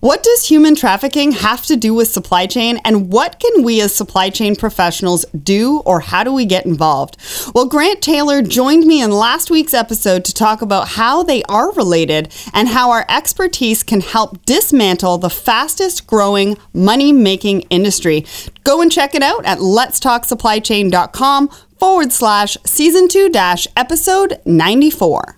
What 0.00 0.22
does 0.22 0.48
human 0.48 0.76
trafficking 0.76 1.32
have 1.32 1.66
to 1.66 1.74
do 1.74 1.92
with 1.92 2.06
supply 2.06 2.46
chain, 2.46 2.78
and 2.84 3.10
what 3.10 3.40
can 3.40 3.64
we 3.64 3.80
as 3.80 3.92
supply 3.92 4.30
chain 4.30 4.54
professionals 4.54 5.24
do, 5.42 5.80
or 5.80 5.98
how 5.98 6.22
do 6.22 6.32
we 6.32 6.44
get 6.44 6.66
involved? 6.66 7.16
Well, 7.52 7.66
Grant 7.66 8.00
Taylor 8.00 8.40
joined 8.40 8.86
me 8.86 9.02
in 9.02 9.10
last 9.10 9.50
week's 9.50 9.74
episode 9.74 10.24
to 10.26 10.34
talk 10.34 10.62
about 10.62 10.90
how 10.90 11.24
they 11.24 11.42
are 11.44 11.72
related 11.72 12.32
and 12.52 12.68
how 12.68 12.92
our 12.92 13.06
expertise 13.08 13.82
can 13.82 14.00
help 14.00 14.44
dismantle 14.44 15.18
the 15.18 15.30
fastest 15.30 16.06
growing 16.06 16.56
money 16.72 17.10
making 17.10 17.62
industry. 17.62 18.24
Go 18.62 18.80
and 18.80 18.92
check 18.92 19.16
it 19.16 19.22
out 19.24 19.44
at 19.44 19.58
letstalksupplychain.com 19.58 21.48
forward 21.76 22.12
slash 22.12 22.56
season 22.64 23.08
two 23.08 23.28
dash 23.28 23.66
episode 23.76 24.40
94. 24.44 25.37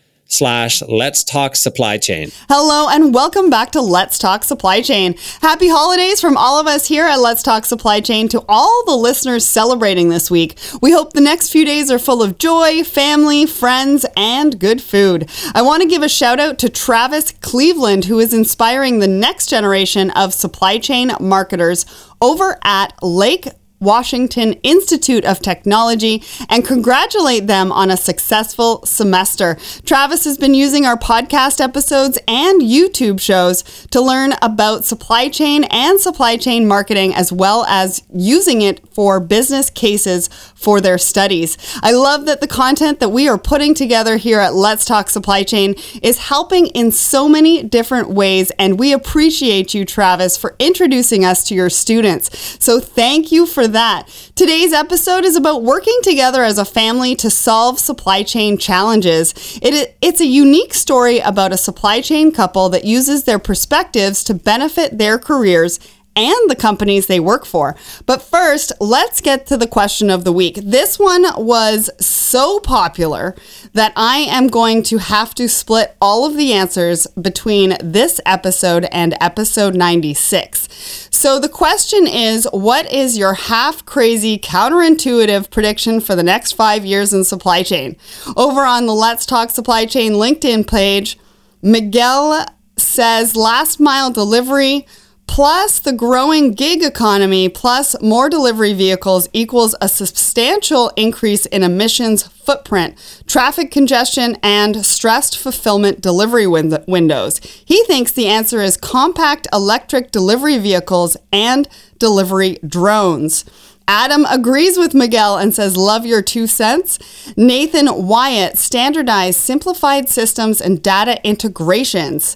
slash 0.31 0.81
let's 0.83 1.23
talk 1.23 1.55
supply 1.55 1.97
chain. 1.97 2.31
Hello 2.47 2.87
and 2.89 3.13
welcome 3.13 3.49
back 3.49 3.71
to 3.71 3.81
Let's 3.81 4.17
Talk 4.17 4.43
Supply 4.43 4.81
Chain. 4.81 5.15
Happy 5.41 5.67
holidays 5.67 6.21
from 6.21 6.37
all 6.37 6.59
of 6.59 6.67
us 6.67 6.87
here 6.87 7.05
at 7.05 7.19
Let's 7.19 7.43
Talk 7.43 7.65
Supply 7.65 7.99
Chain 7.99 8.27
to 8.29 8.43
all 8.47 8.83
the 8.85 8.95
listeners 8.95 9.45
celebrating 9.45 10.09
this 10.09 10.31
week. 10.31 10.57
We 10.81 10.91
hope 10.91 11.13
the 11.13 11.21
next 11.21 11.49
few 11.49 11.65
days 11.65 11.91
are 11.91 11.99
full 11.99 12.23
of 12.23 12.37
joy, 12.37 12.83
family, 12.83 13.45
friends, 13.45 14.05
and 14.15 14.59
good 14.59 14.81
food. 14.81 15.29
I 15.53 15.61
want 15.61 15.83
to 15.83 15.89
give 15.89 16.01
a 16.01 16.09
shout 16.09 16.39
out 16.39 16.57
to 16.59 16.69
Travis 16.69 17.33
Cleveland, 17.41 18.05
who 18.05 18.19
is 18.19 18.33
inspiring 18.33 18.99
the 18.99 19.07
next 19.07 19.47
generation 19.47 20.11
of 20.11 20.33
supply 20.33 20.77
chain 20.77 21.11
marketers 21.19 21.85
over 22.21 22.57
at 22.63 22.93
Lake 23.03 23.47
Washington 23.81 24.53
Institute 24.63 25.25
of 25.25 25.39
Technology 25.39 26.23
and 26.49 26.63
congratulate 26.63 27.47
them 27.47 27.71
on 27.71 27.89
a 27.89 27.97
successful 27.97 28.85
semester. 28.85 29.57
Travis 29.85 30.23
has 30.23 30.37
been 30.37 30.53
using 30.53 30.85
our 30.85 30.97
podcast 30.97 31.59
episodes 31.59 32.19
and 32.27 32.61
YouTube 32.61 33.19
shows 33.19 33.63
to 33.87 33.99
learn 33.99 34.33
about 34.41 34.85
supply 34.85 35.27
chain 35.27 35.65
and 35.65 35.99
supply 35.99 36.37
chain 36.37 36.67
marketing, 36.67 37.13
as 37.13 37.33
well 37.33 37.65
as 37.65 38.03
using 38.13 38.61
it 38.61 38.87
for 38.93 39.19
business 39.19 39.69
cases 39.69 40.27
for 40.55 40.79
their 40.79 40.99
studies. 40.99 41.57
I 41.81 41.91
love 41.91 42.25
that 42.27 42.39
the 42.39 42.47
content 42.47 42.99
that 42.99 43.09
we 43.09 43.27
are 43.27 43.37
putting 43.37 43.73
together 43.73 44.17
here 44.17 44.39
at 44.39 44.53
Let's 44.53 44.85
Talk 44.85 45.09
Supply 45.09 45.43
Chain 45.43 45.73
is 46.03 46.19
helping 46.19 46.67
in 46.67 46.91
so 46.91 47.27
many 47.27 47.63
different 47.63 48.09
ways, 48.09 48.51
and 48.59 48.77
we 48.77 48.93
appreciate 48.93 49.73
you, 49.73 49.85
Travis, 49.85 50.37
for 50.37 50.55
introducing 50.59 51.25
us 51.25 51.43
to 51.45 51.55
your 51.55 51.69
students. 51.69 52.29
So 52.63 52.79
thank 52.79 53.31
you 53.31 53.47
for 53.47 53.67
that. 53.71 54.07
Today's 54.35 54.73
episode 54.73 55.25
is 55.25 55.35
about 55.35 55.63
working 55.63 55.97
together 56.03 56.43
as 56.43 56.57
a 56.57 56.65
family 56.65 57.15
to 57.15 57.29
solve 57.29 57.79
supply 57.79 58.23
chain 58.23 58.57
challenges. 58.57 59.33
It, 59.61 59.97
it's 60.01 60.21
a 60.21 60.25
unique 60.25 60.73
story 60.73 61.19
about 61.19 61.51
a 61.53 61.57
supply 61.57 62.01
chain 62.01 62.31
couple 62.31 62.69
that 62.69 62.85
uses 62.85 63.23
their 63.23 63.39
perspectives 63.39 64.23
to 64.25 64.33
benefit 64.33 64.97
their 64.97 65.17
careers 65.17 65.79
and 66.15 66.49
the 66.49 66.55
companies 66.55 67.07
they 67.07 67.19
work 67.19 67.45
for. 67.45 67.75
But 68.05 68.21
first, 68.21 68.71
let's 68.79 69.21
get 69.21 69.45
to 69.47 69.57
the 69.57 69.67
question 69.67 70.09
of 70.09 70.23
the 70.23 70.33
week. 70.33 70.59
This 70.61 70.99
one 70.99 71.25
was 71.37 71.89
so 71.99 72.59
popular 72.59 73.35
that 73.73 73.93
I 73.95 74.17
am 74.17 74.47
going 74.47 74.83
to 74.83 74.97
have 74.97 75.33
to 75.35 75.47
split 75.47 75.95
all 76.01 76.25
of 76.25 76.35
the 76.35 76.53
answers 76.53 77.07
between 77.07 77.77
this 77.81 78.19
episode 78.25 78.85
and 78.91 79.15
episode 79.21 79.75
96. 79.75 81.09
So 81.11 81.39
the 81.39 81.49
question 81.49 82.07
is 82.07 82.47
what 82.51 82.91
is 82.91 83.17
your 83.17 83.33
half 83.33 83.85
crazy, 83.85 84.37
counterintuitive 84.37 85.49
prediction 85.49 86.01
for 86.01 86.15
the 86.15 86.23
next 86.23 86.53
five 86.53 86.85
years 86.85 87.13
in 87.13 87.23
supply 87.23 87.63
chain? 87.63 87.95
Over 88.35 88.61
on 88.61 88.85
the 88.85 88.93
Let's 88.93 89.25
Talk 89.25 89.49
Supply 89.49 89.85
Chain 89.85 90.13
LinkedIn 90.13 90.67
page, 90.67 91.17
Miguel 91.61 92.45
says 92.75 93.35
last 93.35 93.79
mile 93.79 94.11
delivery 94.11 94.87
plus 95.31 95.79
the 95.79 95.93
growing 95.93 96.51
gig 96.51 96.83
economy 96.83 97.47
plus 97.47 97.95
more 98.01 98.29
delivery 98.29 98.73
vehicles 98.73 99.29
equals 99.31 99.73
a 99.79 99.87
substantial 99.87 100.91
increase 100.97 101.45
in 101.45 101.63
emissions 101.63 102.23
footprint, 102.23 102.93
traffic 103.27 103.71
congestion, 103.71 104.35
and 104.43 104.85
stressed 104.85 105.37
fulfillment 105.37 106.01
delivery 106.01 106.45
win- 106.45 106.83
windows. 106.85 107.39
He 107.63 107.81
thinks 107.85 108.11
the 108.11 108.27
answer 108.27 108.61
is 108.61 108.75
compact 108.75 109.47
electric 109.53 110.11
delivery 110.11 110.57
vehicles 110.57 111.15
and 111.31 111.65
delivery 111.97 112.57
drones. 112.67 113.45
Adam 113.87 114.25
agrees 114.25 114.77
with 114.77 114.93
Miguel 114.93 115.37
and 115.37 115.55
says, 115.55 115.77
Love 115.77 116.05
your 116.05 116.21
two 116.21 116.45
cents. 116.45 116.99
Nathan 117.37 118.05
Wyatt, 118.05 118.57
standardized, 118.57 119.39
simplified 119.39 120.09
systems 120.09 120.59
and 120.59 120.83
data 120.83 121.25
integrations. 121.25 122.35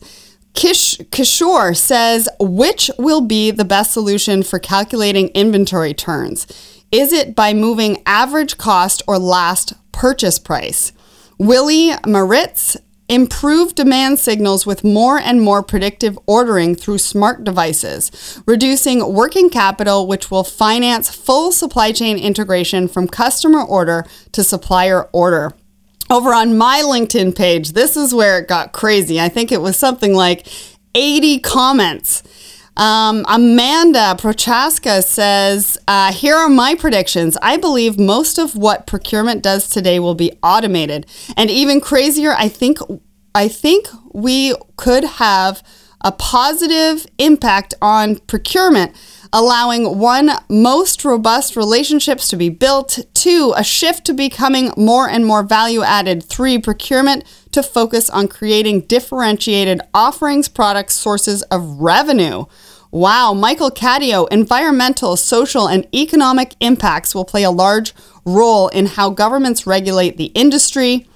Kish, 0.56 0.98
Kishore 1.12 1.76
says, 1.76 2.30
which 2.40 2.90
will 2.98 3.22
be 3.22 3.52
the 3.52 3.66
best 3.66 3.92
solution 3.92 4.42
for 4.42 4.58
calculating 4.58 5.28
inventory 5.30 5.94
turns? 5.94 6.48
Is 6.94 7.12
it 7.12 7.36
by 7.36 7.54
moving 7.54 8.02
average 8.06 8.58
cost 8.58 9.04
or 9.06 9.20
last 9.20 9.74
purchase 9.92 10.40
price? 10.40 10.94
Willie 11.38 11.92
Maritz, 12.08 12.78
improve 13.10 13.76
demand 13.76 14.18
signals 14.18 14.66
with 14.66 14.84
more 14.84 15.20
and 15.20 15.42
more 15.42 15.62
predictive 15.62 16.18
ordering 16.26 16.74
through 16.74 17.00
smart 17.00 17.44
devices, 17.44 18.42
reducing 18.48 19.14
working 19.14 19.50
capital, 19.50 20.08
which 20.08 20.32
will 20.32 20.46
finance 20.46 21.14
full 21.14 21.52
supply 21.52 21.92
chain 21.92 22.18
integration 22.18 22.88
from 22.88 23.10
customer 23.10 23.62
order 23.62 24.06
to 24.32 24.44
supplier 24.44 25.04
order 25.12 25.52
over 26.10 26.34
on 26.34 26.58
my 26.58 26.82
LinkedIn 26.86 27.36
page, 27.36 27.72
this 27.72 27.98
is 27.98 28.14
where 28.14 28.40
it 28.40 28.48
got 28.48 28.74
crazy. 28.74 29.20
I 29.20 29.30
think 29.30 29.52
it 29.52 29.62
was 29.62 29.78
something 29.78 30.14
like 30.14 30.48
80 30.94 31.40
comments. 31.40 32.24
Um, 32.78 33.24
Amanda 33.30 34.16
Prochaska 34.18 35.02
says, 35.02 35.78
uh, 35.88 36.12
Here 36.12 36.36
are 36.36 36.50
my 36.50 36.76
predictions. 36.76 37.38
I 37.42 37.58
believe 37.58 37.98
most 37.98 38.38
of 38.38 38.56
what 38.56 38.86
procurement 38.86 39.42
does 39.42 39.70
today 39.70 40.00
will 40.00 40.16
be 40.16 40.38
automated. 40.44 41.06
And 41.38 41.50
even 41.50 41.80
crazier, 41.80 42.34
I 42.34 42.50
think, 42.50 42.80
I 43.34 43.48
think 43.48 43.88
we 44.14 44.56
could 44.76 45.06
have 45.06 45.64
a 46.02 46.12
positive 46.12 47.08
impact 47.18 47.74
on 47.82 48.18
procurement 48.18 48.96
allowing 49.34 50.00
one, 50.00 50.32
most 50.50 51.04
robust 51.04 51.56
relationships 51.56 52.28
to 52.30 52.36
be 52.36 52.50
built, 52.50 53.00
two, 53.14 53.54
a 53.56 53.64
shift 53.64 54.06
to 54.06 54.14
becoming 54.14 54.72
more 54.78 55.10
and 55.10 55.26
more 55.26 55.44
value 55.44 55.82
added, 55.82 56.24
three, 56.24 56.58
procurement 56.58 57.24
to 57.52 57.64
focus 57.64 58.10
on 58.10 58.28
creating 58.28 58.82
differentiated 58.82 59.82
offerings, 59.94 60.48
products, 60.48 60.96
sources 60.96 61.42
of 61.44 61.80
revenue. 61.80 62.46
Wow, 62.92 63.34
Michael 63.34 63.72
Cadio, 63.72 64.28
environmental, 64.32 65.18
social, 65.18 65.68
and 65.68 65.86
economic 65.94 66.56
impacts 66.60 67.14
will 67.14 67.26
play 67.26 67.44
a 67.44 67.52
large 67.52 67.94
role 68.26 68.70
in 68.70 68.86
how 68.86 69.10
governments 69.10 69.68
regulate 69.68 70.18
the 70.18 70.28
industry. 70.28 71.08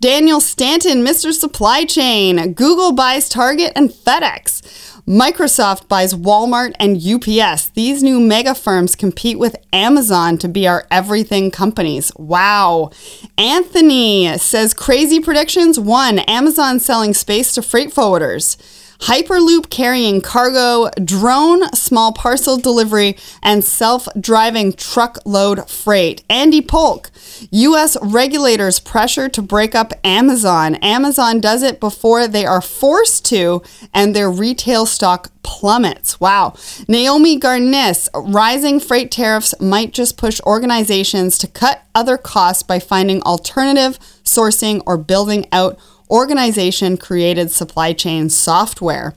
Daniel 0.00 0.40
Stanton, 0.40 1.02
Mr. 1.04 1.32
Supply 1.32 1.84
Chain, 1.86 2.52
Google 2.52 2.92
buys 2.92 3.28
Target 3.28 3.72
and 3.74 3.90
FedEx. 3.90 4.93
Microsoft 5.06 5.86
buys 5.86 6.14
Walmart 6.14 6.72
and 6.80 6.96
UPS. 6.96 7.68
These 7.68 8.02
new 8.02 8.18
mega 8.18 8.54
firms 8.54 8.96
compete 8.96 9.38
with 9.38 9.54
Amazon 9.70 10.38
to 10.38 10.48
be 10.48 10.66
our 10.66 10.86
everything 10.90 11.50
companies. 11.50 12.10
Wow. 12.16 12.90
Anthony 13.36 14.38
says 14.38 14.72
crazy 14.72 15.20
predictions. 15.20 15.78
One, 15.78 16.20
Amazon 16.20 16.80
selling 16.80 17.12
space 17.12 17.52
to 17.52 17.60
freight 17.60 17.90
forwarders. 17.90 18.56
Hyperloop 19.04 19.68
carrying 19.68 20.22
cargo, 20.22 20.88
drone 21.04 21.70
small 21.74 22.14
parcel 22.14 22.56
delivery, 22.56 23.18
and 23.42 23.62
self 23.62 24.08
driving 24.18 24.72
truckload 24.72 25.68
freight. 25.68 26.24
Andy 26.30 26.62
Polk, 26.62 27.10
U.S. 27.50 27.98
regulators 28.00 28.80
pressure 28.80 29.28
to 29.28 29.42
break 29.42 29.74
up 29.74 29.92
Amazon. 30.04 30.76
Amazon 30.76 31.38
does 31.38 31.62
it 31.62 31.80
before 31.80 32.26
they 32.26 32.46
are 32.46 32.62
forced 32.62 33.26
to, 33.26 33.62
and 33.92 34.16
their 34.16 34.30
retail 34.30 34.86
stock 34.86 35.30
plummets. 35.42 36.18
Wow. 36.18 36.54
Naomi 36.88 37.38
Garnis, 37.38 38.08
rising 38.14 38.80
freight 38.80 39.10
tariffs 39.10 39.54
might 39.60 39.92
just 39.92 40.16
push 40.16 40.40
organizations 40.46 41.36
to 41.36 41.46
cut 41.46 41.84
other 41.94 42.16
costs 42.16 42.62
by 42.62 42.78
finding 42.78 43.22
alternative 43.24 43.98
sourcing 44.24 44.82
or 44.86 44.96
building 44.96 45.46
out 45.52 45.78
organization 46.10 46.96
created 46.96 47.50
supply 47.50 47.92
chain 47.92 48.30
software. 48.30 49.14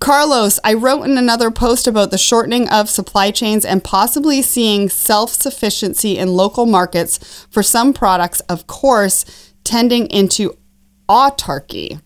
Carlos, 0.00 0.60
I 0.62 0.74
wrote 0.74 1.02
in 1.02 1.18
another 1.18 1.50
post 1.50 1.86
about 1.88 2.10
the 2.10 2.18
shortening 2.18 2.68
of 2.68 2.88
supply 2.88 3.30
chains 3.30 3.64
and 3.64 3.82
possibly 3.82 4.42
seeing 4.42 4.88
self 4.88 5.30
sufficiency 5.30 6.18
in 6.18 6.28
local 6.28 6.66
markets 6.66 7.46
for 7.50 7.62
some 7.62 7.92
products, 7.92 8.40
of 8.40 8.66
course, 8.66 9.24
tending 9.64 10.06
into 10.06 10.56
autarky. 11.08 12.00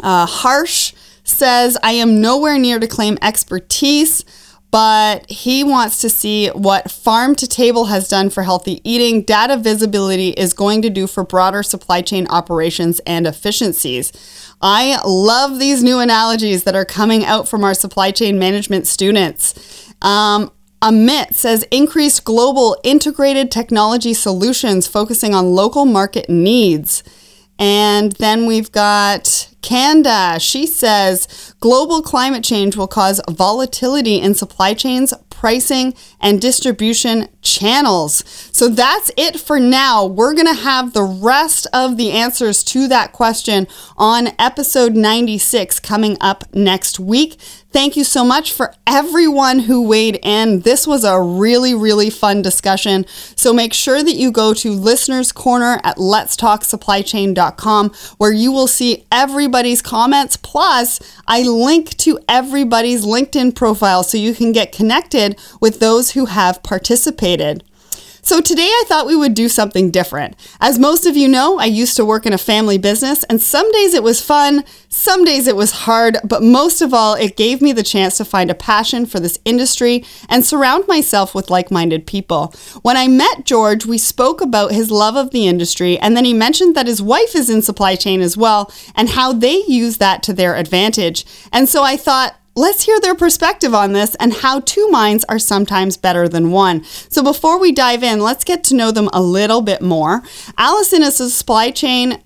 Uh, 0.00 0.26
Harsh 0.26 0.92
says, 1.24 1.78
I 1.82 1.92
am 1.92 2.20
nowhere 2.20 2.58
near 2.58 2.78
to 2.78 2.86
claim 2.86 3.16
expertise 3.22 4.24
but 4.70 5.30
he 5.30 5.64
wants 5.64 6.00
to 6.00 6.10
see 6.10 6.48
what 6.48 6.90
farm 6.90 7.34
to 7.36 7.46
table 7.46 7.86
has 7.86 8.08
done 8.08 8.30
for 8.30 8.42
healthy 8.42 8.80
eating. 8.84 9.22
Data 9.22 9.56
visibility 9.56 10.30
is 10.30 10.52
going 10.52 10.82
to 10.82 10.90
do 10.90 11.06
for 11.06 11.24
broader 11.24 11.62
supply 11.62 12.02
chain 12.02 12.26
operations 12.28 13.00
and 13.00 13.26
efficiencies. 13.26 14.12
I 14.60 15.00
love 15.04 15.58
these 15.58 15.82
new 15.82 15.98
analogies 15.98 16.64
that 16.64 16.74
are 16.74 16.84
coming 16.84 17.24
out 17.24 17.48
from 17.48 17.64
our 17.64 17.74
supply 17.74 18.10
chain 18.10 18.38
management 18.38 18.86
students. 18.86 19.92
Um, 20.02 20.50
Amit 20.82 21.34
says 21.34 21.66
increased 21.70 22.24
global 22.24 22.76
integrated 22.84 23.50
technology 23.50 24.12
solutions 24.12 24.86
focusing 24.86 25.34
on 25.34 25.54
local 25.54 25.86
market 25.86 26.28
needs. 26.28 27.02
And 27.58 28.12
then 28.12 28.46
we've 28.46 28.70
got 28.70 29.52
Kanda. 29.62 30.38
She 30.38 30.66
says 30.66 31.54
global 31.60 32.02
climate 32.02 32.44
change 32.44 32.76
will 32.76 32.86
cause 32.86 33.20
volatility 33.28 34.20
in 34.20 34.34
supply 34.34 34.74
chains, 34.74 35.12
pricing, 35.30 35.94
and 36.20 36.40
distribution 36.40 37.28
channels. 37.42 38.22
So 38.52 38.68
that's 38.68 39.10
it 39.16 39.40
for 39.40 39.58
now. 39.58 40.06
We're 40.06 40.34
going 40.34 40.46
to 40.46 40.62
have 40.62 40.92
the 40.92 41.02
rest 41.02 41.66
of 41.72 41.96
the 41.96 42.12
answers 42.12 42.62
to 42.64 42.88
that 42.88 43.12
question 43.12 43.66
on 43.96 44.28
episode 44.38 44.94
96 44.94 45.80
coming 45.80 46.16
up 46.20 46.44
next 46.54 47.00
week. 47.00 47.36
Thank 47.76 47.94
you 47.94 48.04
so 48.04 48.24
much 48.24 48.54
for 48.54 48.72
everyone 48.86 49.58
who 49.58 49.82
weighed 49.86 50.18
in. 50.22 50.60
This 50.60 50.86
was 50.86 51.04
a 51.04 51.20
really, 51.20 51.74
really 51.74 52.08
fun 52.08 52.40
discussion. 52.40 53.04
So 53.36 53.52
make 53.52 53.74
sure 53.74 54.02
that 54.02 54.14
you 54.14 54.32
go 54.32 54.54
to 54.54 54.72
Listener's 54.72 55.30
Corner 55.30 55.78
at 55.84 55.98
letstalksupplychain.com 55.98 57.90
where 58.16 58.32
you 58.32 58.50
will 58.50 58.66
see 58.66 59.04
everybody's 59.12 59.82
comments. 59.82 60.38
Plus, 60.38 61.00
I 61.28 61.42
link 61.42 61.94
to 61.98 62.18
everybody's 62.30 63.04
LinkedIn 63.04 63.54
profile 63.54 64.02
so 64.02 64.16
you 64.16 64.34
can 64.34 64.52
get 64.52 64.72
connected 64.72 65.38
with 65.60 65.78
those 65.78 66.12
who 66.12 66.24
have 66.24 66.62
participated. 66.62 67.62
So 68.26 68.40
today 68.40 68.66
I 68.66 68.84
thought 68.88 69.06
we 69.06 69.14
would 69.14 69.34
do 69.34 69.48
something 69.48 69.92
different. 69.92 70.34
As 70.60 70.80
most 70.80 71.06
of 71.06 71.16
you 71.16 71.28
know, 71.28 71.60
I 71.60 71.66
used 71.66 71.94
to 71.94 72.04
work 72.04 72.26
in 72.26 72.32
a 72.32 72.38
family 72.38 72.76
business, 72.76 73.22
and 73.22 73.40
some 73.40 73.70
days 73.70 73.94
it 73.94 74.02
was 74.02 74.20
fun, 74.20 74.64
some 74.88 75.24
days 75.24 75.46
it 75.46 75.54
was 75.54 75.70
hard, 75.70 76.18
but 76.24 76.42
most 76.42 76.82
of 76.82 76.92
all, 76.92 77.14
it 77.14 77.36
gave 77.36 77.62
me 77.62 77.70
the 77.70 77.84
chance 77.84 78.16
to 78.16 78.24
find 78.24 78.50
a 78.50 78.54
passion 78.56 79.06
for 79.06 79.20
this 79.20 79.38
industry 79.44 80.04
and 80.28 80.44
surround 80.44 80.88
myself 80.88 81.36
with 81.36 81.50
like 81.50 81.70
minded 81.70 82.04
people. 82.04 82.52
When 82.82 82.96
I 82.96 83.06
met 83.06 83.44
George, 83.44 83.86
we 83.86 83.96
spoke 83.96 84.40
about 84.40 84.72
his 84.72 84.90
love 84.90 85.14
of 85.14 85.30
the 85.30 85.46
industry, 85.46 85.96
and 85.96 86.16
then 86.16 86.24
he 86.24 86.34
mentioned 86.34 86.74
that 86.74 86.88
his 86.88 87.00
wife 87.00 87.36
is 87.36 87.48
in 87.48 87.62
supply 87.62 87.94
chain 87.94 88.20
as 88.22 88.36
well 88.36 88.72
and 88.96 89.10
how 89.10 89.32
they 89.32 89.62
use 89.68 89.98
that 89.98 90.24
to 90.24 90.32
their 90.32 90.56
advantage. 90.56 91.24
And 91.52 91.68
so 91.68 91.84
I 91.84 91.96
thought, 91.96 92.34
Let's 92.58 92.84
hear 92.84 92.98
their 93.00 93.14
perspective 93.14 93.74
on 93.74 93.92
this 93.92 94.14
and 94.14 94.32
how 94.32 94.60
two 94.60 94.88
minds 94.88 95.26
are 95.28 95.38
sometimes 95.38 95.98
better 95.98 96.26
than 96.26 96.50
one. 96.50 96.84
So, 96.84 97.22
before 97.22 97.60
we 97.60 97.70
dive 97.70 98.02
in, 98.02 98.20
let's 98.20 98.44
get 98.44 98.64
to 98.64 98.74
know 98.74 98.90
them 98.90 99.10
a 99.12 99.20
little 99.20 99.60
bit 99.60 99.82
more. 99.82 100.22
Allison 100.56 101.02
is 101.02 101.20
a 101.20 101.28
supply 101.28 101.70
chain 101.70 102.22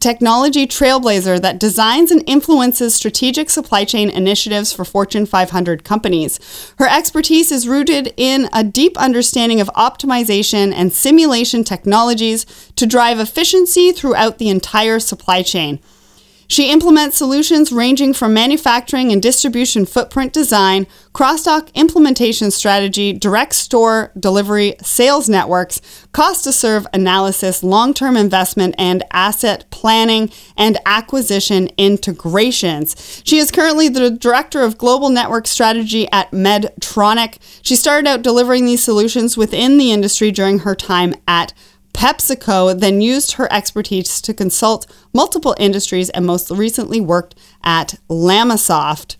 technology 0.00 0.66
trailblazer 0.66 1.40
that 1.40 1.58
designs 1.58 2.10
and 2.10 2.22
influences 2.26 2.94
strategic 2.94 3.48
supply 3.48 3.84
chain 3.84 4.10
initiatives 4.10 4.70
for 4.70 4.84
Fortune 4.84 5.24
500 5.24 5.82
companies. 5.82 6.38
Her 6.78 6.86
expertise 6.86 7.50
is 7.50 7.66
rooted 7.66 8.12
in 8.18 8.50
a 8.52 8.62
deep 8.62 8.98
understanding 8.98 9.62
of 9.62 9.68
optimization 9.68 10.74
and 10.74 10.92
simulation 10.92 11.64
technologies 11.64 12.44
to 12.76 12.86
drive 12.86 13.18
efficiency 13.18 13.92
throughout 13.92 14.36
the 14.36 14.50
entire 14.50 15.00
supply 15.00 15.42
chain. 15.42 15.80
She 16.50 16.72
implements 16.72 17.18
solutions 17.18 17.70
ranging 17.70 18.14
from 18.14 18.32
manufacturing 18.32 19.12
and 19.12 19.22
distribution 19.22 19.84
footprint 19.84 20.32
design, 20.32 20.86
cross-dock 21.12 21.70
implementation 21.74 22.50
strategy, 22.50 23.12
direct 23.12 23.54
store 23.54 24.12
delivery, 24.18 24.74
sales 24.82 25.28
networks, 25.28 25.82
cost 26.12 26.44
to 26.44 26.52
serve 26.52 26.86
analysis, 26.94 27.62
long-term 27.62 28.16
investment 28.16 28.74
and 28.78 29.04
asset 29.12 29.66
planning 29.70 30.30
and 30.56 30.78
acquisition 30.86 31.68
integrations. 31.76 33.22
She 33.24 33.36
is 33.36 33.50
currently 33.50 33.90
the 33.90 34.10
director 34.10 34.62
of 34.62 34.78
global 34.78 35.10
network 35.10 35.46
strategy 35.46 36.10
at 36.10 36.30
Medtronic. 36.30 37.36
She 37.60 37.76
started 37.76 38.08
out 38.08 38.22
delivering 38.22 38.64
these 38.64 38.82
solutions 38.82 39.36
within 39.36 39.76
the 39.76 39.92
industry 39.92 40.30
during 40.30 40.60
her 40.60 40.74
time 40.74 41.14
at 41.26 41.52
PepsiCo 41.98 42.78
then 42.78 43.00
used 43.00 43.32
her 43.32 43.52
expertise 43.52 44.20
to 44.20 44.32
consult 44.32 44.86
multiple 45.12 45.56
industries 45.58 46.10
and 46.10 46.24
most 46.24 46.48
recently 46.48 47.00
worked 47.00 47.34
at 47.64 47.96
LLamasoft. 48.08 49.16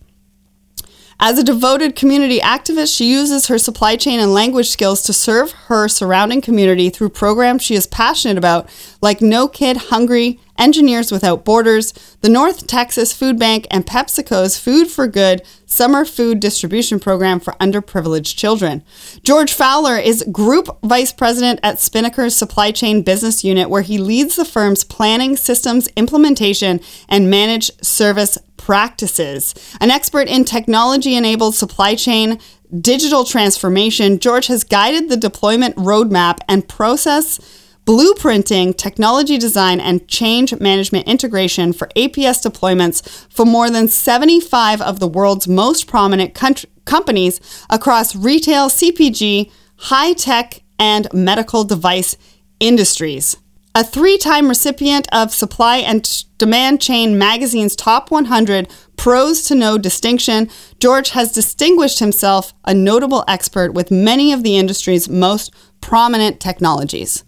As 1.19 1.37
a 1.37 1.43
devoted 1.43 1.97
community 1.97 2.39
activist, 2.39 2.97
she 2.97 3.11
uses 3.11 3.49
her 3.49 3.59
supply 3.59 3.97
chain 3.97 4.21
and 4.21 4.33
language 4.33 4.69
skills 4.69 5.03
to 5.03 5.13
serve 5.13 5.51
her 5.67 5.89
surrounding 5.89 6.41
community 6.41 6.89
through 6.89 7.09
programs 7.09 7.65
she 7.65 7.75
is 7.75 7.89
passionate 7.89 8.39
about, 8.39 8.69
like 9.03 9.21
No 9.21 9.49
Kid 9.49 9.77
Hungry, 9.77 10.39
Engineers 10.59 11.13
Without 11.13 11.45
Borders, 11.45 11.93
the 12.21 12.29
North 12.29 12.67
Texas 12.67 13.13
Food 13.13 13.39
Bank, 13.39 13.67
and 13.71 13.87
PepsiCo's 13.87 14.59
Food 14.59 14.89
for 14.89 15.07
Good 15.07 15.43
summer 15.67 16.05
food 16.05 16.41
distribution 16.41 16.99
program 16.99 17.41
for 17.41 17.53
underprivileged 17.55 18.37
children. 18.37 18.83
George 19.23 19.53
Fowler 19.53 19.97
is 19.97 20.25
Group 20.33 20.69
Vice 20.83 21.13
President 21.13 21.61
at 21.63 21.77
Spinnaker's 21.77 22.35
Supply 22.35 22.71
Chain 22.71 23.03
Business 23.03 23.45
Unit, 23.45 23.71
where 23.71 23.83
he 23.83 23.99
leads 23.99 24.37
the 24.37 24.45
firm's 24.45 24.85
planning, 24.85 25.37
systems 25.37 25.89
implementation, 25.97 26.81
and 27.09 27.31
managed 27.31 27.85
service 27.85 28.39
practices. 28.57 29.55
An 29.81 29.91
expert 29.91 30.29
in 30.29 30.45
technology 30.45 31.17
enabled 31.17 31.55
supply 31.55 31.95
chain 31.95 32.39
digital 32.81 33.25
transformation, 33.25 34.19
George 34.19 34.47
has 34.49 34.65
guided 34.65 35.09
the 35.09 35.17
deployment 35.17 35.75
roadmap 35.77 36.39
and 36.49 36.69
process 36.69 37.41
blueprinting, 37.89 38.77
technology 38.77 39.39
design, 39.39 39.81
and 39.81 40.07
change 40.09 40.55
management 40.61 41.09
integration 41.09 41.73
for 41.73 41.89
APS 41.97 42.47
deployments 42.47 43.27
for 43.33 43.47
more 43.47 43.71
than 43.71 43.89
75 43.89 44.83
of 44.83 45.01
the 45.01 45.09
world's 45.09 45.49
most 45.49 45.87
prominent 45.87 46.35
country- 46.35 46.69
companies 46.85 47.41
across 47.71 48.15
retail, 48.15 48.69
CPG, 48.69 49.51
high 49.77 50.13
tech, 50.13 50.61
and 50.79 51.09
medical 51.15 51.65
device 51.65 52.19
industries. 52.61 53.39
A 53.75 53.83
three 53.83 54.19
time 54.19 54.51
recipient 54.51 55.09
of 55.11 55.33
Supply 55.33 55.79
and 55.79 56.25
Demand 56.37 56.83
Chain 56.83 57.17
magazine's 57.17 57.75
Top 57.75 58.11
100 58.11 58.69
Pros 58.99 59.45
to 59.45 59.55
Know 59.55 59.79
distinction, 59.79 60.51
George 60.79 61.11
has 61.11 61.33
distinguished 61.33 62.01
himself 62.01 62.53
a 62.67 62.75
notable 62.75 63.25
expert 63.27 63.73
with 63.73 63.91
many 63.91 64.31
of 64.31 64.43
the 64.43 64.59
industry's 64.59 65.09
most 65.09 65.55
prominent 65.81 66.39
technologies. 66.39 67.25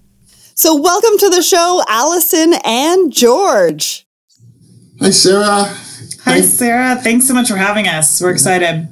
So, 0.61 0.75
welcome 0.75 1.17
to 1.17 1.31
the 1.31 1.41
show, 1.41 1.83
Allison 1.89 2.53
and 2.67 3.11
George. 3.11 4.07
Hi, 5.01 5.09
Sarah. 5.09 5.75
Hi, 6.27 6.43
Sarah. 6.43 6.97
Thanks 6.97 7.27
so 7.27 7.33
much 7.33 7.49
for 7.49 7.57
having 7.57 7.89
us. 7.89 8.21
We're 8.21 8.33
excited. 8.33 8.87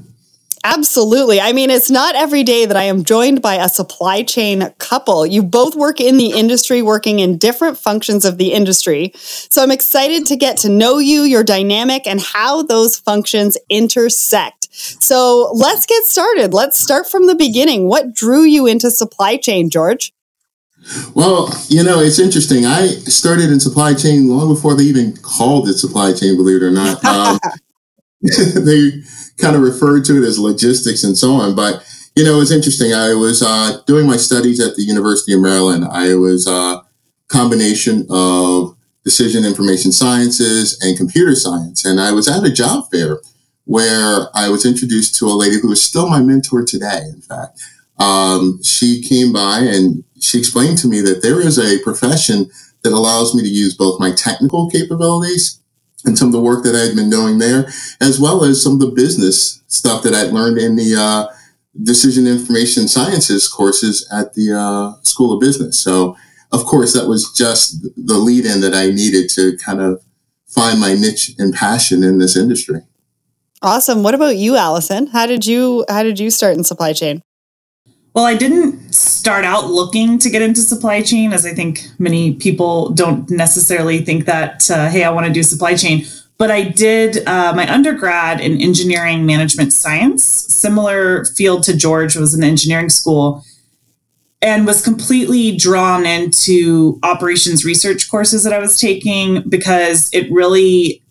Absolutely. 0.64 1.42
I 1.42 1.52
mean, 1.52 1.68
it's 1.68 1.90
not 1.90 2.14
every 2.14 2.42
day 2.42 2.64
that 2.64 2.78
I 2.78 2.84
am 2.84 3.04
joined 3.04 3.42
by 3.42 3.56
a 3.56 3.68
supply 3.68 4.22
chain 4.22 4.72
couple. 4.78 5.26
You 5.26 5.42
both 5.42 5.76
work 5.76 6.00
in 6.00 6.16
the 6.16 6.30
industry, 6.30 6.80
working 6.80 7.18
in 7.18 7.36
different 7.36 7.76
functions 7.76 8.24
of 8.24 8.38
the 8.38 8.54
industry. 8.54 9.12
So 9.16 9.62
I'm 9.62 9.70
excited 9.70 10.24
to 10.24 10.36
get 10.36 10.56
to 10.58 10.70
know 10.70 10.96
you, 10.96 11.20
your 11.20 11.44
dynamic, 11.44 12.06
and 12.06 12.18
how 12.18 12.62
those 12.62 12.98
functions 12.98 13.58
intersect. 13.68 14.68
So 14.72 15.52
let's 15.52 15.84
get 15.84 16.04
started. 16.04 16.54
Let's 16.54 16.80
start 16.80 17.10
from 17.10 17.26
the 17.26 17.34
beginning. 17.34 17.88
What 17.88 18.14
drew 18.14 18.44
you 18.44 18.66
into 18.66 18.90
supply 18.90 19.36
chain, 19.36 19.68
George? 19.68 20.14
Well, 21.14 21.50
you 21.68 21.82
know, 21.82 22.00
it's 22.00 22.18
interesting. 22.18 22.64
I 22.64 22.86
started 22.86 23.50
in 23.50 23.60
supply 23.60 23.94
chain 23.94 24.28
long 24.28 24.48
before 24.48 24.74
they 24.74 24.84
even 24.84 25.16
called 25.16 25.68
it 25.68 25.74
supply 25.74 26.12
chain, 26.12 26.36
believe 26.36 26.62
it 26.62 26.66
or 26.66 26.70
not. 26.70 27.04
Um, 27.04 27.38
they 28.22 29.02
kind 29.36 29.54
of 29.54 29.62
referred 29.62 30.04
to 30.06 30.22
it 30.22 30.26
as 30.26 30.38
logistics 30.38 31.04
and 31.04 31.16
so 31.16 31.32
on. 31.32 31.54
But, 31.54 31.84
you 32.16 32.24
know, 32.24 32.40
it's 32.40 32.50
interesting. 32.50 32.92
I 32.94 33.14
was 33.14 33.42
uh, 33.42 33.82
doing 33.86 34.06
my 34.06 34.16
studies 34.16 34.60
at 34.60 34.76
the 34.76 34.82
University 34.82 35.34
of 35.34 35.40
Maryland. 35.40 35.84
I 35.84 36.14
was 36.14 36.46
a 36.46 36.52
uh, 36.52 36.82
combination 37.28 38.06
of 38.10 38.76
decision 39.04 39.44
information 39.44 39.92
sciences 39.92 40.78
and 40.82 40.96
computer 40.96 41.34
science. 41.34 41.84
And 41.84 42.00
I 42.00 42.12
was 42.12 42.28
at 42.28 42.44
a 42.44 42.52
job 42.52 42.90
fair 42.90 43.20
where 43.64 44.28
I 44.34 44.48
was 44.48 44.64
introduced 44.64 45.14
to 45.16 45.26
a 45.26 45.36
lady 45.36 45.60
who 45.60 45.70
is 45.72 45.82
still 45.82 46.08
my 46.08 46.20
mentor 46.20 46.64
today, 46.64 47.02
in 47.12 47.20
fact. 47.20 47.60
Um, 47.98 48.62
she 48.62 49.02
came 49.02 49.32
by 49.32 49.60
and 49.60 50.04
she 50.20 50.38
explained 50.38 50.78
to 50.78 50.88
me 50.88 51.00
that 51.00 51.22
there 51.22 51.40
is 51.40 51.58
a 51.58 51.82
profession 51.82 52.50
that 52.82 52.92
allows 52.92 53.34
me 53.34 53.42
to 53.42 53.48
use 53.48 53.76
both 53.76 54.00
my 54.00 54.12
technical 54.12 54.70
capabilities 54.70 55.60
and 56.04 56.16
some 56.16 56.28
of 56.28 56.32
the 56.32 56.40
work 56.40 56.64
that 56.64 56.76
I 56.76 56.80
had 56.80 56.94
been 56.94 57.10
doing 57.10 57.38
there, 57.38 57.66
as 58.00 58.20
well 58.20 58.44
as 58.44 58.62
some 58.62 58.74
of 58.74 58.80
the 58.80 58.90
business 58.90 59.62
stuff 59.66 60.02
that 60.04 60.14
I'd 60.14 60.32
learned 60.32 60.58
in 60.58 60.76
the 60.76 60.94
uh, 60.96 61.26
decision 61.82 62.26
information 62.26 62.88
sciences 62.88 63.48
courses 63.48 64.08
at 64.12 64.34
the 64.34 64.52
uh, 64.52 65.00
School 65.02 65.32
of 65.32 65.40
Business. 65.40 65.78
So, 65.78 66.16
of 66.52 66.64
course, 66.64 66.92
that 66.94 67.08
was 67.08 67.32
just 67.32 67.82
the 67.96 68.14
lead 68.14 68.46
in 68.46 68.60
that 68.60 68.74
I 68.74 68.90
needed 68.90 69.28
to 69.30 69.56
kind 69.58 69.80
of 69.80 70.02
find 70.46 70.80
my 70.80 70.94
niche 70.94 71.32
and 71.38 71.52
passion 71.52 72.02
in 72.02 72.18
this 72.18 72.36
industry. 72.36 72.80
Awesome. 73.60 74.02
What 74.02 74.14
about 74.14 74.36
you, 74.36 74.56
Allison? 74.56 75.08
How 75.08 75.26
did 75.26 75.46
you 75.46 75.84
how 75.88 76.04
did 76.04 76.20
you 76.20 76.30
start 76.30 76.56
in 76.56 76.64
supply 76.64 76.92
chain? 76.92 77.22
Well, 78.18 78.26
I 78.26 78.34
didn't 78.34 78.92
start 78.92 79.44
out 79.44 79.70
looking 79.70 80.18
to 80.18 80.28
get 80.28 80.42
into 80.42 80.60
supply 80.60 81.02
chain, 81.02 81.32
as 81.32 81.46
I 81.46 81.54
think 81.54 81.86
many 82.00 82.34
people 82.34 82.90
don't 82.90 83.30
necessarily 83.30 84.00
think 84.00 84.24
that, 84.24 84.68
uh, 84.72 84.88
hey, 84.88 85.04
I 85.04 85.10
want 85.10 85.28
to 85.28 85.32
do 85.32 85.44
supply 85.44 85.76
chain. 85.76 86.04
But 86.36 86.50
I 86.50 86.64
did 86.64 87.24
uh, 87.28 87.52
my 87.54 87.72
undergrad 87.72 88.40
in 88.40 88.60
engineering 88.60 89.24
management 89.24 89.72
science, 89.72 90.24
similar 90.24 91.26
field 91.26 91.62
to 91.62 91.76
George, 91.76 92.16
was 92.16 92.34
an 92.34 92.42
engineering 92.42 92.88
school, 92.88 93.44
and 94.42 94.66
was 94.66 94.82
completely 94.82 95.56
drawn 95.56 96.04
into 96.04 96.98
operations 97.04 97.64
research 97.64 98.10
courses 98.10 98.42
that 98.42 98.52
I 98.52 98.58
was 98.58 98.80
taking 98.80 99.48
because 99.48 100.12
it 100.12 100.28
really 100.32 101.04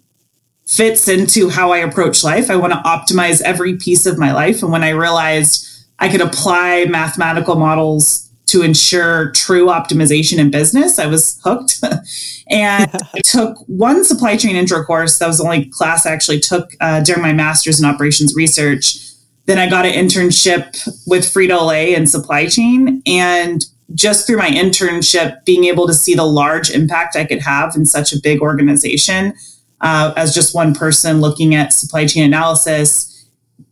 fits 0.65 1.07
into 1.07 1.47
how 1.47 1.71
I 1.71 1.77
approach 1.77 2.25
life. 2.25 2.51
I 2.51 2.57
want 2.57 2.73
to 2.73 2.79
optimize 2.79 3.41
every 3.43 3.77
piece 3.77 4.05
of 4.05 4.17
my 4.19 4.33
life. 4.33 4.61
And 4.61 4.73
when 4.73 4.83
I 4.83 4.89
realized 4.89 5.66
I 5.99 6.09
could 6.09 6.21
apply 6.21 6.85
mathematical 6.85 7.55
models 7.55 8.27
to 8.47 8.61
ensure 8.61 9.31
true 9.31 9.65
optimization 9.65 10.37
in 10.37 10.49
business. 10.49 10.99
I 10.99 11.05
was 11.05 11.39
hooked. 11.43 11.83
and 12.49 12.89
I 13.13 13.19
took 13.23 13.57
one 13.67 14.05
supply 14.05 14.37
chain 14.37 14.55
intro 14.55 14.83
course. 14.83 15.19
That 15.19 15.27
was 15.27 15.39
the 15.39 15.43
only 15.43 15.65
class 15.65 16.05
I 16.05 16.11
actually 16.11 16.39
took 16.39 16.71
uh, 16.79 17.01
during 17.01 17.21
my 17.21 17.33
master's 17.33 17.79
in 17.79 17.85
operations 17.85 18.35
research. 18.35 18.99
Then 19.45 19.59
I 19.59 19.69
got 19.69 19.85
an 19.85 19.93
internship 19.93 20.87
with 21.07 21.23
Frito 21.23 21.65
Lay 21.65 21.93
in 21.93 22.07
supply 22.07 22.47
chain. 22.47 23.01
And 23.05 23.65
just 23.93 24.27
through 24.27 24.37
my 24.37 24.49
internship, 24.49 25.43
being 25.45 25.65
able 25.65 25.87
to 25.87 25.93
see 25.93 26.13
the 26.13 26.25
large 26.25 26.69
impact 26.69 27.15
I 27.15 27.25
could 27.25 27.41
have 27.41 27.75
in 27.75 27.85
such 27.85 28.13
a 28.13 28.19
big 28.21 28.41
organization 28.41 29.33
uh, 29.81 30.13
as 30.15 30.33
just 30.33 30.55
one 30.55 30.73
person 30.73 31.19
looking 31.21 31.53
at 31.53 31.73
supply 31.73 32.05
chain 32.05 32.23
analysis 32.23 33.13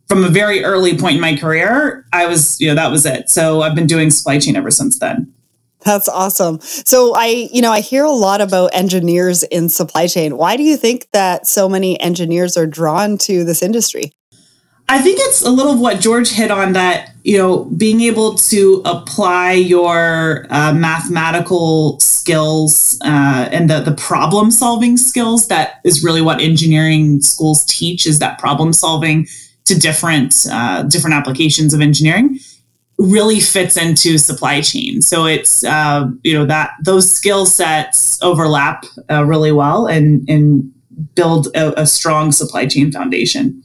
from 0.08 0.24
a 0.24 0.28
very 0.28 0.64
early 0.64 0.96
point 0.96 1.16
in 1.16 1.20
my 1.20 1.36
career, 1.36 2.06
I 2.12 2.26
was, 2.26 2.60
you 2.60 2.68
know, 2.68 2.74
that 2.74 2.90
was 2.90 3.04
it. 3.06 3.28
So 3.28 3.62
I've 3.62 3.74
been 3.74 3.86
doing 3.86 4.10
supply 4.10 4.38
chain 4.38 4.56
ever 4.56 4.70
since 4.70 4.98
then. 4.98 5.32
That's 5.84 6.08
awesome. 6.08 6.60
So 6.60 7.14
I, 7.14 7.48
you 7.52 7.62
know, 7.62 7.70
I 7.70 7.80
hear 7.80 8.04
a 8.04 8.10
lot 8.10 8.40
about 8.40 8.70
engineers 8.72 9.44
in 9.44 9.68
supply 9.68 10.08
chain. 10.08 10.36
Why 10.36 10.56
do 10.56 10.64
you 10.64 10.76
think 10.76 11.08
that 11.12 11.46
so 11.46 11.68
many 11.68 12.00
engineers 12.00 12.56
are 12.56 12.66
drawn 12.66 13.18
to 13.18 13.44
this 13.44 13.62
industry? 13.62 14.12
I 14.88 15.00
think 15.00 15.18
it's 15.20 15.42
a 15.42 15.50
little 15.50 15.72
of 15.72 15.80
what 15.80 16.00
George 16.00 16.30
hit 16.30 16.52
on 16.52 16.72
that, 16.74 17.10
you 17.24 17.36
know, 17.36 17.64
being 17.64 18.00
able 18.02 18.34
to 18.34 18.82
apply 18.84 19.52
your 19.52 20.46
uh, 20.50 20.72
mathematical 20.72 21.98
skills 21.98 22.96
uh, 23.04 23.48
and 23.50 23.68
the, 23.68 23.80
the 23.80 23.94
problem 23.94 24.52
solving 24.52 24.96
skills 24.96 25.48
that 25.48 25.80
is 25.82 26.04
really 26.04 26.22
what 26.22 26.40
engineering 26.40 27.20
schools 27.20 27.64
teach 27.64 28.06
is 28.06 28.20
that 28.20 28.38
problem 28.38 28.72
solving 28.72 29.26
to 29.66 29.78
different 29.78 30.46
uh, 30.50 30.82
different 30.84 31.14
applications 31.14 31.74
of 31.74 31.80
engineering 31.80 32.38
really 32.98 33.40
fits 33.40 33.76
into 33.76 34.16
supply 34.16 34.60
chain. 34.60 35.02
So 35.02 35.26
it's 35.26 35.64
uh, 35.64 36.08
you 36.22 36.34
know 36.34 36.46
that 36.46 36.72
those 36.82 37.10
skill 37.10 37.46
sets 37.46 38.20
overlap 38.22 38.84
uh, 39.10 39.24
really 39.24 39.52
well 39.52 39.86
and 39.86 40.28
and 40.28 40.72
build 41.14 41.48
a, 41.48 41.82
a 41.82 41.86
strong 41.86 42.32
supply 42.32 42.66
chain 42.66 42.90
foundation. 42.90 43.62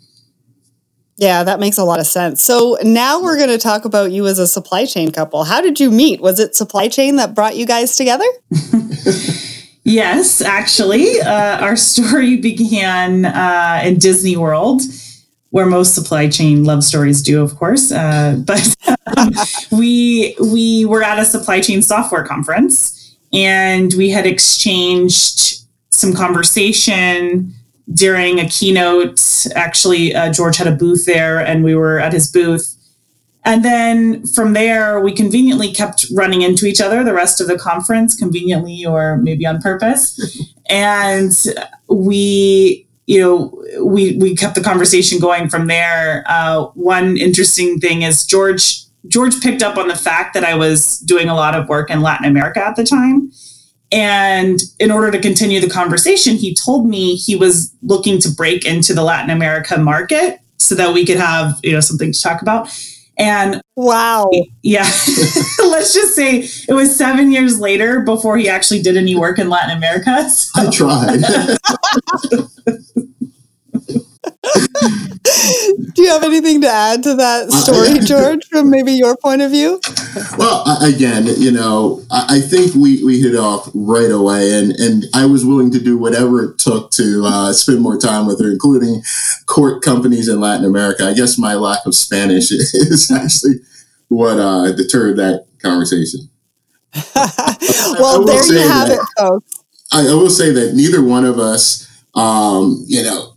Yeah, 1.17 1.43
that 1.43 1.59
makes 1.59 1.77
a 1.77 1.83
lot 1.83 1.99
of 1.99 2.07
sense. 2.07 2.41
So 2.41 2.77
now 2.81 3.21
we're 3.21 3.37
going 3.37 3.49
to 3.49 3.59
talk 3.59 3.85
about 3.85 4.11
you 4.11 4.25
as 4.25 4.39
a 4.39 4.47
supply 4.47 4.85
chain 4.85 5.11
couple. 5.11 5.43
How 5.43 5.61
did 5.61 5.79
you 5.79 5.91
meet? 5.91 6.19
Was 6.19 6.39
it 6.39 6.55
supply 6.55 6.87
chain 6.87 7.17
that 7.17 7.35
brought 7.35 7.55
you 7.55 7.67
guys 7.67 7.95
together? 7.95 8.25
yes, 9.83 10.41
actually, 10.41 11.21
uh, 11.21 11.59
our 11.59 11.75
story 11.75 12.37
began 12.41 13.25
uh, 13.25 13.81
in 13.83 13.99
Disney 13.99 14.35
World 14.35 14.81
where 15.51 15.65
most 15.65 15.93
supply 15.93 16.27
chain 16.27 16.63
love 16.63 16.83
stories 16.83 17.21
do, 17.21 17.41
of 17.41 17.55
course. 17.55 17.91
Uh, 17.91 18.41
but 18.45 18.75
um, 19.17 19.31
we 19.71 20.35
we 20.41 20.85
were 20.85 21.03
at 21.03 21.19
a 21.19 21.25
supply 21.25 21.61
chain 21.61 21.81
software 21.81 22.23
conference, 22.23 23.15
and 23.31 23.93
we 23.93 24.09
had 24.09 24.25
exchanged 24.25 25.59
some 25.91 26.13
conversation 26.13 27.53
during 27.93 28.39
a 28.39 28.47
keynote. 28.49 29.45
Actually, 29.55 30.15
uh, 30.15 30.31
George 30.33 30.57
had 30.57 30.67
a 30.67 30.75
booth 30.75 31.05
there, 31.05 31.39
and 31.39 31.63
we 31.63 31.75
were 31.75 31.99
at 31.99 32.13
his 32.13 32.29
booth. 32.29 32.77
And 33.43 33.65
then 33.65 34.25
from 34.27 34.53
there, 34.53 34.99
we 34.99 35.11
conveniently 35.11 35.73
kept 35.73 36.05
running 36.13 36.43
into 36.43 36.67
each 36.67 36.79
other 36.79 37.03
the 37.03 37.13
rest 37.13 37.41
of 37.41 37.47
the 37.47 37.57
conference, 37.57 38.15
conveniently 38.15 38.85
or 38.85 39.17
maybe 39.17 39.47
on 39.47 39.59
purpose. 39.59 40.39
and 40.69 41.35
we 41.87 42.87
you 43.11 43.19
know, 43.19 43.83
we 43.83 44.15
we 44.15 44.33
kept 44.33 44.55
the 44.55 44.61
conversation 44.61 45.19
going 45.19 45.49
from 45.49 45.67
there. 45.67 46.23
Uh, 46.29 46.67
one 46.75 47.17
interesting 47.17 47.77
thing 47.77 48.03
is 48.03 48.25
George 48.25 48.85
George 49.05 49.41
picked 49.41 49.61
up 49.61 49.75
on 49.75 49.89
the 49.89 49.97
fact 49.97 50.33
that 50.33 50.45
I 50.45 50.55
was 50.55 50.99
doing 50.99 51.27
a 51.27 51.35
lot 51.35 51.53
of 51.53 51.67
work 51.67 51.89
in 51.89 51.99
Latin 51.99 52.25
America 52.25 52.65
at 52.65 52.77
the 52.77 52.85
time. 52.85 53.29
And 53.91 54.61
in 54.79 54.91
order 54.91 55.11
to 55.11 55.19
continue 55.19 55.59
the 55.59 55.69
conversation, 55.69 56.37
he 56.37 56.55
told 56.55 56.87
me 56.87 57.15
he 57.15 57.35
was 57.35 57.75
looking 57.81 58.17
to 58.21 58.29
break 58.31 58.65
into 58.65 58.93
the 58.93 59.03
Latin 59.03 59.29
America 59.29 59.77
market 59.77 60.39
so 60.55 60.73
that 60.75 60.93
we 60.93 61.05
could 61.05 61.17
have, 61.17 61.59
you 61.63 61.73
know, 61.73 61.81
something 61.81 62.13
to 62.13 62.21
talk 62.21 62.41
about. 62.41 62.69
And 63.17 63.61
wow. 63.75 64.31
Yeah. 64.63 64.83
Let's 65.59 65.93
just 65.93 66.15
say 66.15 66.47
it 66.69 66.73
was 66.73 66.95
seven 66.95 67.33
years 67.33 67.59
later 67.59 67.99
before 67.99 68.37
he 68.37 68.47
actually 68.47 68.81
did 68.81 68.95
any 68.95 69.17
work 69.17 69.37
in 69.37 69.49
Latin 69.49 69.75
America. 69.75 70.29
So. 70.29 70.61
I 70.61 70.71
tried. 70.71 71.19
Do 75.93 76.01
you 76.01 76.09
have 76.09 76.23
anything 76.23 76.61
to 76.61 76.67
add 76.67 77.03
to 77.03 77.15
that 77.15 77.51
story, 77.51 77.99
George, 77.99 78.45
from 78.47 78.69
maybe 78.69 78.93
your 78.93 79.15
point 79.15 79.41
of 79.41 79.51
view? 79.51 79.79
Well, 80.37 80.63
again, 80.81 81.27
you 81.37 81.51
know, 81.51 82.01
I 82.09 82.39
think 82.39 82.73
we, 82.73 83.03
we 83.03 83.19
hit 83.21 83.35
off 83.35 83.69
right 83.73 84.09
away, 84.09 84.53
and, 84.53 84.71
and 84.71 85.05
I 85.13 85.25
was 85.25 85.45
willing 85.45 85.71
to 85.71 85.79
do 85.79 85.97
whatever 85.97 86.43
it 86.43 86.57
took 86.57 86.91
to 86.91 87.23
uh, 87.25 87.53
spend 87.53 87.81
more 87.81 87.97
time 87.97 88.25
with 88.25 88.39
her, 88.41 88.51
including 88.51 89.01
court 89.45 89.83
companies 89.83 90.27
in 90.27 90.39
Latin 90.39 90.65
America. 90.65 91.05
I 91.05 91.13
guess 91.13 91.37
my 91.37 91.55
lack 91.55 91.85
of 91.85 91.93
Spanish 91.93 92.51
is 92.51 93.11
actually 93.11 93.55
what 94.07 94.39
uh, 94.39 94.71
deterred 94.71 95.17
that 95.17 95.45
conversation. 95.61 96.29
well, 97.15 98.25
there 98.25 98.45
you 98.45 98.67
have 98.67 98.89
that, 98.89 98.99
it, 98.99 99.21
folks. 99.21 99.63
I, 99.91 100.07
I 100.07 100.13
will 100.13 100.29
say 100.29 100.51
that 100.51 100.73
neither 100.73 101.03
one 101.03 101.25
of 101.25 101.39
us, 101.39 101.87
um, 102.15 102.83
you 102.87 103.03
know, 103.03 103.30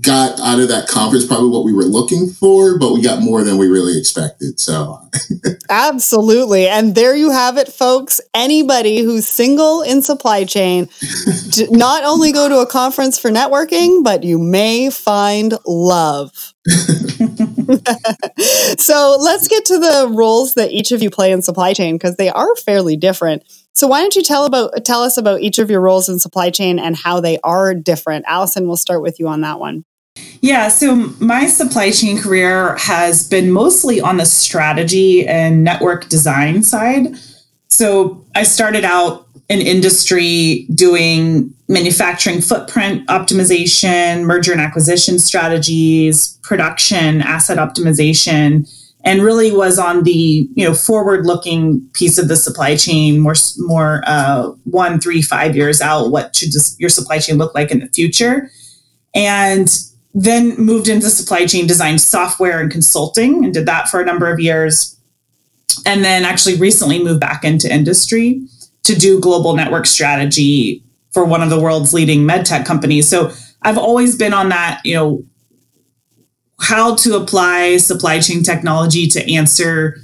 got 0.00 0.38
out 0.40 0.60
of 0.60 0.68
that 0.68 0.86
conference 0.88 1.26
probably 1.26 1.48
what 1.48 1.64
we 1.64 1.72
were 1.72 1.84
looking 1.84 2.28
for, 2.28 2.78
but 2.78 2.92
we 2.92 3.02
got 3.02 3.20
more 3.20 3.42
than 3.42 3.58
we 3.58 3.66
really 3.66 3.98
expected. 3.98 4.60
So, 4.60 5.00
absolutely. 5.68 6.68
And 6.68 6.94
there 6.94 7.16
you 7.16 7.30
have 7.30 7.58
it, 7.58 7.68
folks. 7.68 8.20
Anybody 8.32 9.00
who's 9.00 9.26
single 9.26 9.82
in 9.82 10.02
supply 10.02 10.44
chain, 10.44 10.88
not 11.70 12.04
only 12.04 12.32
go 12.32 12.48
to 12.48 12.60
a 12.60 12.66
conference 12.66 13.18
for 13.18 13.30
networking, 13.30 14.04
but 14.04 14.22
you 14.22 14.38
may 14.38 14.88
find 14.90 15.54
love. 15.66 16.32
so 18.78 19.16
let's 19.20 19.48
get 19.48 19.64
to 19.64 19.78
the 19.78 20.08
roles 20.12 20.54
that 20.54 20.70
each 20.70 20.92
of 20.92 21.02
you 21.02 21.10
play 21.10 21.32
in 21.32 21.42
supply 21.42 21.72
chain 21.72 21.96
because 21.96 22.16
they 22.16 22.28
are 22.28 22.54
fairly 22.56 22.96
different. 22.96 23.42
So 23.74 23.86
why 23.86 24.00
don't 24.00 24.14
you 24.14 24.22
tell 24.22 24.44
about 24.44 24.84
tell 24.84 25.02
us 25.02 25.16
about 25.16 25.40
each 25.40 25.58
of 25.58 25.70
your 25.70 25.80
roles 25.80 26.08
in 26.08 26.18
supply 26.18 26.50
chain 26.50 26.78
and 26.78 26.96
how 26.96 27.20
they 27.20 27.38
are 27.42 27.74
different? 27.74 28.24
Allison, 28.28 28.66
we'll 28.66 28.76
start 28.76 29.02
with 29.02 29.18
you 29.18 29.28
on 29.28 29.40
that 29.40 29.58
one. 29.58 29.84
Yeah, 30.42 30.68
so 30.68 30.94
my 31.20 31.46
supply 31.46 31.90
chain 31.90 32.18
career 32.18 32.76
has 32.76 33.26
been 33.26 33.50
mostly 33.50 34.00
on 34.00 34.18
the 34.18 34.26
strategy 34.26 35.26
and 35.26 35.64
network 35.64 36.08
design 36.08 36.62
side. 36.62 37.16
So 37.68 38.22
I 38.34 38.42
started 38.42 38.84
out 38.84 39.26
in 39.48 39.60
industry 39.60 40.66
doing 40.74 41.54
manufacturing 41.68 42.40
footprint 42.40 43.06
optimization, 43.06 44.24
merger 44.24 44.52
and 44.52 44.60
acquisition 44.60 45.18
strategies, 45.18 46.38
production, 46.42 47.22
asset 47.22 47.58
optimization, 47.58 48.68
and 49.04 49.22
really 49.22 49.50
was 49.50 49.78
on 49.78 50.04
the 50.04 50.48
you 50.54 50.66
know 50.66 50.74
forward 50.74 51.26
looking 51.26 51.86
piece 51.92 52.18
of 52.18 52.28
the 52.28 52.36
supply 52.36 52.76
chain 52.76 53.20
more 53.20 53.34
more 53.58 54.02
uh, 54.06 54.50
one 54.64 55.00
three 55.00 55.22
five 55.22 55.56
years 55.56 55.80
out 55.80 56.10
what 56.10 56.36
should 56.36 56.52
this, 56.52 56.76
your 56.78 56.90
supply 56.90 57.18
chain 57.18 57.36
look 57.36 57.54
like 57.54 57.70
in 57.70 57.80
the 57.80 57.88
future. 57.88 58.50
And 59.14 59.68
then 60.14 60.56
moved 60.56 60.88
into 60.88 61.08
supply 61.08 61.46
chain 61.46 61.66
design 61.66 61.98
software 61.98 62.60
and 62.60 62.70
consulting 62.70 63.44
and 63.44 63.52
did 63.52 63.66
that 63.66 63.88
for 63.88 64.00
a 64.00 64.04
number 64.04 64.30
of 64.30 64.40
years. 64.40 64.98
And 65.86 66.04
then 66.04 66.24
actually 66.24 66.56
recently 66.56 67.02
moved 67.02 67.20
back 67.20 67.44
into 67.44 67.72
industry 67.72 68.42
to 68.84 68.94
do 68.94 69.20
global 69.20 69.54
network 69.54 69.86
strategy 69.86 70.82
for 71.12 71.24
one 71.24 71.42
of 71.42 71.50
the 71.50 71.60
world's 71.60 71.94
leading 71.94 72.20
medtech 72.20 72.64
companies. 72.64 73.08
So 73.08 73.32
i've 73.62 73.78
always 73.78 74.16
been 74.16 74.34
on 74.34 74.48
that 74.48 74.80
you 74.84 74.94
know 74.94 75.24
how 76.62 76.94
to 76.96 77.16
apply 77.16 77.76
supply 77.76 78.18
chain 78.18 78.42
technology 78.42 79.06
to 79.08 79.32
answer 79.32 79.98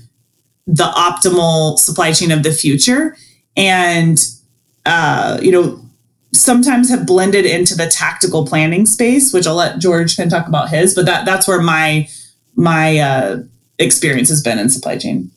the 0.66 0.84
optimal 0.84 1.78
supply 1.78 2.12
chain 2.12 2.30
of 2.30 2.42
the 2.42 2.52
future. 2.52 3.16
And 3.56 4.18
uh, 4.84 5.38
you 5.42 5.50
know 5.50 5.80
sometimes 6.34 6.90
have 6.90 7.06
blended 7.06 7.46
into 7.46 7.74
the 7.74 7.86
tactical 7.86 8.46
planning 8.46 8.84
space 8.84 9.32
which 9.32 9.46
i'll 9.46 9.54
let 9.54 9.78
george 9.78 10.14
kind 10.14 10.30
of 10.30 10.38
talk 10.38 10.46
about 10.46 10.68
his 10.68 10.94
but 10.94 11.06
that 11.06 11.24
that's 11.24 11.48
where 11.48 11.62
my 11.62 12.06
my 12.58 12.98
uh, 12.98 13.38
experience 13.78 14.28
has 14.28 14.42
been 14.42 14.58
in 14.58 14.68
supply 14.68 14.98
chain. 14.98 15.30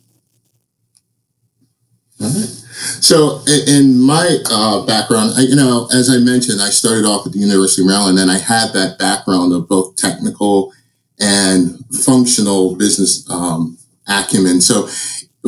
All 2.19 2.27
right. 2.27 2.57
So, 2.99 3.43
in 3.67 4.01
my 4.01 4.37
uh, 4.49 4.85
background, 4.85 5.33
I, 5.37 5.41
you 5.41 5.55
know, 5.55 5.87
as 5.93 6.09
I 6.09 6.17
mentioned, 6.17 6.61
I 6.61 6.69
started 6.69 7.05
off 7.05 7.27
at 7.27 7.33
the 7.33 7.39
University 7.39 7.83
of 7.83 7.87
Maryland, 7.87 8.17
and 8.17 8.31
I 8.31 8.39
had 8.39 8.73
that 8.73 8.97
background 8.97 9.53
of 9.53 9.69
both 9.69 9.95
technical 9.97 10.73
and 11.21 11.79
functional 12.03 12.75
business 12.75 13.29
um, 13.29 13.77
acumen. 14.07 14.59
So 14.59 14.87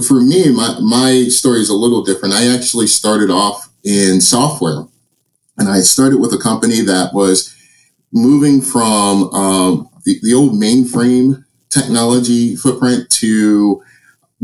for 0.07 0.21
me, 0.21 0.51
my, 0.51 0.77
my 0.79 1.25
story 1.29 1.59
is 1.59 1.69
a 1.69 1.75
little 1.75 2.03
different. 2.03 2.33
I 2.33 2.53
actually 2.53 2.87
started 2.87 3.29
off 3.29 3.69
in 3.83 4.21
software 4.21 4.85
and 5.57 5.69
I 5.69 5.79
started 5.81 6.19
with 6.19 6.33
a 6.33 6.37
company 6.37 6.81
that 6.81 7.11
was 7.13 7.53
moving 8.11 8.61
from 8.61 9.33
um, 9.33 9.89
the, 10.05 10.19
the 10.21 10.33
old 10.33 10.53
mainframe 10.53 11.43
technology 11.69 12.55
footprint 12.55 13.09
to 13.09 13.83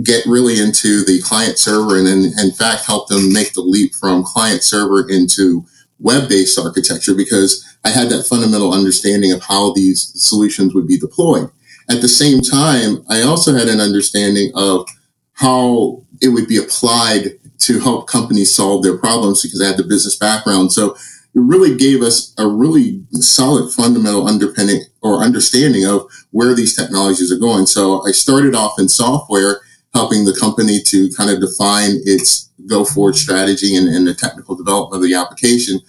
get 0.03 0.25
really 0.25 0.59
into 0.59 1.03
the 1.03 1.21
client 1.21 1.57
server 1.57 1.97
and 1.97 2.07
in, 2.07 2.31
in 2.39 2.51
fact 2.51 2.85
help 2.85 3.07
them 3.07 3.31
make 3.33 3.53
the 3.53 3.61
leap 3.61 3.93
from 3.93 4.23
client 4.23 4.63
server 4.63 5.07
into 5.09 5.65
web-based 5.99 6.57
architecture 6.57 7.13
because 7.13 7.65
I 7.83 7.89
had 7.89 8.09
that 8.09 8.25
fundamental 8.25 8.73
understanding 8.73 9.31
of 9.31 9.43
how 9.43 9.73
these 9.73 10.11
solutions 10.15 10.73
would 10.73 10.87
be 10.87 10.97
deployed. 10.97 11.49
At 11.89 12.01
the 12.01 12.07
same 12.07 12.41
time, 12.41 13.03
I 13.09 13.21
also 13.21 13.53
had 13.53 13.67
an 13.67 13.79
understanding 13.79 14.51
of 14.55 14.87
how 15.33 16.03
it 16.21 16.29
would 16.29 16.47
be 16.47 16.57
applied 16.57 17.39
to 17.59 17.79
help 17.79 18.07
companies 18.07 18.53
solve 18.53 18.83
their 18.83 18.97
problems 18.97 19.41
because 19.41 19.61
I 19.61 19.67
had 19.67 19.77
the 19.77 19.83
business 19.83 20.15
background. 20.15 20.71
So 20.71 20.91
it 20.91 21.41
really 21.41 21.75
gave 21.75 22.01
us 22.01 22.33
a 22.37 22.47
really 22.47 23.03
solid 23.13 23.71
fundamental 23.71 24.27
underpinning 24.27 24.83
or 25.01 25.23
understanding 25.23 25.85
of 25.85 26.09
where 26.31 26.53
these 26.53 26.75
technologies 26.75 27.31
are 27.31 27.37
going. 27.37 27.65
So 27.65 28.05
I 28.07 28.11
started 28.11 28.55
off 28.55 28.79
in 28.79 28.89
software, 28.89 29.61
helping 29.93 30.25
the 30.25 30.37
company 30.39 30.79
to 30.85 31.09
kind 31.17 31.29
of 31.29 31.41
define 31.41 31.91
its 32.05 32.49
go 32.67 32.85
forward 32.85 33.15
strategy 33.15 33.75
and, 33.75 33.87
and 33.87 34.05
the 34.05 34.13
technical 34.13 34.55
development 34.55 35.03
of 35.03 35.09
the 35.09 35.15
application. 35.15 35.79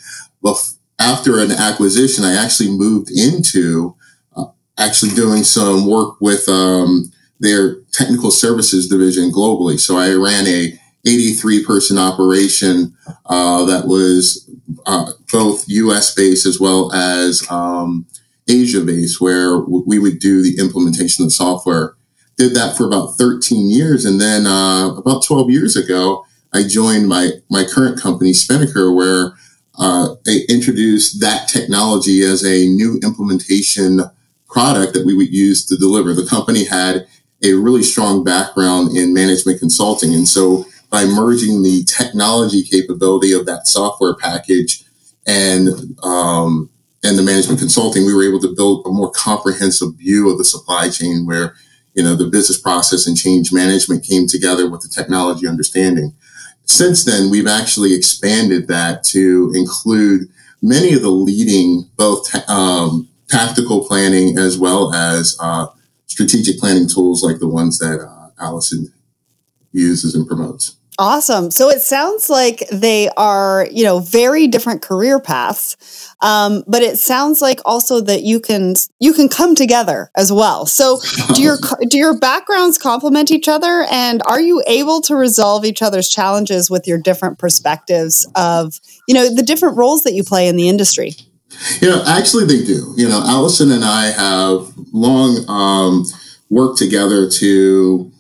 Well, 0.40 0.58
after 0.98 1.38
an 1.40 1.50
acquisition, 1.50 2.24
I 2.24 2.34
actually 2.34 2.70
moved 2.70 3.10
into 3.10 3.96
uh, 4.36 4.46
actually 4.78 5.12
doing 5.12 5.42
some 5.44 5.88
work 5.88 6.20
with 6.20 6.48
um, 6.48 7.12
their 7.40 7.76
technical 7.92 8.30
services 8.30 8.88
division 8.88 9.32
globally. 9.32 9.78
So 9.78 9.96
I 9.96 10.12
ran 10.12 10.46
a 10.46 10.78
83 11.06 11.64
person 11.64 11.98
operation 11.98 12.94
uh, 13.26 13.64
that 13.64 13.86
was 13.86 14.48
uh, 14.86 15.12
both 15.32 15.64
US 15.68 16.14
based 16.14 16.46
as 16.46 16.60
well 16.60 16.92
as 16.92 17.46
um, 17.50 18.06
Asia 18.48 18.80
based, 18.80 19.20
where 19.20 19.58
we 19.58 19.98
would 19.98 20.18
do 20.18 20.42
the 20.42 20.58
implementation 20.58 21.22
of 21.22 21.28
the 21.28 21.34
software. 21.34 21.94
Did 22.40 22.54
that 22.54 22.74
for 22.74 22.86
about 22.86 23.18
13 23.18 23.68
years. 23.68 24.06
And 24.06 24.18
then 24.18 24.46
uh, 24.46 24.94
about 24.96 25.22
12 25.22 25.50
years 25.50 25.76
ago, 25.76 26.24
I 26.54 26.62
joined 26.66 27.06
my 27.06 27.32
my 27.50 27.64
current 27.64 28.00
company, 28.00 28.32
Spinnaker, 28.32 28.94
where 28.94 29.34
uh, 29.78 30.14
they 30.24 30.46
introduced 30.48 31.20
that 31.20 31.48
technology 31.48 32.22
as 32.24 32.42
a 32.42 32.66
new 32.66 32.98
implementation 33.02 34.00
product 34.48 34.94
that 34.94 35.04
we 35.04 35.14
would 35.14 35.30
use 35.30 35.66
to 35.66 35.76
deliver. 35.76 36.14
The 36.14 36.24
company 36.24 36.64
had 36.64 37.06
a 37.44 37.52
really 37.52 37.82
strong 37.82 38.24
background 38.24 38.96
in 38.96 39.12
management 39.12 39.58
consulting, 39.58 40.14
and 40.14 40.26
so 40.26 40.64
by 40.88 41.04
merging 41.04 41.62
the 41.62 41.84
technology 41.84 42.62
capability 42.62 43.32
of 43.32 43.44
that 43.44 43.66
software 43.66 44.16
package 44.16 44.82
and 45.26 45.68
um, 46.02 46.70
and 47.04 47.18
the 47.18 47.22
management 47.22 47.60
consulting, 47.60 48.06
we 48.06 48.14
were 48.14 48.26
able 48.26 48.40
to 48.40 48.54
build 48.56 48.86
a 48.86 48.90
more 48.90 49.10
comprehensive 49.10 49.94
view 49.96 50.30
of 50.30 50.38
the 50.38 50.44
supply 50.46 50.88
chain 50.88 51.26
where 51.26 51.54
you 51.94 52.02
know 52.02 52.14
the 52.14 52.26
business 52.26 52.60
process 52.60 53.06
and 53.06 53.16
change 53.16 53.52
management 53.52 54.04
came 54.04 54.26
together 54.26 54.68
with 54.70 54.80
the 54.82 54.88
technology 54.88 55.46
understanding 55.46 56.14
since 56.70 57.04
then, 57.04 57.30
we've 57.30 57.48
actually 57.48 57.94
expanded 57.94 58.68
that 58.68 59.02
to 59.04 59.52
include 59.56 60.28
many 60.62 60.92
of 60.92 61.02
the 61.02 61.10
leading 61.10 61.90
both 61.96 62.32
um, 62.48 63.08
tactical 63.28 63.86
planning 63.86 64.38
as 64.38 64.56
well 64.56 64.94
as 64.94 65.36
uh, 65.40 65.66
strategic 66.06 66.58
planning 66.58 66.88
tools 66.88 67.24
like 67.24 67.40
the 67.40 67.48
ones 67.48 67.78
that 67.80 68.00
uh, 68.00 68.30
Allison 68.40 68.92
uses 69.72 70.14
and 70.14 70.28
promotes. 70.28 70.76
Awesome. 70.98 71.50
So 71.50 71.70
it 71.70 71.80
sounds 71.80 72.28
like 72.28 72.68
they 72.70 73.08
are, 73.16 73.66
you 73.70 73.84
know, 73.84 74.00
very 74.00 74.46
different 74.46 74.82
career 74.82 75.18
paths. 75.18 76.14
Um, 76.20 76.62
but 76.66 76.82
it 76.82 76.98
sounds 76.98 77.40
like 77.40 77.60
also 77.64 78.02
that 78.02 78.22
you 78.22 78.40
can 78.40 78.74
you 78.98 79.14
can 79.14 79.28
come 79.28 79.54
together 79.54 80.10
as 80.14 80.30
well. 80.30 80.66
So 80.66 80.98
do 81.34 81.42
your 81.42 81.56
do 81.88 81.96
your 81.96 82.18
backgrounds 82.18 82.76
complement 82.76 83.30
each 83.30 83.48
other, 83.48 83.86
and 83.90 84.22
are 84.26 84.40
you 84.40 84.62
able 84.66 85.00
to 85.02 85.16
resolve 85.16 85.64
each 85.64 85.80
other's 85.80 86.10
challenges 86.10 86.68
with 86.68 86.86
your 86.86 86.98
different 86.98 87.38
perspectives 87.38 88.28
of 88.34 88.78
you 89.08 89.14
know 89.14 89.34
the 89.34 89.42
different 89.42 89.78
roles 89.78 90.02
that 90.02 90.12
you 90.12 90.22
play 90.22 90.48
in 90.48 90.56
the 90.56 90.68
industry? 90.68 91.14
You 91.80 91.88
know, 91.88 92.04
actually, 92.06 92.44
they 92.44 92.62
do. 92.64 92.92
You 92.96 93.08
know, 93.08 93.22
Allison 93.24 93.70
and 93.72 93.84
I 93.84 94.10
have 94.10 94.72
long 94.92 95.48
um, 95.48 96.04
worked 96.50 96.78
together 96.78 97.28
to 97.30 98.12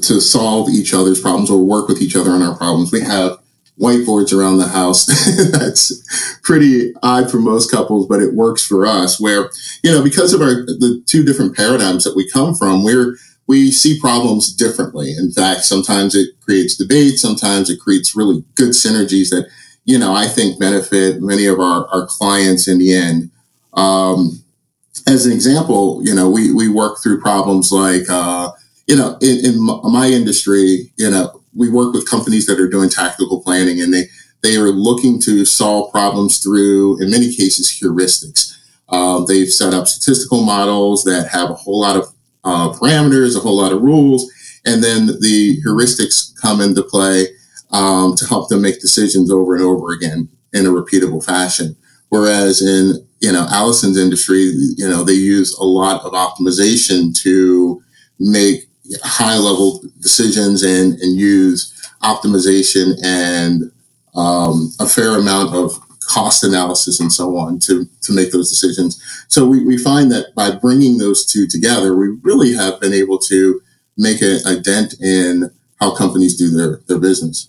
to 0.00 0.20
solve 0.20 0.68
each 0.70 0.94
other's 0.94 1.20
problems 1.20 1.50
or 1.50 1.64
work 1.64 1.88
with 1.88 2.00
each 2.00 2.16
other 2.16 2.30
on 2.30 2.42
our 2.42 2.56
problems. 2.56 2.92
We 2.92 3.02
have 3.02 3.38
whiteboards 3.78 4.36
around 4.36 4.58
the 4.58 4.68
house. 4.68 5.06
That's 5.52 6.38
pretty 6.42 6.94
odd 7.02 7.30
for 7.30 7.38
most 7.38 7.70
couples, 7.70 8.06
but 8.06 8.22
it 8.22 8.34
works 8.34 8.64
for 8.64 8.86
us 8.86 9.20
where, 9.20 9.50
you 9.82 9.90
know, 9.90 10.02
because 10.02 10.32
of 10.32 10.40
our 10.40 10.64
the 10.64 11.02
two 11.06 11.24
different 11.24 11.56
paradigms 11.56 12.04
that 12.04 12.16
we 12.16 12.28
come 12.28 12.54
from, 12.54 12.84
we're 12.84 13.16
we 13.46 13.70
see 13.70 13.98
problems 14.00 14.52
differently. 14.52 15.12
In 15.12 15.32
fact, 15.32 15.64
sometimes 15.64 16.14
it 16.14 16.28
creates 16.40 16.76
debate, 16.76 17.18
sometimes 17.18 17.68
it 17.68 17.80
creates 17.80 18.16
really 18.16 18.44
good 18.54 18.70
synergies 18.70 19.30
that, 19.30 19.48
you 19.84 19.98
know, 19.98 20.14
I 20.14 20.26
think 20.26 20.60
benefit 20.60 21.20
many 21.20 21.46
of 21.46 21.58
our, 21.58 21.86
our 21.88 22.06
clients 22.06 22.68
in 22.68 22.78
the 22.78 22.94
end. 22.94 23.30
Um, 23.74 24.42
as 25.08 25.26
an 25.26 25.32
example, 25.32 26.00
you 26.04 26.14
know, 26.14 26.30
we, 26.30 26.52
we 26.52 26.68
work 26.68 27.02
through 27.02 27.20
problems 27.20 27.72
like, 27.72 28.08
uh, 28.08 28.52
you 28.92 28.98
know, 28.98 29.16
in, 29.22 29.46
in 29.46 29.58
my 29.90 30.06
industry, 30.06 30.92
you 30.98 31.10
know, 31.10 31.42
we 31.54 31.70
work 31.70 31.94
with 31.94 32.10
companies 32.10 32.44
that 32.44 32.60
are 32.60 32.68
doing 32.68 32.90
tactical 32.90 33.42
planning 33.42 33.80
and 33.80 33.94
they, 33.94 34.04
they 34.42 34.56
are 34.56 34.68
looking 34.68 35.18
to 35.18 35.46
solve 35.46 35.90
problems 35.90 36.40
through, 36.40 37.00
in 37.00 37.10
many 37.10 37.34
cases, 37.34 37.70
heuristics. 37.70 38.52
Um, 38.90 39.24
they've 39.26 39.48
set 39.48 39.72
up 39.72 39.88
statistical 39.88 40.42
models 40.42 41.04
that 41.04 41.30
have 41.32 41.48
a 41.48 41.54
whole 41.54 41.80
lot 41.80 41.96
of 41.96 42.04
uh, 42.44 42.70
parameters, 42.74 43.34
a 43.34 43.40
whole 43.40 43.56
lot 43.56 43.72
of 43.72 43.80
rules, 43.80 44.30
and 44.66 44.84
then 44.84 45.06
the 45.06 45.58
heuristics 45.64 46.38
come 46.42 46.60
into 46.60 46.82
play 46.82 47.28
um, 47.70 48.14
to 48.16 48.26
help 48.26 48.50
them 48.50 48.60
make 48.60 48.82
decisions 48.82 49.32
over 49.32 49.54
and 49.54 49.64
over 49.64 49.92
again 49.92 50.28
in 50.52 50.66
a 50.66 50.68
repeatable 50.68 51.24
fashion. 51.24 51.76
Whereas 52.10 52.60
in, 52.60 53.08
you 53.20 53.32
know, 53.32 53.46
Allison's 53.48 53.96
industry, 53.96 54.52
you 54.76 54.86
know, 54.86 55.02
they 55.02 55.14
use 55.14 55.56
a 55.56 55.64
lot 55.64 56.02
of 56.02 56.12
optimization 56.12 57.18
to 57.22 57.82
make 58.18 58.68
high 59.02 59.36
level 59.36 59.82
decisions 60.00 60.62
and, 60.62 60.98
and 61.00 61.16
use 61.16 61.72
optimization 62.02 62.94
and 63.04 63.70
um, 64.14 64.72
a 64.80 64.86
fair 64.86 65.18
amount 65.18 65.54
of 65.54 65.78
cost 66.00 66.44
analysis 66.44 67.00
and 67.00 67.12
so 67.12 67.36
on 67.36 67.58
to, 67.60 67.88
to 68.02 68.12
make 68.12 68.32
those 68.32 68.50
decisions. 68.50 69.02
So 69.28 69.46
we, 69.46 69.64
we 69.64 69.78
find 69.78 70.10
that 70.10 70.34
by 70.34 70.50
bringing 70.50 70.98
those 70.98 71.24
two 71.24 71.46
together, 71.46 71.96
we 71.96 72.18
really 72.22 72.54
have 72.54 72.80
been 72.80 72.92
able 72.92 73.18
to 73.18 73.60
make 73.96 74.20
a, 74.20 74.38
a 74.46 74.60
dent 74.60 74.94
in 75.00 75.50
how 75.80 75.94
companies 75.94 76.36
do 76.36 76.50
their, 76.50 76.80
their 76.88 76.98
business. 76.98 77.48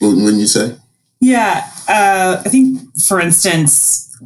Wouldn't 0.00 0.38
you 0.38 0.46
say? 0.46 0.76
Yeah. 1.20 1.68
Uh, 1.88 2.42
I 2.44 2.48
think, 2.48 2.80
for 3.00 3.20
instance, 3.20 4.16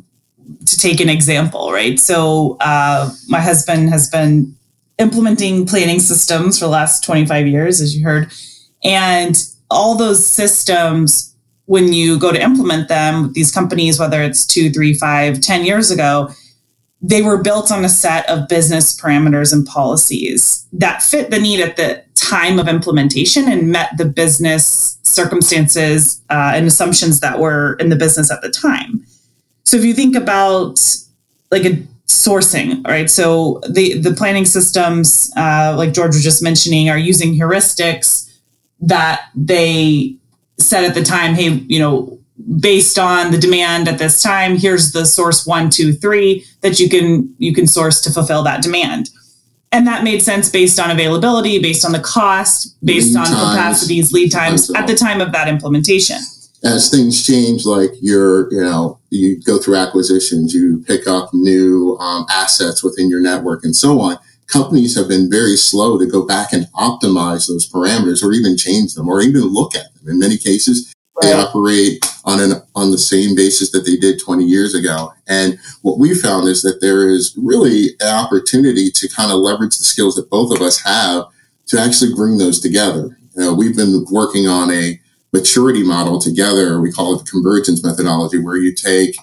to 0.66 0.78
take 0.78 1.00
an 1.00 1.09
example, 1.09 1.72
right? 1.72 1.98
So 1.98 2.57
uh, 2.61 3.11
my 3.28 3.40
husband 3.40 3.88
has 3.90 4.11
been 4.11 4.55
implementing 4.98 5.66
planning 5.66 6.00
systems 6.00 6.59
for 6.59 6.66
the 6.66 6.70
last 6.70 7.05
25 7.05 7.46
years, 7.46 7.81
as 7.81 7.96
you 7.96 8.05
heard. 8.05 8.33
And 8.85 9.37
all 9.70 9.94
those 9.94 10.24
systems, 10.24 11.35
when 11.66 11.92
you 11.92 12.18
go 12.18 12.33
to 12.33 12.40
implement 12.40 12.88
them, 12.88 13.33
these 13.33 13.50
companies, 13.50 13.98
whether 13.98 14.22
it's 14.22 14.46
two, 14.46 14.70
three, 14.70 14.94
five, 14.94 15.40
ten 15.40 15.64
years 15.64 15.90
ago, 15.90 16.31
they 17.00 17.22
were 17.22 17.42
built 17.42 17.72
on 17.72 17.85
a 17.85 17.88
set 17.88 18.28
of 18.31 18.48
business 18.48 18.98
parameters 18.98 19.52
and 19.52 19.66
policies 19.66 20.66
that 20.72 21.02
fit 21.02 21.31
the 21.31 21.40
need 21.40 21.61
at 21.61 21.76
the 21.76 22.02
time 22.14 22.61
of 22.61 22.68
implementation 22.68 23.50
and 23.50 23.70
met 23.70 23.90
the 23.98 24.05
business 24.05 24.98
circumstances 25.02 26.22
uh, 26.31 26.52
and 26.55 26.66
assumptions 26.66 27.18
that 27.20 27.40
were 27.40 27.74
in 27.74 27.88
the 27.88 27.96
business 27.96 28.31
at 28.31 28.40
the 28.40 28.50
time. 28.50 29.05
So 29.64 29.76
if 29.76 29.85
you 29.85 29.94
think 29.94 30.14
about 30.14 30.78
like 31.50 31.64
a 31.64 31.83
sourcing, 32.12 32.87
right? 32.87 33.11
So 33.11 33.61
the 33.68 33.98
the 33.98 34.12
planning 34.12 34.44
systems, 34.44 35.33
uh, 35.37 35.75
like 35.77 35.92
George 35.92 36.14
was 36.14 36.22
just 36.22 36.42
mentioning, 36.42 36.88
are 36.88 36.98
using 36.98 37.35
heuristics 37.35 38.31
that 38.81 39.29
they 39.35 40.16
said 40.59 40.85
at 40.85 40.94
the 40.94 41.03
time, 41.03 41.35
hey, 41.35 41.48
you 41.68 41.79
know, 41.79 42.18
based 42.61 42.98
on 42.98 43.31
the 43.31 43.38
demand 43.38 43.88
at 43.88 43.98
this 43.98 44.22
time, 44.22 44.57
here's 44.57 44.92
the 44.92 45.05
source 45.05 45.46
one, 45.46 45.70
two, 45.70 45.92
three 45.92 46.44
that 46.61 46.81
you 46.81 46.88
can 46.88 47.35
you 47.38 47.55
can 47.55 47.66
source 47.66 48.01
to 48.03 48.11
fulfill 48.11 48.42
that 48.42 48.62
demand. 48.62 49.11
And 49.70 49.87
that 49.87 50.05
made 50.05 50.20
sense 50.20 50.51
based 50.51 50.79
on 50.79 50.90
availability, 50.90 51.59
based 51.59 51.85
on 51.85 51.92
the 51.92 52.01
cost, 52.01 52.77
based 52.85 53.14
lead 53.14 53.20
on 53.20 53.27
times, 53.27 53.55
capacities, 53.55 54.12
lead 54.12 54.31
times 54.31 54.70
at 54.75 54.87
the 54.87 54.94
time 54.94 55.22
of 55.22 55.33
that 55.33 55.48
implementation. 55.48 56.18
As 56.62 56.90
things 56.90 57.27
change, 57.27 57.64
like 57.64 57.90
you're, 58.03 58.53
you 58.53 58.61
know, 58.61 58.98
you 59.12 59.40
go 59.42 59.59
through 59.59 59.77
acquisitions, 59.77 60.55
you 60.55 60.83
pick 60.87 61.07
up 61.07 61.31
new 61.35 61.96
um, 61.98 62.27
assets 62.31 62.83
within 62.83 63.11
your 63.11 63.20
network 63.20 63.64
and 63.64 63.77
so 63.77 64.01
on. 64.01 64.16
Companies 64.46 64.96
have 64.96 65.09
been 65.09 65.31
very 65.31 65.57
slow 65.57 65.98
to 65.98 66.07
go 66.07 66.27
back 66.27 66.53
and 66.53 66.66
optimize 66.75 67.48
those 67.48 67.70
parameters 67.70 68.22
or 68.22 68.33
even 68.33 68.57
change 68.57 68.94
them 68.94 69.09
or 69.09 69.20
even 69.20 69.42
look 69.42 69.75
at 69.75 69.94
them. 69.94 70.09
In 70.09 70.18
many 70.18 70.37
cases, 70.37 70.92
right. 71.16 71.29
they 71.29 71.33
operate 71.35 72.05
on 72.25 72.40
an 72.40 72.62
on 72.75 72.90
the 72.90 72.98
same 72.98 73.35
basis 73.35 73.70
that 73.72 73.85
they 73.85 73.96
did 73.96 74.20
20 74.20 74.44
years 74.44 74.75
ago. 74.75 75.12
And 75.29 75.59
what 75.83 75.98
we 75.98 76.14
found 76.14 76.48
is 76.48 76.62
that 76.62 76.81
there 76.81 77.09
is 77.09 77.37
really 77.37 77.90
an 78.01 78.14
opportunity 78.14 78.90
to 78.90 79.09
kind 79.09 79.31
of 79.31 79.40
leverage 79.40 79.77
the 79.79 79.85
skills 79.85 80.16
that 80.16 80.31
both 80.31 80.55
of 80.55 80.62
us 80.62 80.83
have 80.83 81.25
to 81.68 81.81
actually 81.81 82.14
bring 82.14 82.38
those 82.38 82.61
together. 82.61 83.18
You 83.37 83.42
know, 83.42 83.55
we've 83.55 83.77
been 83.77 84.05
working 84.11 84.46
on 84.46 84.70
a 84.70 84.98
maturity 85.33 85.83
model 85.83 86.21
together. 86.21 86.81
We 86.81 86.92
call 86.92 87.14
it 87.14 87.25
the 87.25 87.31
convergence 87.31 87.83
methodology, 87.83 88.38
where 88.38 88.57
you 88.57 88.75
take 88.75 89.16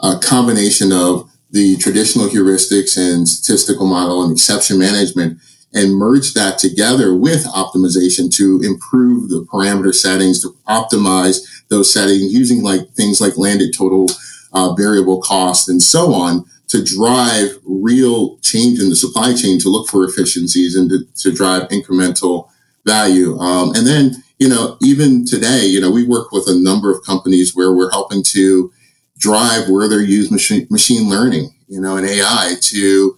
a 0.00 0.18
combination 0.18 0.92
of 0.92 1.30
the 1.50 1.76
traditional 1.76 2.26
heuristics 2.26 2.96
and 2.96 3.28
statistical 3.28 3.86
model 3.86 4.22
and 4.22 4.32
exception 4.32 4.78
management 4.78 5.40
and 5.72 5.94
merge 5.94 6.34
that 6.34 6.58
together 6.58 7.14
with 7.14 7.44
optimization 7.46 8.34
to 8.34 8.60
improve 8.62 9.28
the 9.28 9.46
parameter 9.52 9.94
settings, 9.94 10.40
to 10.42 10.56
optimize 10.68 11.64
those 11.68 11.92
settings 11.92 12.32
using 12.32 12.62
like 12.62 12.90
things 12.90 13.20
like 13.20 13.36
landed 13.36 13.74
total 13.76 14.08
uh, 14.52 14.72
variable 14.74 15.20
cost 15.20 15.68
and 15.68 15.82
so 15.82 16.14
on 16.14 16.44
to 16.68 16.82
drive 16.82 17.58
real 17.64 18.38
change 18.38 18.80
in 18.80 18.88
the 18.88 18.96
supply 18.96 19.34
chain 19.34 19.58
to 19.60 19.68
look 19.68 19.88
for 19.88 20.04
efficiencies 20.04 20.74
and 20.74 20.90
to, 20.90 21.04
to 21.14 21.32
drive 21.32 21.68
incremental 21.68 22.48
value. 22.84 23.38
Um, 23.38 23.74
and 23.74 23.86
then 23.86 24.22
you 24.38 24.48
know, 24.48 24.76
even 24.82 25.24
today, 25.24 25.64
you 25.64 25.80
know, 25.80 25.90
we 25.90 26.04
work 26.04 26.30
with 26.32 26.46
a 26.46 26.58
number 26.58 26.90
of 26.90 27.04
companies 27.04 27.54
where 27.54 27.72
we're 27.72 27.90
helping 27.90 28.22
to 28.22 28.72
drive 29.18 29.68
where 29.68 29.88
they 29.88 29.96
use 29.96 30.30
machine, 30.30 30.66
machine 30.70 31.08
learning, 31.08 31.50
you 31.68 31.80
know, 31.80 31.96
and 31.96 32.06
AI 32.06 32.54
to 32.60 33.16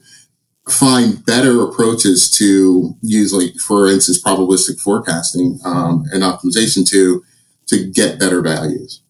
find 0.68 1.24
better 1.24 1.62
approaches 1.62 2.30
to 2.30 2.94
use, 3.02 3.32
like, 3.32 3.54
for 3.56 3.88
instance, 3.88 4.22
probabilistic 4.22 4.78
forecasting 4.80 5.58
um, 5.64 6.04
and 6.12 6.22
optimization 6.22 6.88
to 6.88 7.24
to 7.66 7.90
get 7.90 8.18
better 8.18 8.40
values. 8.40 9.02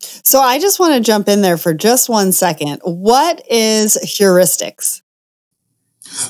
So 0.00 0.40
I 0.40 0.58
just 0.58 0.80
want 0.80 0.94
to 0.94 1.00
jump 1.00 1.28
in 1.28 1.42
there 1.42 1.58
for 1.58 1.74
just 1.74 2.08
one 2.08 2.32
second. 2.32 2.80
What 2.82 3.42
is 3.50 3.98
heuristics? 4.02 5.02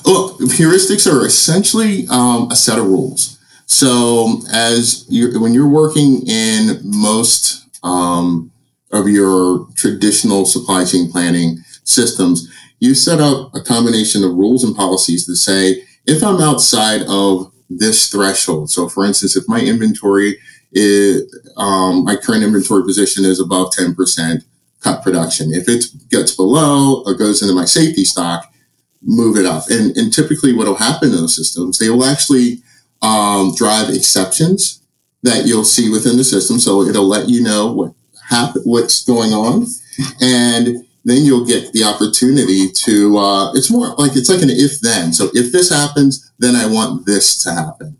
Look, 0.04 0.40
heuristics 0.40 1.10
are 1.10 1.24
essentially 1.24 2.06
um, 2.08 2.50
a 2.50 2.56
set 2.56 2.78
of 2.78 2.86
rules. 2.86 3.33
So 3.66 4.42
as 4.52 5.06
you 5.08 5.40
when 5.40 5.54
you're 5.54 5.68
working 5.68 6.26
in 6.26 6.80
most 6.82 7.66
um, 7.82 8.50
of 8.92 9.08
your 9.08 9.66
traditional 9.74 10.44
supply 10.44 10.84
chain 10.84 11.10
planning 11.10 11.58
systems, 11.84 12.50
you 12.80 12.94
set 12.94 13.20
up 13.20 13.54
a 13.54 13.60
combination 13.60 14.24
of 14.24 14.34
rules 14.34 14.64
and 14.64 14.76
policies 14.76 15.26
that 15.26 15.36
say 15.36 15.82
if 16.06 16.22
I'm 16.22 16.40
outside 16.40 17.02
of 17.08 17.52
this 17.70 18.08
threshold. 18.08 18.70
So, 18.70 18.88
for 18.88 19.04
instance, 19.04 19.36
if 19.36 19.44
my 19.48 19.60
inventory 19.60 20.38
is 20.72 21.22
um, 21.56 22.04
my 22.04 22.16
current 22.16 22.42
inventory 22.42 22.82
position 22.84 23.24
is 23.24 23.40
above 23.40 23.72
10% 23.72 24.44
cut 24.80 25.02
production. 25.02 25.52
If 25.52 25.68
it 25.68 25.86
gets 26.10 26.36
below 26.36 27.02
or 27.06 27.14
goes 27.14 27.40
into 27.40 27.54
my 27.54 27.64
safety 27.64 28.04
stock, 28.04 28.52
move 29.02 29.36
it 29.36 29.46
up. 29.46 29.64
And, 29.70 29.96
and 29.96 30.12
typically, 30.12 30.52
what 30.52 30.66
will 30.66 30.74
happen 30.74 31.08
in 31.10 31.16
those 31.16 31.36
systems, 31.36 31.78
they 31.78 31.88
will 31.90 32.04
actually 32.04 32.62
um, 33.04 33.54
drive 33.54 33.90
exceptions 33.90 34.82
that 35.22 35.46
you'll 35.46 35.64
see 35.64 35.90
within 35.90 36.16
the 36.16 36.24
system. 36.24 36.58
So 36.58 36.82
it'll 36.82 37.06
let 37.06 37.28
you 37.28 37.42
know 37.42 37.72
what 37.72 37.92
happen, 38.30 38.62
what's 38.64 39.04
going 39.04 39.32
on, 39.32 39.66
and 40.20 40.86
then 41.04 41.24
you'll 41.24 41.46
get 41.46 41.72
the 41.72 41.84
opportunity 41.84 42.70
to. 42.70 43.18
Uh, 43.18 43.52
it's 43.54 43.70
more 43.70 43.94
like 43.96 44.16
it's 44.16 44.30
like 44.30 44.42
an 44.42 44.50
if 44.50 44.80
then. 44.80 45.12
So 45.12 45.28
if 45.34 45.52
this 45.52 45.70
happens, 45.70 46.32
then 46.38 46.54
I 46.54 46.66
want 46.66 47.06
this 47.06 47.42
to 47.44 47.52
happen. 47.52 47.98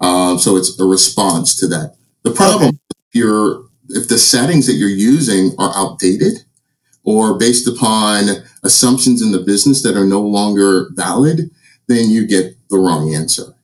Um, 0.00 0.38
so 0.38 0.56
it's 0.56 0.78
a 0.78 0.84
response 0.84 1.54
to 1.56 1.66
that. 1.68 1.94
The 2.22 2.32
problem 2.32 2.68
okay. 2.68 2.78
if 2.90 3.14
you're 3.14 3.64
if 3.88 4.08
the 4.08 4.18
settings 4.18 4.66
that 4.66 4.74
you're 4.74 4.88
using 4.88 5.52
are 5.58 5.72
outdated 5.74 6.44
or 7.04 7.38
based 7.38 7.66
upon 7.66 8.44
assumptions 8.62 9.22
in 9.22 9.32
the 9.32 9.40
business 9.40 9.82
that 9.82 9.96
are 9.96 10.06
no 10.06 10.20
longer 10.20 10.88
valid, 10.92 11.50
then 11.88 12.08
you 12.08 12.26
get 12.26 12.54
the 12.70 12.78
wrong 12.78 13.14
answer. 13.14 13.54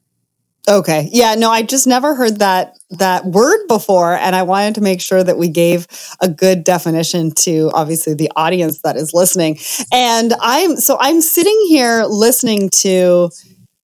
Okay. 0.69 1.09
Yeah, 1.13 1.35
no, 1.35 1.51
I 1.51 1.63
just 1.63 1.87
never 1.87 2.15
heard 2.15 2.41
that 2.41 2.79
that 2.91 3.25
word 3.25 3.67
before 3.69 4.15
and 4.15 4.37
I 4.37 4.43
wanted 4.43 4.75
to 4.77 4.81
make 4.83 5.01
sure 5.01 5.23
that 5.23 5.39
we 5.39 5.49
gave 5.49 5.87
a 6.21 6.29
good 6.29 6.65
definition 6.65 7.31
to 7.33 7.71
obviously 7.75 8.15
the 8.15 8.31
audience 8.37 8.81
that 8.83 8.97
is 8.97 9.15
listening. 9.15 9.59
And 9.93 10.35
I'm 10.41 10.77
so 10.77 10.99
I'm 11.01 11.23
sitting 11.23 11.59
here 11.69 12.05
listening 12.05 12.69
to 12.81 13.31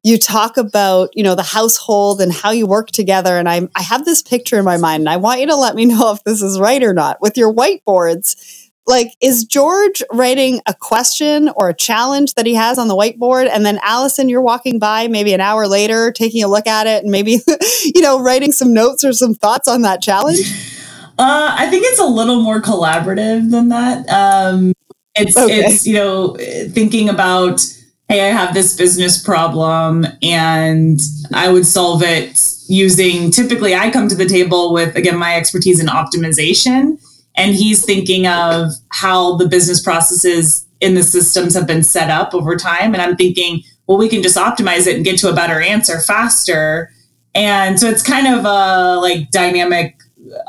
you 0.05 0.18
talk 0.18 0.57
about, 0.57 1.11
you 1.14 1.23
know, 1.23 1.37
the 1.37 1.45
household 1.45 2.21
and 2.21 2.33
how 2.33 2.51
you 2.51 2.66
work 2.66 2.90
together 2.90 3.38
and 3.38 3.49
I 3.49 3.68
I 3.77 3.83
have 3.83 4.05
this 4.05 4.23
picture 4.23 4.59
in 4.59 4.64
my 4.64 4.77
mind 4.77 5.03
and 5.03 5.09
I 5.09 5.18
want 5.18 5.40
you 5.40 5.47
to 5.47 5.57
let 5.57 5.77
me 5.77 5.85
know 5.85 6.12
if 6.12 6.25
this 6.25 6.42
is 6.42 6.59
right 6.59 6.83
or 6.83 6.92
not. 6.92 7.21
With 7.21 7.37
your 7.37 7.55
whiteboards, 7.55 8.62
like 8.87 9.09
is 9.21 9.45
george 9.45 10.03
writing 10.12 10.61
a 10.66 10.75
question 10.75 11.51
or 11.57 11.68
a 11.68 11.75
challenge 11.75 12.35
that 12.35 12.47
he 12.47 12.55
has 12.55 12.79
on 12.79 12.88
the 12.88 12.97
whiteboard? 12.97 13.49
And 13.51 13.64
then 13.64 13.79
allison 13.83 14.29
you're 14.29 14.42
walking 14.42 14.79
by 14.79 15.09
maybe 15.09 15.33
an 15.33 15.40
hour 15.40 15.66
later 15.66 16.12
taking 16.12 16.42
a 16.42 16.49
look 16.49 16.66
at 16.66 16.87
it 16.87 17.03
and 17.03 17.11
maybe 17.11 17.38
you 17.85 18.01
know 18.01 18.21
writing 18.21 18.53
some 18.53 18.73
notes 18.73 19.05
or 19.05 19.12
some 19.12 19.35
thoughts 19.35 19.68
on 19.68 19.83
that 19.83 20.03
challenge? 20.03 20.40
Uh, 21.18 21.55
i 21.59 21.68
think 21.68 21.85
it's 21.87 22.01
a 22.01 22.07
little 22.07 22.40
more 22.40 22.61
collaborative 22.61 23.51
than 23.51 23.68
that. 23.68 24.09
Um, 24.09 24.73
it's 25.14 25.37
okay. 25.37 25.61
it's 25.61 25.87
you 25.87 25.95
know 25.95 26.37
thinking 26.71 27.09
about 27.09 27.61
hey 28.09 28.29
i 28.29 28.33
have 28.33 28.55
this 28.55 28.77
business 28.77 29.23
problem 29.23 30.07
and 30.23 31.01
i 31.35 31.51
would 31.51 31.66
solve 31.66 32.03
it 32.03 32.38
using 32.68 33.31
typically 33.31 33.75
i 33.75 33.90
come 33.90 34.09
to 34.09 34.14
the 34.14 34.27
table 34.27 34.73
with 34.73 34.97
again 34.97 35.16
my 35.16 35.37
expertise 35.37 35.81
in 35.81 35.87
optimization 35.87 36.99
and 37.37 37.55
he's 37.55 37.85
thinking 37.85 38.27
of 38.27 38.73
how 38.90 39.37
the 39.37 39.49
business 39.49 39.83
processes 39.83 40.66
in 40.81 40.95
the 40.95 41.03
systems 41.03 41.55
have 41.55 41.66
been 41.66 41.83
set 41.83 42.11
up 42.11 42.35
over 42.35 42.57
time 42.57 42.92
and 42.95 43.03
i'm 43.03 43.16
thinking 43.16 43.62
well 43.87 43.99
we 43.99 44.09
can 44.09 44.23
just 44.23 44.37
optimize 44.37 44.87
it 44.87 44.97
and 44.97 45.05
get 45.05 45.18
to 45.18 45.29
a 45.29 45.35
better 45.35 45.61
answer 45.61 46.01
faster 46.01 46.90
and 47.35 47.81
so 47.81 47.88
it's 47.88 48.03
kind 48.03 48.27
of 48.27 48.45
a 48.45 49.01
like 49.01 49.31
dynamic 49.31 49.97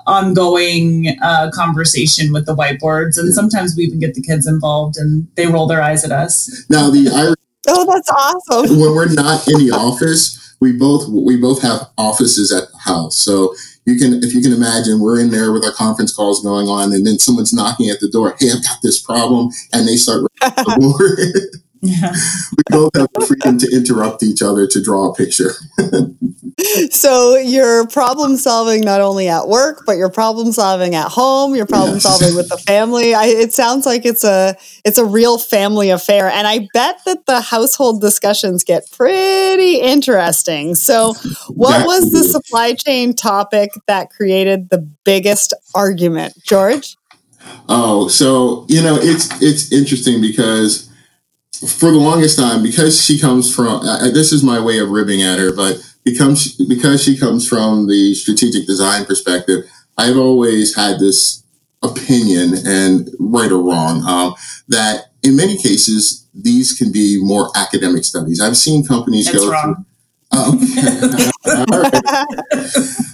ongoing 0.05 1.15
uh, 1.21 1.49
conversation 1.53 2.31
with 2.31 2.45
the 2.45 2.55
whiteboards, 2.55 3.17
and 3.17 3.33
sometimes 3.33 3.75
we 3.77 3.83
even 3.83 3.99
get 3.99 4.13
the 4.13 4.21
kids 4.21 4.47
involved, 4.47 4.97
and 4.97 5.27
they 5.35 5.47
roll 5.47 5.67
their 5.67 5.81
eyes 5.81 6.03
at 6.03 6.11
us. 6.11 6.65
Now 6.69 6.89
the 6.89 7.09
Irish 7.09 7.35
Oh, 7.67 7.85
that's 7.85 8.09
awesome. 8.09 8.77
when 8.77 8.93
we're 8.93 9.13
not 9.13 9.47
in 9.47 9.57
the 9.65 9.71
office, 9.71 10.55
we 10.59 10.73
both 10.73 11.07
we 11.09 11.37
both 11.37 11.61
have 11.61 11.89
offices 11.97 12.51
at 12.51 12.69
the 12.71 12.77
house. 12.79 13.17
So 13.17 13.55
you 13.85 13.97
can 13.97 14.23
if 14.23 14.33
you 14.33 14.41
can 14.41 14.53
imagine 14.53 14.99
we're 14.99 15.19
in 15.19 15.29
there 15.29 15.51
with 15.51 15.65
our 15.65 15.73
conference 15.73 16.13
calls 16.13 16.41
going 16.43 16.67
on 16.67 16.93
and 16.93 17.05
then 17.05 17.19
someone's 17.19 17.53
knocking 17.53 17.89
at 17.89 17.99
the 17.99 18.09
door, 18.09 18.35
hey, 18.39 18.49
I've 18.51 18.63
got 18.63 18.79
this 18.81 19.01
problem, 19.01 19.49
and 19.73 19.87
they 19.87 19.97
start 19.97 20.23
Yeah. 21.85 22.13
we 22.57 22.63
both 22.69 22.95
have 22.95 23.09
the 23.13 23.25
freedom 23.25 23.57
to 23.59 23.69
interrupt 23.75 24.23
each 24.23 24.41
other 24.41 24.65
to 24.67 24.81
draw 24.81 25.11
a 25.11 25.13
picture. 25.15 25.51
So 26.91 27.35
you're 27.35 27.87
problem 27.87 28.37
solving 28.37 28.81
not 28.81 29.01
only 29.01 29.27
at 29.27 29.47
work, 29.47 29.83
but 29.85 29.97
you're 29.97 30.09
problem 30.09 30.51
solving 30.51 30.95
at 30.95 31.09
home. 31.09 31.55
You're 31.55 31.65
problem 31.65 31.95
Yes. 31.95 32.03
solving 32.03 32.35
with 32.35 32.47
the 32.47 32.57
family. 32.57 33.13
I, 33.13 33.25
it 33.25 33.53
sounds 33.53 33.85
like 33.85 34.05
it's 34.05 34.23
a 34.23 34.55
it's 34.85 34.97
a 34.97 35.03
real 35.03 35.37
family 35.37 35.89
affair, 35.89 36.29
and 36.29 36.47
I 36.47 36.67
bet 36.73 36.99
that 37.05 37.25
the 37.25 37.41
household 37.41 38.01
discussions 38.01 38.63
get 38.63 38.89
pretty 38.91 39.79
interesting. 39.81 40.75
So, 40.75 41.13
what 41.49 41.85
was 41.85 42.11
the 42.11 42.23
supply 42.23 42.73
chain 42.75 43.13
topic 43.13 43.71
that 43.87 44.09
created 44.11 44.69
the 44.69 44.87
biggest 45.03 45.53
argument, 45.75 46.33
George? 46.45 46.95
Oh, 47.67 48.07
so 48.07 48.65
you 48.69 48.81
know 48.81 48.95
it's 48.95 49.27
it's 49.41 49.71
interesting 49.71 50.21
because 50.21 50.89
for 51.67 51.91
the 51.91 51.97
longest 51.97 52.37
time, 52.37 52.63
because 52.63 53.01
she 53.03 53.19
comes 53.19 53.53
from 53.53 53.81
uh, 53.81 54.11
this 54.11 54.31
is 54.31 54.43
my 54.43 54.59
way 54.59 54.79
of 54.79 54.89
ribbing 54.89 55.21
at 55.21 55.39
her, 55.39 55.55
but 55.55 55.77
becomes 56.03 56.55
because 56.67 57.03
she 57.03 57.17
comes 57.17 57.47
from 57.47 57.87
the 57.87 58.13
strategic 58.13 58.67
design 58.67 59.05
perspective, 59.05 59.65
I've 59.97 60.17
always 60.17 60.75
had 60.75 60.99
this 60.99 61.43
opinion, 61.81 62.53
and 62.65 63.09
right 63.19 63.51
or 63.51 63.61
wrong, 63.61 64.03
um, 64.05 64.35
that 64.67 65.11
in 65.23 65.35
many 65.35 65.57
cases 65.57 66.27
these 66.33 66.73
can 66.73 66.91
be 66.91 67.19
more 67.21 67.49
academic 67.55 68.03
studies. 68.03 68.41
I've 68.41 68.57
seen 68.57 68.85
companies 68.85 69.29
It's 69.29 69.37
go 69.37 69.51
wrong. 69.51 69.85
Oh, 70.31 70.59
okay. 71.45 72.89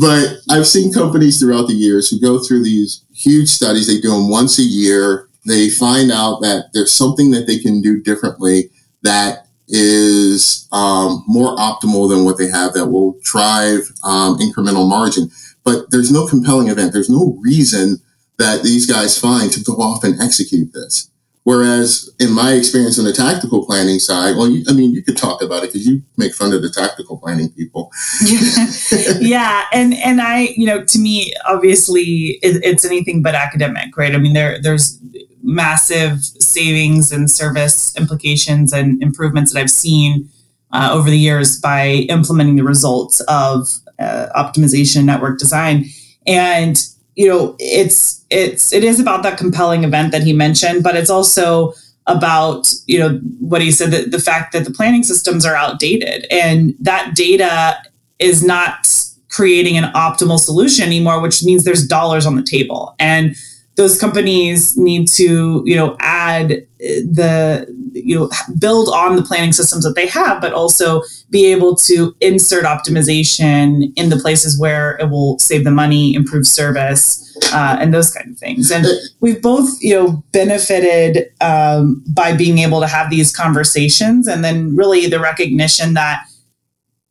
But 0.00 0.38
I've 0.50 0.66
seen 0.66 0.92
companies 0.92 1.38
throughout 1.38 1.68
the 1.68 1.74
years 1.74 2.08
who 2.08 2.20
go 2.20 2.42
through 2.42 2.64
these 2.64 3.04
huge 3.14 3.48
studies. 3.48 3.86
They 3.86 4.00
do 4.00 4.10
them 4.10 4.30
once 4.30 4.58
a 4.58 4.62
year. 4.62 5.28
They 5.46 5.70
find 5.70 6.10
out 6.10 6.40
that 6.40 6.70
there's 6.72 6.92
something 6.92 7.30
that 7.30 7.46
they 7.46 7.58
can 7.58 7.80
do 7.80 8.02
differently 8.02 8.70
that 9.02 9.46
is 9.68 10.68
um, 10.72 11.24
more 11.26 11.56
optimal 11.56 12.08
than 12.08 12.24
what 12.24 12.38
they 12.38 12.48
have 12.48 12.72
that 12.74 12.86
will 12.86 13.18
drive 13.22 13.92
um, 14.02 14.38
incremental 14.38 14.88
margin. 14.88 15.30
But 15.64 15.90
there's 15.90 16.12
no 16.12 16.26
compelling 16.26 16.68
event. 16.68 16.92
There's 16.92 17.10
no 17.10 17.38
reason 17.40 17.98
that 18.38 18.62
these 18.62 18.86
guys 18.86 19.18
find 19.18 19.50
to 19.52 19.62
go 19.62 19.74
off 19.74 20.04
and 20.04 20.20
execute 20.20 20.72
this. 20.72 21.10
Whereas 21.46 22.10
in 22.18 22.32
my 22.32 22.54
experience 22.54 22.98
on 22.98 23.04
the 23.04 23.12
tactical 23.12 23.64
planning 23.64 24.00
side, 24.00 24.34
well, 24.34 24.50
you, 24.50 24.64
I 24.68 24.72
mean, 24.72 24.90
you 24.90 25.00
could 25.00 25.16
talk 25.16 25.40
about 25.42 25.62
it 25.62 25.68
because 25.68 25.86
you 25.86 26.02
make 26.16 26.34
fun 26.34 26.52
of 26.52 26.60
the 26.60 26.68
tactical 26.68 27.18
planning 27.18 27.52
people. 27.52 27.92
yeah 29.20 29.64
and 29.72 29.94
and 29.94 30.20
i 30.20 30.48
you 30.56 30.66
know 30.66 30.82
to 30.84 30.98
me 30.98 31.32
obviously 31.46 32.38
it, 32.42 32.62
it's 32.64 32.84
anything 32.84 33.22
but 33.22 33.34
academic 33.34 33.96
right 33.96 34.14
i 34.14 34.18
mean 34.18 34.32
there 34.32 34.60
there's 34.60 34.98
massive 35.42 36.24
savings 36.24 37.12
and 37.12 37.30
service 37.30 37.96
implications 37.96 38.72
and 38.72 39.00
improvements 39.02 39.52
that 39.52 39.60
i've 39.60 39.70
seen 39.70 40.28
uh, 40.72 40.90
over 40.92 41.08
the 41.10 41.18
years 41.18 41.60
by 41.60 41.88
implementing 42.08 42.56
the 42.56 42.64
results 42.64 43.20
of 43.28 43.68
uh, 43.98 44.26
optimization 44.34 45.04
network 45.04 45.38
design 45.38 45.84
and 46.26 46.88
you 47.16 47.26
know 47.26 47.56
it's 47.58 48.24
it's 48.30 48.72
it 48.72 48.84
is 48.84 49.00
about 49.00 49.22
that 49.24 49.36
compelling 49.36 49.82
event 49.82 50.12
that 50.12 50.22
he 50.22 50.32
mentioned 50.32 50.82
but 50.82 50.94
it's 50.94 51.10
also 51.10 51.72
about 52.06 52.72
you 52.86 52.98
know 52.98 53.18
what 53.40 53.60
he 53.60 53.70
said 53.72 53.90
that 53.90 54.12
the 54.12 54.20
fact 54.20 54.52
that 54.52 54.64
the 54.64 54.70
planning 54.70 55.02
systems 55.02 55.44
are 55.44 55.56
outdated 55.56 56.24
and 56.30 56.74
that 56.78 57.16
data 57.16 57.76
is 58.18 58.44
not 58.44 58.86
creating 59.28 59.76
an 59.76 59.92
optimal 59.92 60.38
solution 60.38 60.86
anymore 60.86 61.20
which 61.20 61.42
means 61.42 61.64
there's 61.64 61.86
dollars 61.86 62.26
on 62.26 62.36
the 62.36 62.42
table. 62.42 62.94
And 62.98 63.36
those 63.76 64.00
companies 64.00 64.76
need 64.76 65.06
to 65.06 65.62
you 65.64 65.76
know 65.76 65.96
add 66.00 66.52
uh, 66.52 66.56
the 66.78 67.66
you 67.92 68.18
know 68.18 68.30
build 68.58 68.88
on 68.88 69.16
the 69.16 69.22
planning 69.22 69.52
systems 69.52 69.84
that 69.84 69.94
they 69.94 70.06
have 70.06 70.40
but 70.40 70.52
also 70.52 71.02
be 71.30 71.46
able 71.46 71.74
to 71.76 72.14
insert 72.20 72.64
optimization 72.64 73.92
in 73.96 74.08
the 74.08 74.16
places 74.16 74.58
where 74.58 74.96
it 74.96 75.10
will 75.10 75.38
save 75.38 75.64
the 75.64 75.70
money 75.70 76.14
improve 76.14 76.46
service 76.46 77.22
uh, 77.52 77.76
and 77.80 77.92
those 77.92 78.10
kind 78.10 78.30
of 78.30 78.38
things. 78.38 78.70
And 78.70 78.86
we've 79.20 79.42
both 79.42 79.68
you 79.80 79.94
know 79.94 80.24
benefited 80.32 81.32
um, 81.40 82.02
by 82.08 82.34
being 82.34 82.58
able 82.58 82.80
to 82.80 82.86
have 82.86 83.10
these 83.10 83.34
conversations 83.34 84.26
and 84.26 84.44
then 84.44 84.74
really 84.74 85.06
the 85.06 85.20
recognition 85.20 85.94
that 85.94 86.22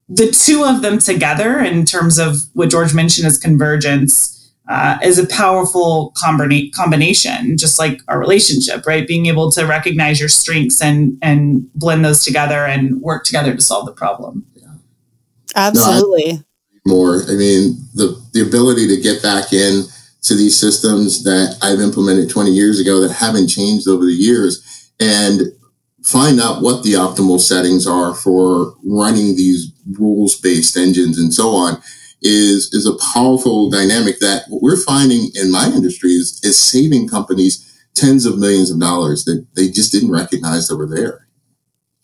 the 0.08 0.30
two 0.30 0.64
of 0.64 0.82
them 0.82 1.00
together 1.00 1.60
in 1.60 1.84
terms 1.84 2.20
of 2.20 2.38
what 2.54 2.70
george 2.70 2.94
mentioned 2.94 3.26
as 3.26 3.40
convergence 3.40 4.35
uh, 4.68 4.98
is 5.04 5.20
a 5.20 5.28
powerful 5.28 6.14
combina- 6.24 6.72
combination 6.72 7.56
just 7.58 7.78
like 7.78 8.02
our 8.08 8.20
relationship 8.20 8.86
right 8.88 9.08
being 9.08 9.28
able 9.28 9.52
to 9.52 9.66
recognize 9.66 10.20
your 10.20 10.30
strengths 10.30 10.82
and 10.82 11.18
and 11.22 11.72
blend 11.74 12.04
those 12.04 12.24
together 12.24 12.66
and 12.66 13.02
work 13.02 13.24
together 13.24 13.54
to 13.56 13.62
solve 13.62 13.86
the 13.86 13.92
problem 13.92 14.46
Absolutely. 15.56 16.44
more. 16.86 17.24
I 17.24 17.34
mean, 17.34 17.78
the 17.94 18.22
the 18.34 18.42
ability 18.42 18.88
to 18.88 19.02
get 19.02 19.24
back 19.24 19.54
in 19.54 19.84
to 20.24 20.36
these 20.36 20.58
systems 20.58 21.24
that 21.24 21.58
I've 21.62 21.80
implemented 21.80 22.30
20 22.30 22.52
years 22.52 22.80
ago 22.80 23.00
that 23.02 23.14
haven't 23.14 23.48
changed 23.48 23.88
over 23.88 24.06
the 24.06 24.12
years 24.12 24.92
and 25.00 25.42
find 26.04 26.40
out 26.40 26.62
what 26.62 26.84
the 26.84 26.94
optimal 26.94 27.40
settings 27.40 27.88
are 27.88 28.14
for 28.14 28.76
running 28.84 29.36
these 29.36 29.72
rules 30.00 30.40
based 30.40 30.78
engines 30.78 31.20
and 31.20 31.34
so 31.34 31.50
on 31.50 31.82
is 32.22 32.74
is 32.74 32.88
a 32.88 32.98
powerful 33.14 33.70
dynamic 33.70 34.20
that 34.20 34.46
what 34.50 34.62
we're 34.62 34.82
finding 34.82 35.30
in 35.36 35.52
my 35.52 35.66
industry 35.68 36.12
is, 36.12 36.40
is 36.44 36.58
saving 36.58 37.08
companies 37.08 37.62
tens 37.94 38.26
of 38.26 38.38
millions 38.38 38.70
of 38.70 38.80
dollars 38.80 39.24
that 39.26 39.46
they 39.56 39.70
just 39.70 39.92
didn't 39.92 40.12
recognize 40.12 40.68
that 40.68 40.78
were 40.78 40.88
there. 40.88 41.26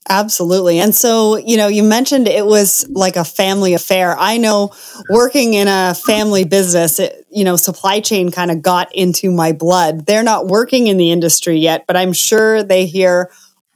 Absolutely. 0.09 0.79
And 0.79 0.95
so, 0.95 1.37
you 1.37 1.57
know, 1.57 1.67
you 1.67 1.83
mentioned 1.83 2.27
it 2.27 2.45
was 2.45 2.87
like 2.89 3.15
a 3.15 3.23
family 3.23 3.73
affair. 3.73 4.15
I 4.17 4.37
know 4.37 4.71
working 5.09 5.53
in 5.53 5.67
a 5.67 5.93
family 5.93 6.43
business, 6.43 6.99
it, 6.99 7.25
you 7.29 7.43
know, 7.43 7.55
supply 7.55 7.99
chain 7.99 8.31
kind 8.31 8.49
of 8.49 8.61
got 8.61 8.93
into 8.95 9.31
my 9.31 9.51
blood. 9.51 10.07
They're 10.07 10.23
not 10.23 10.47
working 10.47 10.87
in 10.87 10.97
the 10.97 11.11
industry 11.11 11.59
yet, 11.59 11.85
but 11.87 11.95
I'm 11.95 12.13
sure 12.13 12.63
they 12.63 12.87
hear 12.87 13.31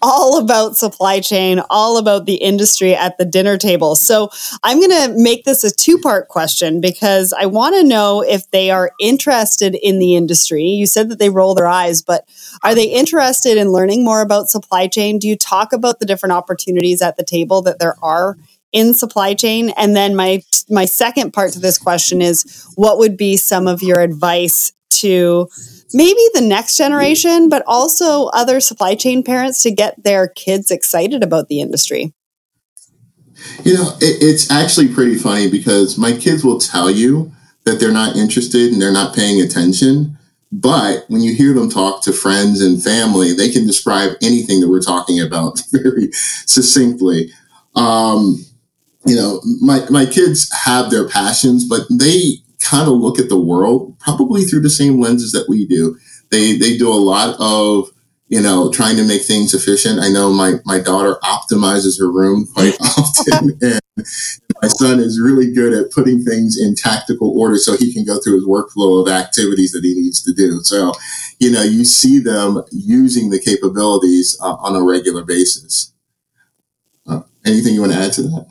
all 0.08 0.38
about 0.38 0.78
supply 0.78 1.20
chain, 1.20 1.60
all 1.68 1.98
about 1.98 2.28
the 2.28 2.36
industry 2.36 2.96
at 2.96 3.18
the 3.18 3.26
dinner 3.26 3.58
table. 3.58 3.96
So 3.96 4.30
I'm 4.64 4.78
going 4.78 4.92
to 4.92 5.20
make 5.20 5.46
this 5.46 5.64
a 5.64 5.74
two 5.74 5.98
part 5.98 6.28
question 6.28 6.80
because 6.80 7.34
I 7.34 7.48
want 7.48 7.76
to 7.76 7.84
know 7.84 8.22
if 8.22 8.52
they 8.52 8.70
are 8.70 8.92
interested 9.00 9.74
in 9.74 9.98
the 9.98 10.14
industry. 10.14 10.64
You 10.64 10.86
said 10.86 11.10
that 11.10 11.18
they 11.18 11.32
roll 11.32 11.56
their 11.56 11.66
eyes, 11.66 12.04
but 12.04 12.30
are 12.62 12.76
they 12.76 12.86
interested 12.86 13.58
in 13.58 13.72
learning 13.72 14.06
more 14.06 14.22
about 14.22 14.48
supply 14.48 14.86
chain? 14.86 15.18
Do 15.18 15.28
you 15.28 15.36
talk 15.36 15.74
about 15.74 16.00
the 16.00 16.06
different 16.06 16.34
opportunities 16.34 17.02
at 17.02 17.18
the 17.18 17.24
table 17.24 17.64
that 17.64 17.80
there 17.80 17.96
are 18.04 18.38
in 18.72 18.94
supply 18.94 19.34
chain? 19.34 19.72
And 19.76 19.96
then 19.96 20.16
my 20.16 20.44
my 20.70 20.86
second 20.86 21.32
part 21.32 21.54
to 21.54 21.60
this 21.60 21.80
question 21.80 22.22
is 22.22 22.68
what 22.76 23.00
would 23.00 23.18
be 23.18 23.38
some 23.38 23.68
of 23.68 23.82
your 23.82 24.02
advice 24.02 24.72
to 24.92 25.50
maybe 25.94 26.20
the 26.34 26.42
next 26.42 26.78
generation, 26.78 27.50
but 27.50 27.64
also 27.68 28.26
other 28.28 28.60
supply 28.60 28.96
chain 28.96 29.24
parents 29.24 29.62
to 29.64 29.72
get 29.72 30.04
their 30.04 30.28
kids 30.28 30.72
excited 30.72 31.24
about 31.24 31.48
the 31.48 31.62
industry? 31.62 32.14
You 33.64 33.76
know, 33.76 33.90
it, 34.02 34.24
it's 34.24 34.50
actually 34.50 34.88
pretty 34.88 35.16
funny 35.16 35.50
because 35.50 35.98
my 35.98 36.14
kids 36.14 36.44
will 36.44 36.60
tell 36.60 36.90
you 36.90 37.32
that 37.66 37.80
they're 37.80 37.92
not 37.92 38.16
interested 38.16 38.72
and 38.72 38.82
they're 38.82 38.94
not 38.94 39.16
paying 39.16 39.42
attention. 39.42 40.18
But 40.52 41.06
when 41.10 41.22
you 41.22 41.34
hear 41.34 41.54
them 41.54 41.70
talk 41.70 42.02
to 42.04 42.14
friends 42.14 42.62
and 42.62 42.82
family, 42.82 43.34
they 43.34 43.50
can 43.50 43.66
describe 43.66 44.14
anything 44.22 44.62
that 44.62 44.70
we're 44.70 44.82
talking 44.82 45.20
about 45.20 45.62
very 45.72 46.12
succinctly. 46.46 47.32
Um, 47.76 48.46
you 49.06 49.16
know, 49.16 49.42
my, 49.62 49.86
my 49.90 50.06
kids 50.06 50.52
have 50.54 50.90
their 50.90 51.08
passions, 51.08 51.68
but 51.68 51.82
they 51.92 52.38
kind 52.70 52.88
of 52.88 52.96
look 52.96 53.20
at 53.20 53.30
the 53.30 53.40
world 53.40 53.98
probably 54.00 54.44
through 54.44 54.62
the 54.62 54.70
same 54.70 55.00
lenses 55.00 55.32
that 55.32 55.46
we 55.48 55.66
do. 55.66 55.98
They, 56.32 56.58
they 56.58 56.78
do 56.78 56.90
a 56.90 56.96
lot 56.96 57.36
of 57.40 57.90
you 58.28 58.42
know, 58.42 58.72
trying 58.72 58.98
to 58.98 59.08
make 59.08 59.22
things 59.22 59.54
efficient. 59.54 60.00
I 60.00 60.10
know 60.10 60.32
my, 60.32 60.56
my 60.66 60.80
daughter 60.80 61.18
optimizes 61.24 62.00
her 62.00 62.12
room 62.12 62.48
quite 62.54 62.76
often, 62.82 63.58
and 63.62 63.82
my 64.62 64.68
son 64.68 65.00
is 65.00 65.22
really 65.22 65.54
good 65.54 65.74
at 65.74 65.92
putting 65.92 66.24
things 66.24 66.58
in 66.60 66.74
tactical 66.76 67.40
order 67.40 67.58
so 67.58 67.78
he 67.78 67.94
can 67.94 68.04
go 68.04 68.20
through 68.20 68.36
his 68.36 68.46
workflow 68.46 69.02
of 69.02 69.14
activities 69.14 69.72
that 69.74 69.84
he 69.84 69.94
needs 69.94 70.24
to 70.24 70.34
do. 70.34 70.60
So, 70.64 70.94
you 71.40 71.52
know, 71.52 71.62
you 71.62 71.86
see 71.86 72.20
them 72.20 72.64
using 72.72 73.30
the 73.30 73.40
capabilities 73.40 74.38
uh, 74.42 74.56
on 74.56 74.76
a 74.76 74.84
regular 74.84 75.24
basis. 75.24 75.94
Uh, 77.08 77.22
anything 77.46 77.76
you 77.76 77.82
want 77.82 77.94
to 77.94 78.00
add 78.00 78.14
to 78.14 78.24
that? 78.24 78.48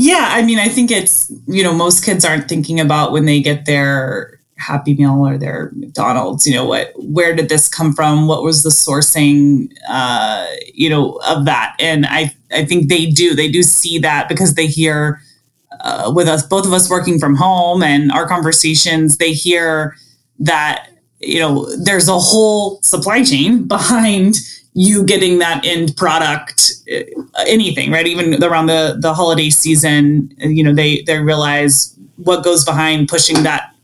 Yeah, 0.00 0.28
I 0.30 0.42
mean, 0.42 0.60
I 0.60 0.68
think 0.68 0.92
it's, 0.92 1.28
you 1.48 1.64
know, 1.64 1.74
most 1.74 2.04
kids 2.04 2.24
aren't 2.24 2.48
thinking 2.48 2.78
about 2.78 3.10
when 3.10 3.24
they 3.24 3.40
get 3.40 3.66
their 3.66 4.38
Happy 4.56 4.94
Meal 4.94 5.26
or 5.26 5.36
their 5.36 5.72
McDonald's, 5.74 6.46
you 6.46 6.54
know, 6.54 6.64
what, 6.64 6.92
where 6.96 7.34
did 7.34 7.48
this 7.48 7.68
come 7.68 7.92
from? 7.92 8.28
What 8.28 8.44
was 8.44 8.62
the 8.62 8.70
sourcing, 8.70 9.72
uh, 9.88 10.46
you 10.72 10.88
know, 10.88 11.20
of 11.26 11.46
that? 11.46 11.74
And 11.80 12.06
I, 12.06 12.32
I 12.52 12.64
think 12.64 12.88
they 12.88 13.06
do, 13.06 13.34
they 13.34 13.50
do 13.50 13.64
see 13.64 13.98
that 13.98 14.28
because 14.28 14.54
they 14.54 14.68
hear 14.68 15.20
uh, 15.80 16.12
with 16.14 16.28
us, 16.28 16.46
both 16.46 16.64
of 16.64 16.72
us 16.72 16.88
working 16.88 17.18
from 17.18 17.34
home 17.34 17.82
and 17.82 18.12
our 18.12 18.26
conversations, 18.28 19.16
they 19.16 19.32
hear 19.32 19.96
that, 20.38 20.90
you 21.18 21.40
know, 21.40 21.74
there's 21.76 22.08
a 22.08 22.20
whole 22.20 22.80
supply 22.82 23.24
chain 23.24 23.64
behind 23.66 24.36
you 24.80 25.04
getting 25.04 25.40
that 25.40 25.64
end 25.66 25.96
product 25.96 26.70
uh, 26.92 27.00
anything 27.46 27.90
right? 27.90 28.06
Even 28.06 28.42
around 28.44 28.66
the 28.66 28.96
the 29.00 29.12
holiday 29.12 29.50
season 29.50 30.32
you 30.38 30.62
know 30.62 30.72
they 30.72 31.02
they 31.02 31.18
realize 31.18 31.98
what 32.16 32.44
goes 32.44 32.64
behind 32.64 33.08
pushing 33.08 33.42
that 33.42 33.74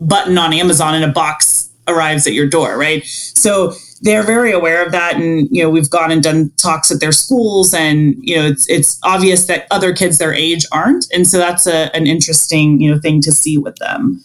button 0.00 0.36
on 0.36 0.52
amazon 0.52 0.94
and 0.94 1.04
a 1.04 1.08
box 1.08 1.70
arrives 1.88 2.26
at 2.26 2.34
your 2.34 2.46
door 2.46 2.76
right? 2.76 3.04
So 3.06 3.72
they're 4.02 4.22
very 4.22 4.52
aware 4.52 4.84
of 4.84 4.92
that. 4.92 5.16
And 5.16 5.48
you 5.50 5.62
know 5.62 5.70
we've 5.70 5.88
gone 5.88 6.12
and 6.12 6.22
done 6.22 6.52
talks 6.58 6.92
at 6.92 7.00
their 7.00 7.12
schools 7.12 7.72
and 7.72 8.14
you 8.20 8.36
know 8.36 8.46
it's 8.46 8.68
it's 8.68 9.00
obvious 9.02 9.46
that 9.46 9.66
other 9.70 9.94
kids 9.94 10.18
their 10.18 10.34
age 10.34 10.66
aren't. 10.72 11.06
And 11.12 11.26
so 11.26 11.38
that's 11.38 11.66
a, 11.66 11.94
an 11.96 12.06
interesting 12.06 12.82
you 12.82 12.92
know 12.92 13.00
thing 13.00 13.22
to 13.22 13.32
see 13.32 13.56
with 13.56 13.76
them. 13.76 14.22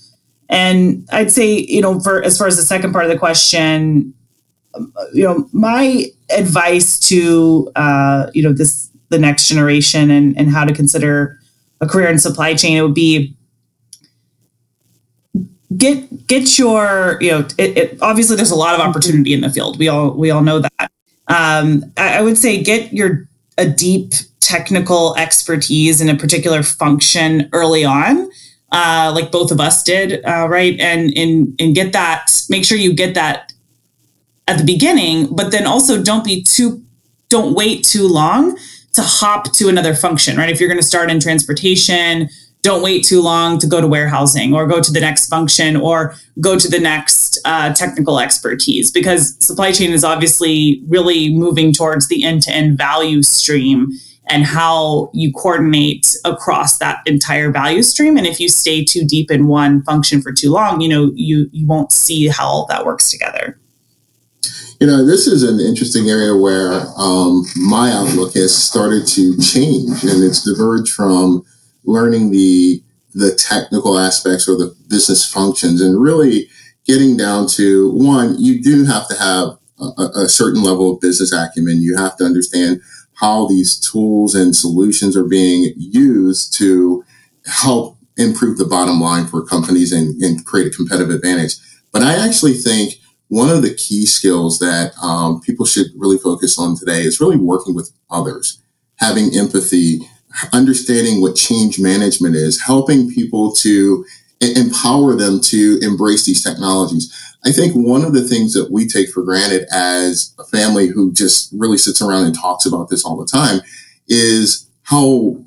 And 0.50 1.08
i'd 1.12 1.32
say 1.32 1.60
you 1.60 1.82
know 1.82 2.00
for 2.02 2.22
as 2.24 2.38
far 2.38 2.48
as 2.48 2.58
the 2.58 2.64
second 2.64 2.92
part 2.92 3.06
of 3.06 3.12
the 3.12 3.18
question 3.18 4.14
you 5.14 5.24
know, 5.24 5.48
my 5.52 6.06
advice 6.30 7.00
to 7.00 7.72
uh, 7.76 8.30
you 8.34 8.44
know 8.44 8.54
this 8.54 8.90
the 9.10 9.20
next 9.20 9.48
generation 9.48 10.12
and 10.12 10.38
and 10.38 10.52
how 10.52 10.64
to 10.64 10.74
consider 10.74 11.40
a 11.82 11.88
career 11.88 12.10
in 12.10 12.20
supply 12.20 12.54
chain 12.54 12.78
it 12.78 12.82
would 12.82 12.94
be 12.94 13.36
get 15.78 16.28
get 16.28 16.60
your 16.60 17.18
you 17.22 17.32
know 17.32 17.48
it, 17.58 17.78
it, 17.78 17.98
obviously 18.02 18.36
there's 18.36 18.52
a 18.52 18.56
lot 18.56 18.76
of 18.76 18.82
opportunity 18.82 19.34
in 19.34 19.42
the 19.42 19.50
field. 19.50 19.80
We 19.80 19.88
all 19.88 20.12
we 20.12 20.32
all 20.32 20.42
know 20.42 20.60
that. 20.60 20.92
Um, 21.28 21.92
I, 21.98 22.18
I 22.18 22.22
would 22.22 22.38
say 22.38 22.62
get 22.62 22.94
your 22.94 23.28
a 23.58 23.68
deep 23.68 24.14
technical 24.40 25.16
expertise 25.18 26.02
in 26.02 26.10
a 26.10 26.16
particular 26.16 26.64
function 26.64 27.50
early 27.52 27.84
on 27.84 28.30
uh, 28.72 29.12
like 29.14 29.32
both 29.32 29.52
of 29.52 29.60
us 29.60 29.84
did 29.84 30.24
uh, 30.26 30.48
right? 30.50 30.80
And 30.80 31.12
and 31.18 31.56
and 31.60 31.76
get 31.76 31.94
that 31.94 32.32
make 32.50 32.66
sure 32.66 32.78
you 32.78 32.94
get 32.94 33.16
that 33.16 33.54
at 34.50 34.58
the 34.58 34.66
beginning, 34.66 35.28
but 35.34 35.52
then 35.52 35.68
also 35.68 36.02
don't 36.02 36.26
be 36.26 36.42
too, 36.42 36.84
don't 37.30 37.54
wait 37.54 37.84
too 37.84 38.08
long 38.08 38.58
to 38.94 39.04
hop 39.04 39.54
to 39.54 39.70
another 39.70 39.94
function, 39.94 40.36
right? 40.38 40.50
If 40.50 40.60
you're 40.60 40.68
going 40.68 40.82
to 40.82 40.86
start 40.86 41.12
in 41.12 41.20
transportation, 41.20 42.30
don't 42.64 42.82
wait 42.82 43.06
too 43.06 43.22
long 43.22 43.60
to 43.60 43.68
go 43.68 43.80
to 43.80 43.88
warehousing 43.88 44.54
or 44.54 44.68
go 44.68 44.82
to 44.82 44.92
the 44.92 45.00
next 45.00 45.28
function 45.28 45.78
or 45.78 46.16
go 46.42 46.58
to 46.58 46.68
the 46.68 46.80
next 46.80 47.40
uh, 47.46 47.72
technical 47.74 48.20
expertise 48.20 48.92
because 48.92 49.38
supply 49.46 49.72
chain 49.72 49.92
is 49.92 50.04
obviously 50.04 50.82
really 50.88 51.34
moving 51.34 51.72
towards 51.72 52.08
the 52.08 52.26
end-to-end 52.26 52.78
value 52.78 53.22
stream 53.22 53.88
and 54.28 54.44
how 54.44 55.10
you 55.14 55.32
coordinate 55.32 56.16
across 56.26 56.80
that 56.80 57.00
entire 57.06 57.50
value 57.50 57.82
stream 57.82 58.18
and 58.18 58.28
if 58.28 58.40
you 58.40 58.50
stay 58.50 58.84
too 58.84 59.06
deep 59.06 59.32
in 59.32 59.48
one 59.48 59.82
function 59.84 60.22
for 60.22 60.34
too 60.34 60.52
long 60.52 60.82
you 60.82 60.90
know 60.90 61.12
you 61.16 61.50
you 61.52 61.66
won't 61.66 61.92
see 61.92 62.28
how 62.28 62.46
all 62.46 62.66
that 62.66 62.86
works 62.86 63.10
together 63.10 63.58
you 64.80 64.88
know, 64.88 65.06
this 65.06 65.28
is 65.28 65.44
an 65.44 65.60
interesting 65.60 66.10
area 66.10 66.36
where 66.36 66.86
um, 66.98 67.44
my 67.58 67.92
outlook 67.92 68.34
has 68.36 68.56
started 68.56 69.06
to 69.08 69.38
change, 69.38 70.04
and 70.04 70.24
it's 70.24 70.44
diverged 70.44 70.94
from 70.94 71.44
learning 71.84 72.32
the 72.32 72.84
the 73.14 73.36
technical 73.36 73.98
aspects 73.98 74.48
or 74.48 74.56
the 74.56 74.74
business 74.88 75.30
functions, 75.30 75.82
and 75.82 76.02
really 76.02 76.48
getting 76.86 77.18
down 77.18 77.48
to 77.48 77.92
one. 77.92 78.36
You 78.40 78.62
do 78.62 78.86
have 78.86 79.08
to 79.10 79.16
have 79.16 79.58
a, 79.80 80.22
a 80.24 80.30
certain 80.30 80.64
level 80.64 80.94
of 80.94 81.02
business 81.02 81.34
acumen. 81.34 81.82
You 81.82 81.98
have 81.98 82.16
to 82.18 82.24
understand 82.24 82.82
how 83.16 83.48
these 83.48 83.78
tools 83.78 84.34
and 84.34 84.56
solutions 84.56 85.18
are 85.18 85.28
being 85.28 85.74
used 85.76 86.58
to 86.58 87.04
help 87.46 87.98
improve 88.16 88.58
the 88.58 88.66
bottom 88.66 89.02
line 89.02 89.28
for 89.28 89.46
companies 89.46 89.92
and, 89.92 90.22
and 90.22 90.46
create 90.46 90.68
a 90.68 90.76
competitive 90.76 91.14
advantage. 91.14 91.56
But 91.92 92.02
I 92.02 92.16
actually 92.26 92.54
think 92.54 92.99
one 93.30 93.50
of 93.50 93.62
the 93.62 93.74
key 93.74 94.06
skills 94.06 94.60
that 94.60 94.92
um, 95.02 95.40
people 95.42 95.66
should 95.66 95.88
really 95.96 96.18
focus 96.18 96.60
on 96.60 96.76
today 96.76 97.02
is 97.02 97.22
really 97.22 97.38
working 97.38 97.76
with 97.76 97.92
others, 98.10 98.62
having 98.96 99.36
empathy, 99.36 100.02
understanding 100.52 101.22
what 101.22 101.36
change 101.36 101.80
management 101.80 102.36
is, 102.36 102.62
helping 102.62 103.10
people 103.10 103.52
to 103.54 104.04
empower 104.42 105.16
them 105.16 105.40
to 105.42 105.80
embrace 105.82 106.26
these 106.26 106.44
technologies. 106.44 107.14
I 107.46 107.52
think 107.52 107.74
one 107.74 108.04
of 108.04 108.14
the 108.14 108.28
things 108.28 108.54
that 108.54 108.72
we 108.72 108.88
take 108.88 109.10
for 109.10 109.24
granted 109.24 109.68
as 109.72 110.34
a 110.40 110.44
family 110.46 110.88
who 110.88 111.14
just 111.14 111.54
really 111.54 111.78
sits 111.78 112.02
around 112.02 112.26
and 112.26 112.36
talks 112.36 112.66
about 112.66 112.90
this 112.90 113.06
all 113.06 113.18
the 113.18 113.28
time 113.28 113.62
is 114.08 114.68
how 114.84 115.38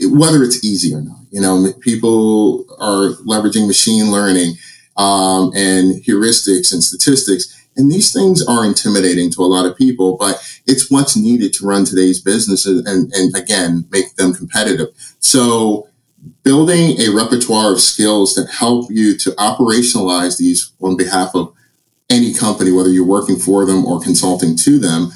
whether 0.00 0.42
it's 0.42 0.64
easy 0.64 0.94
or 0.94 1.02
not. 1.02 1.18
You 1.30 1.40
know, 1.40 1.72
people 1.80 2.64
are 2.80 3.16
leveraging 3.26 3.66
machine 3.66 4.10
learning 4.10 4.54
um, 4.98 5.52
and 5.54 6.02
heuristics 6.02 6.72
and 6.72 6.82
statistics. 6.82 7.54
And 7.76 7.90
these 7.90 8.12
things 8.12 8.44
are 8.44 8.64
intimidating 8.64 9.30
to 9.32 9.42
a 9.42 9.46
lot 9.46 9.64
of 9.64 9.76
people, 9.76 10.16
but 10.18 10.42
it's 10.66 10.90
what's 10.90 11.16
needed 11.16 11.52
to 11.54 11.66
run 11.66 11.84
today's 11.84 12.20
businesses 12.20 12.84
and, 12.84 13.10
and 13.14 13.34
again, 13.36 13.86
make 13.90 14.16
them 14.16 14.34
competitive. 14.34 14.88
So 15.20 15.88
building 16.42 17.00
a 17.00 17.10
repertoire 17.14 17.72
of 17.72 17.80
skills 17.80 18.34
that 18.34 18.50
help 18.50 18.90
you 18.90 19.16
to 19.18 19.30
operationalize 19.32 20.38
these 20.38 20.72
on 20.80 20.96
behalf 20.96 21.30
of 21.34 21.54
any 22.10 22.34
company, 22.34 22.72
whether 22.72 22.90
you're 22.90 23.06
working 23.06 23.36
for 23.36 23.64
them 23.64 23.86
or 23.86 24.00
consulting 24.00 24.56
to 24.56 24.78
them, 24.78 25.12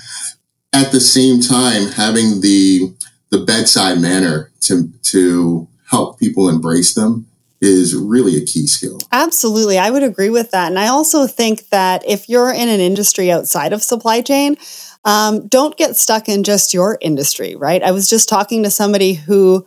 at 0.73 0.92
the 0.92 1.01
same 1.01 1.40
time 1.40 1.90
having 1.92 2.40
the 2.40 2.95
the 3.31 3.38
bedside 3.38 3.99
manner 3.99 4.53
to 4.61 4.92
to 5.03 5.66
help 5.90 6.18
people 6.18 6.49
embrace 6.49 6.95
them 6.95 7.27
is 7.62 7.94
really 7.94 8.37
a 8.37 8.44
key 8.44 8.66
skill. 8.66 8.98
Absolutely. 9.12 9.79
I 9.79 9.90
would 9.90 10.03
agree 10.03 10.31
with 10.31 10.51
that. 10.51 10.68
And 10.68 10.79
I 10.79 10.88
also 10.88 11.29
think 11.29 11.68
that 11.68 12.03
if 12.07 12.29
you're 12.29 12.51
in 12.51 12.68
an 12.68 12.81
industry 12.81 13.31
outside 13.31 13.72
of 13.72 13.83
supply 13.83 14.20
chain, 14.20 14.57
um, 15.05 15.46
don't 15.46 15.77
get 15.77 15.96
stuck 15.96 16.29
in 16.29 16.42
just 16.42 16.75
your 16.75 16.98
industry, 17.01 17.55
right? 17.55 17.83
I 17.83 17.92
was 17.92 18.09
just 18.09 18.29
talking 18.29 18.64
to 18.64 18.70
somebody 18.70 19.14
who 19.14 19.64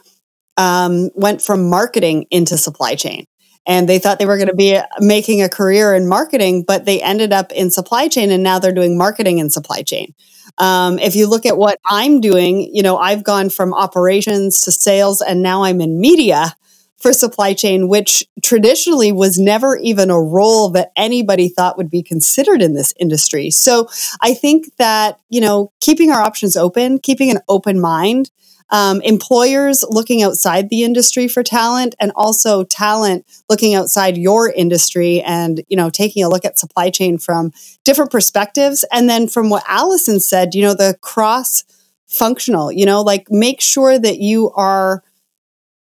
um, 0.57 1.09
went 1.15 1.41
from 1.41 1.69
marketing 1.69 2.25
into 2.29 2.57
supply 2.57 2.95
chain. 2.95 3.25
And 3.67 3.89
they 3.89 3.97
thought 3.97 4.19
they 4.19 4.27
were 4.27 4.37
going 4.37 4.49
to 4.49 4.55
be 4.55 4.79
making 4.99 5.41
a 5.41 5.49
career 5.49 5.95
in 5.95 6.07
marketing, 6.07 6.65
but 6.67 6.85
they 6.85 7.01
ended 7.01 7.33
up 7.33 7.51
in 7.51 7.71
supply 7.71 8.07
chain 8.07 8.29
and 8.29 8.43
now 8.43 8.59
they're 8.59 8.71
doing 8.71 8.95
marketing 8.95 9.39
in 9.39 9.49
supply 9.49 9.81
chain. 9.81 10.13
Um, 10.59 10.99
if 10.99 11.15
you 11.15 11.27
look 11.27 11.45
at 11.45 11.57
what 11.57 11.79
I'm 11.83 12.21
doing, 12.21 12.69
you 12.73 12.83
know, 12.83 12.97
I've 12.97 13.23
gone 13.23 13.49
from 13.49 13.73
operations 13.73 14.61
to 14.61 14.71
sales 14.71 15.21
and 15.21 15.41
now 15.41 15.63
I'm 15.63 15.81
in 15.81 15.99
media 15.99 16.55
for 16.97 17.13
supply 17.13 17.53
chain, 17.53 17.87
which 17.87 18.25
traditionally 18.41 19.11
was 19.11 19.37
never 19.37 19.77
even 19.77 20.09
a 20.09 20.19
role 20.19 20.69
that 20.69 20.91
anybody 20.95 21.49
thought 21.49 21.77
would 21.77 21.89
be 21.89 22.01
considered 22.01 22.61
in 22.61 22.73
this 22.73 22.93
industry. 22.99 23.49
So 23.51 23.87
I 24.21 24.33
think 24.33 24.75
that, 24.77 25.19
you 25.29 25.41
know, 25.41 25.71
keeping 25.81 26.11
our 26.11 26.21
options 26.21 26.55
open, 26.55 26.99
keeping 26.99 27.29
an 27.29 27.39
open 27.49 27.79
mind, 27.79 28.31
um, 28.69 29.01
employers 29.01 29.83
looking 29.89 30.23
outside 30.23 30.69
the 30.69 30.83
industry 30.83 31.27
for 31.27 31.43
talent 31.43 31.95
and 31.99 32.11
also 32.15 32.63
talent 32.63 33.25
looking 33.49 33.75
outside 33.75 34.17
your 34.17 34.49
industry 34.51 35.21
and 35.21 35.63
you 35.67 35.77
know 35.77 35.89
taking 35.89 36.23
a 36.23 36.29
look 36.29 36.45
at 36.45 36.57
supply 36.57 36.89
chain 36.89 37.17
from 37.17 37.51
different 37.83 38.11
perspectives 38.11 38.83
and 38.91 39.07
then 39.07 39.27
from 39.27 39.49
what 39.49 39.63
allison 39.67 40.19
said 40.19 40.55
you 40.55 40.63
know 40.63 40.73
the 40.73 40.97
cross 41.01 41.63
functional 42.07 42.71
you 42.71 42.85
know 42.85 43.01
like 43.01 43.29
make 43.29 43.61
sure 43.61 43.99
that 43.99 44.17
you 44.17 44.51
are 44.55 45.03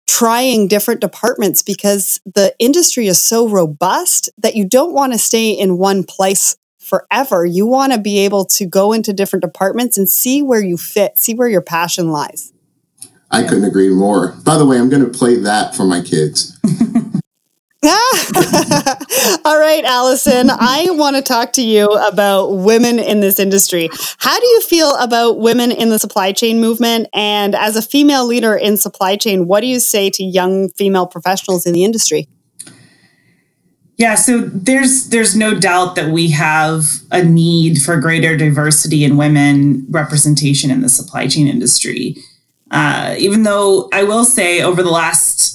trying 0.06 0.68
different 0.68 1.00
departments 1.00 1.62
because 1.62 2.20
the 2.24 2.54
industry 2.58 3.06
is 3.06 3.22
so 3.22 3.48
robust 3.48 4.30
that 4.38 4.54
you 4.54 4.66
don't 4.66 4.92
want 4.92 5.12
to 5.12 5.18
stay 5.18 5.50
in 5.50 5.78
one 5.78 6.04
place 6.04 6.56
forever. 6.78 7.44
You 7.44 7.66
want 7.66 7.92
to 7.92 7.98
be 7.98 8.18
able 8.18 8.44
to 8.46 8.66
go 8.66 8.92
into 8.92 9.12
different 9.12 9.42
departments 9.42 9.96
and 9.96 10.08
see 10.08 10.42
where 10.42 10.62
you 10.62 10.76
fit, 10.76 11.18
see 11.18 11.34
where 11.34 11.48
your 11.48 11.62
passion 11.62 12.10
lies. 12.10 12.52
I 13.30 13.42
couldn't 13.42 13.64
agree 13.64 13.88
more. 13.88 14.32
By 14.44 14.58
the 14.58 14.66
way, 14.66 14.78
I'm 14.78 14.88
going 14.88 15.04
to 15.04 15.18
play 15.18 15.36
that 15.36 15.74
for 15.74 15.84
my 15.84 16.02
kids. 16.02 16.58
All 19.44 19.58
right, 19.58 19.84
Allison, 19.84 20.50
I 20.50 20.86
want 20.90 21.16
to 21.16 21.22
talk 21.22 21.52
to 21.54 21.62
you 21.62 21.90
about 21.90 22.50
women 22.52 22.98
in 22.98 23.20
this 23.20 23.38
industry. 23.38 23.88
How 24.18 24.38
do 24.38 24.46
you 24.46 24.60
feel 24.62 24.94
about 24.96 25.38
women 25.38 25.70
in 25.70 25.90
the 25.90 25.98
supply 25.98 26.32
chain 26.32 26.60
movement? 26.60 27.08
And 27.12 27.54
as 27.54 27.76
a 27.76 27.82
female 27.82 28.26
leader 28.26 28.56
in 28.56 28.76
supply 28.76 29.16
chain, 29.16 29.46
what 29.46 29.60
do 29.60 29.66
you 29.66 29.80
say 29.80 30.08
to 30.10 30.24
young 30.24 30.68
female 30.70 31.06
professionals 31.06 31.66
in 31.66 31.72
the 31.74 31.84
industry? 31.84 32.28
Yeah, 33.96 34.16
so 34.16 34.40
there's 34.40 35.10
there's 35.10 35.36
no 35.36 35.54
doubt 35.54 35.94
that 35.94 36.10
we 36.10 36.30
have 36.30 36.84
a 37.12 37.22
need 37.22 37.80
for 37.80 37.96
greater 38.00 38.36
diversity 38.36 39.04
in 39.04 39.16
women 39.16 39.86
representation 39.88 40.70
in 40.70 40.80
the 40.80 40.88
supply 40.88 41.28
chain 41.28 41.46
industry. 41.46 42.16
uh, 42.70 43.14
even 43.18 43.44
though 43.44 43.88
I 43.92 44.02
will 44.02 44.24
say 44.24 44.60
over 44.62 44.82
the 44.82 44.90
last 44.90 45.53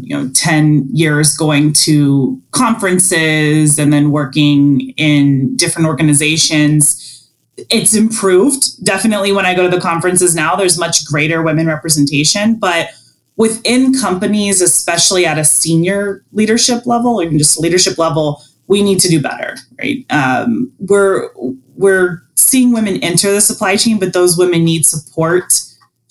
you 0.00 0.16
know 0.16 0.28
10 0.34 0.88
years 0.92 1.36
going 1.36 1.72
to 1.72 2.40
conferences 2.50 3.78
and 3.78 3.92
then 3.92 4.10
working 4.10 4.90
in 4.96 5.56
different 5.56 5.86
organizations. 5.86 7.30
It's 7.70 7.94
improved 7.94 8.84
definitely 8.84 9.32
when 9.32 9.46
i 9.46 9.54
go 9.54 9.68
to 9.68 9.74
the 9.74 9.80
conferences 9.80 10.34
now. 10.34 10.56
There's 10.56 10.78
much 10.78 11.04
greater 11.06 11.42
women 11.42 11.66
representation 11.66 12.56
but 12.56 12.90
within 13.36 13.92
companies 13.92 14.60
especially 14.60 15.26
at 15.26 15.38
a 15.38 15.44
senior 15.44 16.24
leadership 16.32 16.86
level 16.86 17.20
or 17.20 17.24
even 17.24 17.38
just 17.38 17.60
leadership 17.60 17.98
level 17.98 18.42
we 18.66 18.82
need 18.82 18.98
to 19.00 19.08
do 19.08 19.20
better 19.20 19.56
right? 19.78 20.04
Um, 20.10 20.72
we're 20.80 21.30
we're 21.76 22.22
seeing 22.34 22.72
women 22.72 23.02
enter 23.02 23.32
the 23.32 23.40
supply 23.40 23.76
chain 23.76 23.98
but 23.98 24.12
those 24.12 24.36
women 24.36 24.64
need 24.64 24.84
support 24.84 25.52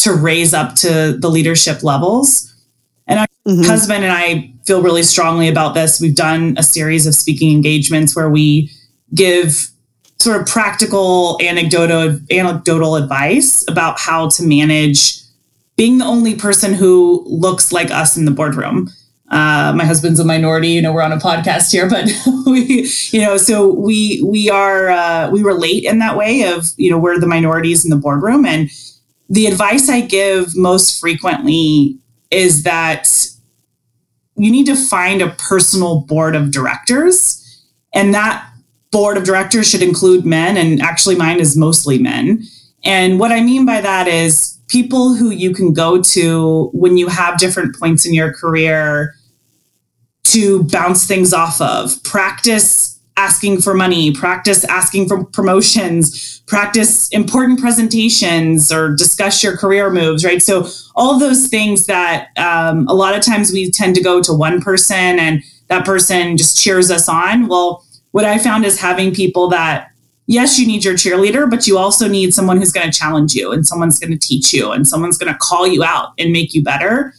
to 0.06 0.14
raise 0.14 0.54
up 0.54 0.76
to 0.76 1.18
the 1.20 1.30
leadership 1.30 1.82
levels. 1.82 2.55
Mm-hmm. 3.48 3.64
husband 3.64 4.04
and 4.04 4.12
I 4.12 4.52
feel 4.66 4.82
really 4.82 5.04
strongly 5.04 5.48
about 5.48 5.76
this. 5.76 6.02
We've 6.02 6.16
done 6.16 6.56
a 6.58 6.64
series 6.64 7.06
of 7.06 7.14
speaking 7.14 7.52
engagements 7.52 8.16
where 8.16 8.30
we 8.30 8.72
give 9.14 9.70
sort 10.18 10.41
of 10.41 10.48
practical 10.48 11.38
anecdotal 11.41 12.20
anecdotal 12.32 12.96
advice 12.96 13.64
about 13.70 14.00
how 14.00 14.30
to 14.30 14.43
manage 14.43 15.22
being 15.76 16.00
the 16.00 16.06
only 16.06 16.36
person 16.36 16.74
who 16.74 17.24
looks 17.28 17.72
like 17.72 17.91
us 17.91 18.18
in 18.18 18.26
the 18.26 18.32
boardroom. 18.32 18.89
Uh, 19.30 19.74
my 19.76 19.86
husband's 19.86 20.20
a 20.20 20.26
minority. 20.26 20.70
You 20.70 20.82
know, 20.82 20.93
we're 20.93 21.02
on 21.02 21.12
a 21.12 21.18
podcast 21.18 21.72
here, 21.72 21.89
but 21.89 22.10
we, 22.48 22.89
you 23.12 23.22
know, 23.22 23.38
so 23.38 23.72
we 23.72 24.24
we 24.26 24.50
are 24.50 24.89
uh, 24.89 25.30
we 25.30 25.43
relate 25.43 25.84
in 25.84 26.00
that 26.00 26.18
way 26.18 26.43
of 26.43 26.66
you 26.78 26.89
know 26.89 26.98
we're 26.98 27.20
the 27.20 27.28
minorities 27.28 27.84
in 27.84 27.91
the 27.91 27.96
boardroom, 27.96 28.46
and 28.46 28.70
the 29.30 29.48
advice 29.48 29.89
I 29.89 30.02
give 30.02 30.56
most 30.56 31.00
frequently 31.00 32.00
is 32.32 32.64
that 32.64 33.08
you 34.36 34.52
need 34.52 34.66
to 34.66 34.76
find 34.76 35.22
a 35.22 35.30
personal 35.32 36.02
board 36.02 36.36
of 36.36 36.52
directors. 36.52 37.42
And 37.94 38.14
that 38.14 38.50
board 38.92 39.18
of 39.18 39.24
directors 39.24 39.70
should 39.70 39.82
include 39.82 40.26
men. 40.26 40.58
And 40.58 40.82
actually, 40.82 41.16
mine 41.16 41.40
is 41.40 41.58
mostly 41.58 41.98
men. 41.98 42.44
And 42.84 43.20
what 43.20 43.32
I 43.32 43.42
mean 43.42 43.66
by 43.66 43.82
that 43.82 44.08
is 44.08 44.60
people 44.68 45.16
who 45.16 45.30
you 45.30 45.54
can 45.54 45.74
go 45.74 46.02
to 46.02 46.70
when 46.74 46.98
you 46.98 47.08
have 47.08 47.38
different 47.38 47.78
points 47.78 48.06
in 48.06 48.14
your 48.14 48.34
career 48.34 49.16
to 50.26 50.64
bounce 50.64 51.08
things 51.08 51.34
off 51.34 51.62
of, 51.62 52.04
practice 52.04 52.95
asking 53.18 53.61
for 53.61 53.74
money, 53.74 54.11
practice 54.11 54.63
asking 54.66 55.07
for 55.07 55.24
promotions, 55.24 56.41
practice 56.47 57.07
important 57.09 57.59
presentations, 57.59 58.72
or 58.72 58.93
discuss 58.95 59.43
your 59.43 59.55
career 59.55 59.89
moves, 59.89 60.26
right? 60.26 60.41
So, 60.41 60.68
all 60.95 61.18
those 61.18 61.47
things 61.47 61.86
that 61.86 62.30
um, 62.38 62.88
a 62.88 62.93
lot 62.93 63.16
of 63.16 63.24
times 63.24 63.51
we 63.51 63.72
tend 63.72 63.95
to 63.95 64.03
go 64.03 64.22
to 64.22 64.34
one 64.34 64.61
person 64.61 65.20
and 65.20 65.43
that 65.68 65.86
person 65.86 66.38
just 66.38 66.61
cheers 66.61 66.91
us 66.91 67.09
on. 67.09 67.47
Well, 67.47 67.86
what 68.11 68.26
I 68.26 68.38
found 68.38 68.66
is 68.66 68.80
having 68.80 69.13
people 69.13 69.49
that, 69.49 69.91
yes, 70.28 70.59
you 70.59 70.68
need 70.68 70.86
your 70.86 70.93
cheerleader, 70.93 71.49
but 71.49 71.68
you 71.68 71.78
also 71.78 72.07
need 72.07 72.34
someone 72.34 72.57
who's 72.57 72.72
going 72.72 72.89
to 72.89 72.97
challenge 72.97 73.34
you 73.34 73.51
and 73.51 73.66
someone's 73.66 73.99
going 73.99 74.11
to 74.11 74.18
teach 74.18 74.53
you 74.53 74.72
and 74.72 74.88
someone's 74.88 75.18
going 75.18 75.32
to 75.32 75.39
call 75.39 75.68
you 75.68 75.84
out 75.84 76.13
and 76.18 76.32
make 76.32 76.53
you 76.53 76.63
better 76.63 77.13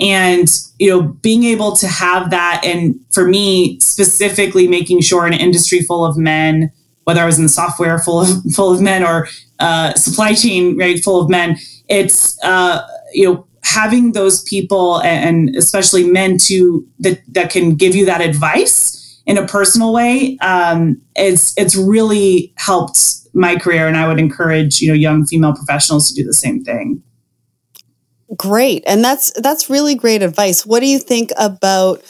and 0.00 0.48
you 0.78 0.88
know 0.88 1.02
being 1.02 1.44
able 1.44 1.76
to 1.76 1.86
have 1.86 2.30
that 2.30 2.62
and 2.64 2.98
for 3.10 3.28
me 3.28 3.78
specifically 3.80 4.66
making 4.66 5.00
sure 5.00 5.26
an 5.26 5.32
industry 5.32 5.80
full 5.82 6.04
of 6.04 6.16
men 6.16 6.72
whether 7.04 7.20
i 7.20 7.26
was 7.26 7.38
in 7.38 7.44
the 7.44 7.50
software 7.50 7.98
full 7.98 8.20
of 8.20 8.28
full 8.54 8.72
of 8.72 8.80
men 8.80 9.04
or 9.04 9.28
uh, 9.58 9.92
supply 9.94 10.32
chain 10.32 10.76
right 10.78 11.04
full 11.04 11.20
of 11.20 11.28
men 11.28 11.56
it's 11.88 12.42
uh, 12.42 12.86
you 13.12 13.24
know 13.24 13.46
having 13.62 14.12
those 14.12 14.42
people 14.44 15.00
and 15.02 15.54
especially 15.54 16.02
men 16.02 16.38
to 16.38 16.86
that 16.98 17.20
that 17.28 17.50
can 17.50 17.74
give 17.74 17.94
you 17.94 18.06
that 18.06 18.22
advice 18.22 19.20
in 19.26 19.36
a 19.36 19.46
personal 19.46 19.92
way 19.92 20.38
um, 20.40 21.00
it's 21.14 21.56
it's 21.58 21.76
really 21.76 22.52
helped 22.56 23.16
my 23.34 23.54
career. 23.56 23.86
And 23.86 23.98
i 23.98 24.08
would 24.08 24.18
encourage 24.18 24.80
you 24.80 24.88
know 24.88 24.94
young 24.94 25.26
female 25.26 25.52
professionals 25.52 26.08
to 26.08 26.14
do 26.14 26.24
the 26.24 26.32
same 26.32 26.64
thing 26.64 27.02
Great. 28.36 28.84
And 28.86 29.02
that's 29.02 29.32
that's 29.40 29.68
really 29.68 29.94
great 29.94 30.22
advice. 30.22 30.64
What 30.64 30.80
do 30.80 30.86
you 30.86 30.98
think 30.98 31.30
about 31.36 32.02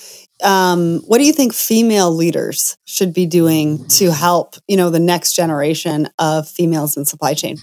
um, 0.43 1.01
what 1.07 1.19
do 1.19 1.25
you 1.25 1.33
think 1.33 1.53
female 1.53 2.11
leaders 2.15 2.77
should 2.85 3.13
be 3.13 3.27
doing 3.27 3.87
to 3.89 4.11
help, 4.13 4.57
you 4.69 4.77
know, 4.77 4.91
the 4.91 5.01
next 5.01 5.35
generation 5.35 6.09
of 6.19 6.49
females 6.49 6.97
in 6.97 7.05
supply 7.05 7.35
chain? 7.35 7.59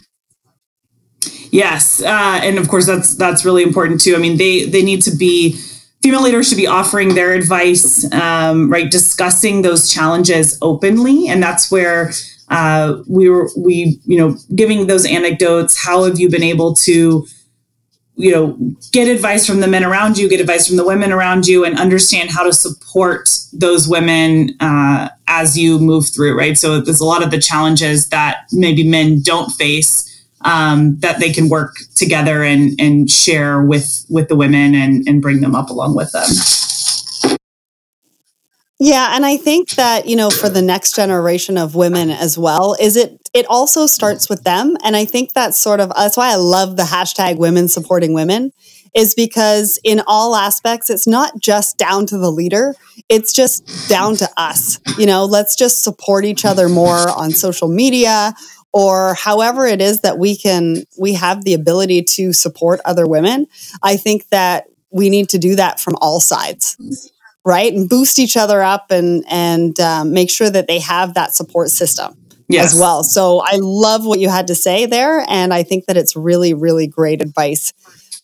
Yes, 1.52 2.02
uh, 2.02 2.40
and 2.44 2.58
of 2.58 2.68
course 2.68 2.86
that's 2.86 3.16
that's 3.16 3.46
really 3.46 3.64
important 3.64 4.02
too. 4.02 4.16
I 4.16 4.20
mean, 4.20 4.38
they 4.38 4.66
they 4.66 4.84
need 4.84 5.02
to 5.04 5.16
be 5.16 5.60
female 6.02 6.22
leaders 6.22 6.48
should 6.50 6.58
be 6.58 6.68
offering 6.68 7.16
their 7.16 7.34
advice, 7.34 8.12
um, 8.14 8.72
right? 8.72 8.90
Discussing 8.90 9.62
those 9.62 9.92
challenges 9.92 10.58
openly, 10.62 11.28
and 11.28 11.42
that's 11.42 11.72
where 11.72 12.12
uh, 12.50 12.98
we 13.08 13.30
were 13.30 13.50
we 13.58 14.00
you 14.06 14.18
know 14.18 14.38
giving 14.56 14.88
those 14.88 15.06
anecdotes. 15.06 15.78
How 15.78 16.04
have 16.04 16.20
you 16.20 16.30
been 16.30 16.44
able 16.44 16.74
to 16.76 17.26
you 18.18 18.32
know 18.32 18.58
get 18.92 19.08
advice 19.08 19.46
from 19.46 19.60
the 19.60 19.68
men 19.68 19.84
around 19.84 20.18
you 20.18 20.28
get 20.28 20.42
advice 20.42 20.68
from 20.68 20.76
the 20.76 20.86
women 20.86 21.12
around 21.12 21.48
you 21.48 21.64
and 21.64 21.80
understand 21.80 22.32
how 22.32 22.44
to 22.44 22.52
support 22.52 23.30
those 23.54 23.88
women 23.88 24.50
uh, 24.60 25.08
as 25.28 25.58
you 25.58 25.80
move 25.80 26.10
through 26.10 26.38
right? 26.38 26.58
So 26.58 26.82
there's 26.82 27.00
a 27.00 27.06
lot 27.06 27.24
of 27.24 27.32
the 27.32 27.40
challenges 27.40 28.10
that 28.10 28.48
maybe 28.52 28.88
men 28.88 29.22
don't 29.22 29.52
face 29.52 30.04
um, 30.42 30.98
that 31.00 31.20
they 31.20 31.32
can 31.32 31.50
work 31.50 31.76
together 31.96 32.44
and 32.44 32.80
and 32.80 33.10
share 33.10 33.62
with 33.62 34.06
with 34.10 34.28
the 34.28 34.36
women 34.36 34.76
and 34.76 35.08
and 35.08 35.22
bring 35.22 35.42
them 35.42 35.56
up 35.56 35.70
along 35.70 35.96
with 35.96 36.12
them 36.12 36.30
yeah, 38.80 39.16
and 39.16 39.26
I 39.26 39.38
think 39.38 39.72
that, 39.72 40.08
you 40.08 40.16
know, 40.16 40.30
for 40.30 40.50
the 40.50 40.62
next 40.62 40.96
generation 40.96 41.58
of 41.58 41.74
women 41.74 42.12
as 42.12 42.38
well, 42.38 42.76
is 42.80 42.96
it 42.96 43.20
it 43.34 43.46
also 43.48 43.88
starts 43.88 44.30
with 44.30 44.44
them. 44.44 44.78
And 44.84 44.96
I 44.96 45.06
think 45.06 45.34
that's 45.34 45.58
sort 45.58 45.80
of 45.80 45.92
that's 45.96 46.16
why 46.16 46.32
I 46.32 46.36
love 46.36 46.78
the 46.78 46.84
hashtag 46.84 47.38
women 47.38 47.68
supporting 47.70 48.14
women, 48.14 48.52
is 48.96 49.16
because 49.16 49.80
in 49.84 50.02
all 50.06 50.36
aspects, 50.36 50.92
it's 50.92 51.08
not 51.08 51.40
just 51.40 51.78
down 51.80 52.06
to 52.08 52.20
the 52.20 52.32
leader, 52.32 52.76
it's 53.10 53.34
just 53.34 53.90
down 53.90 54.16
to 54.18 54.30
us. 54.38 54.80
You 55.00 55.08
know, 55.08 55.26
let's 55.26 55.56
just 55.56 55.84
support 55.84 56.24
each 56.24 56.46
other 56.46 56.70
more 56.70 57.10
on 57.10 57.32
social 57.32 57.70
media 57.70 58.36
or 58.74 59.16
however 59.16 59.66
it 59.66 59.82
is 59.82 60.02
that 60.02 60.20
we 60.20 60.38
can 60.38 60.84
we 61.00 61.14
have 61.14 61.46
the 61.46 61.56
ability 61.56 62.04
to 62.04 62.32
support 62.32 62.80
other 62.86 63.08
women. 63.08 63.48
I 63.82 63.98
think 63.98 64.28
that 64.30 64.66
we 64.92 65.10
need 65.10 65.30
to 65.30 65.40
do 65.40 65.56
that 65.56 65.80
from 65.80 65.96
all 66.00 66.20
sides 66.20 66.78
right 67.48 67.74
and 67.74 67.88
boost 67.88 68.20
each 68.20 68.36
other 68.36 68.62
up 68.62 68.92
and 68.92 69.24
and 69.30 69.80
um, 69.80 70.12
make 70.14 70.30
sure 70.30 70.50
that 70.50 70.68
they 70.68 70.80
have 70.80 71.14
that 71.14 71.34
support 71.34 71.70
system 71.70 72.14
yes. 72.50 72.74
as 72.74 72.80
well. 72.80 73.04
So 73.04 73.42
i 73.44 73.56
love 73.56 74.06
what 74.06 74.20
you 74.20 74.30
had 74.30 74.48
to 74.48 74.56
say 74.56 74.86
there 74.86 75.26
and 75.28 75.54
i 75.54 75.64
think 75.64 75.86
that 75.86 75.98
it's 75.98 76.16
really 76.16 76.54
really 76.54 76.88
great 76.88 77.22
advice 77.22 77.74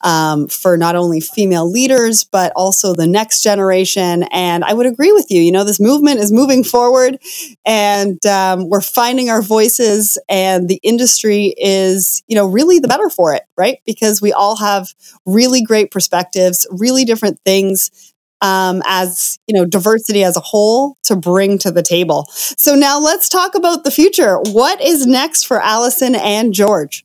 um, 0.01 0.49
for 0.49 0.75
not 0.75 0.97
only 0.97 1.21
female 1.21 1.69
leaders 1.71 2.25
but 2.25 2.51
also 2.57 2.93
the 2.93 3.07
next 3.07 3.41
generation. 3.41 4.23
And 4.23 4.65
i 4.65 4.73
would 4.73 4.87
agree 4.87 5.13
with 5.13 5.31
you 5.31 5.41
you 5.41 5.53
know 5.53 5.63
this 5.63 5.79
movement 5.79 6.19
is 6.19 6.31
moving 6.33 6.65
forward 6.65 7.17
and 7.65 8.23
um, 8.25 8.67
we're 8.69 8.81
finding 8.81 9.29
our 9.29 9.41
voices 9.41 10.17
and 10.27 10.67
the 10.67 10.81
industry 10.83 11.53
is 11.57 12.21
you 12.27 12.35
know 12.35 12.45
really 12.45 12.79
the 12.79 12.89
better 12.89 13.09
for 13.09 13.33
it 13.33 13.43
right? 13.57 13.77
Because 13.85 14.21
we 14.21 14.33
all 14.33 14.57
have 14.57 14.89
really 15.25 15.61
great 15.61 15.91
perspectives 15.91 16.67
really 16.71 17.05
different 17.05 17.39
things 17.45 18.12
um, 18.43 18.83
as 18.85 19.39
you 19.47 19.55
know 19.55 19.65
diversity 19.65 20.23
as 20.23 20.37
a 20.37 20.41
whole 20.41 20.97
to 21.03 21.15
bring 21.15 21.57
to 21.59 21.71
the 21.71 21.81
table. 21.81 22.27
So 22.29 22.75
now 22.75 22.99
let's 22.99 23.27
talk 23.27 23.55
about 23.55 23.83
the 23.83 23.91
future. 23.91 24.37
What 24.51 24.79
is 24.81 25.07
next 25.07 25.47
for 25.47 25.59
Allison 25.61 26.13
and 26.13 26.53
George? 26.53 27.03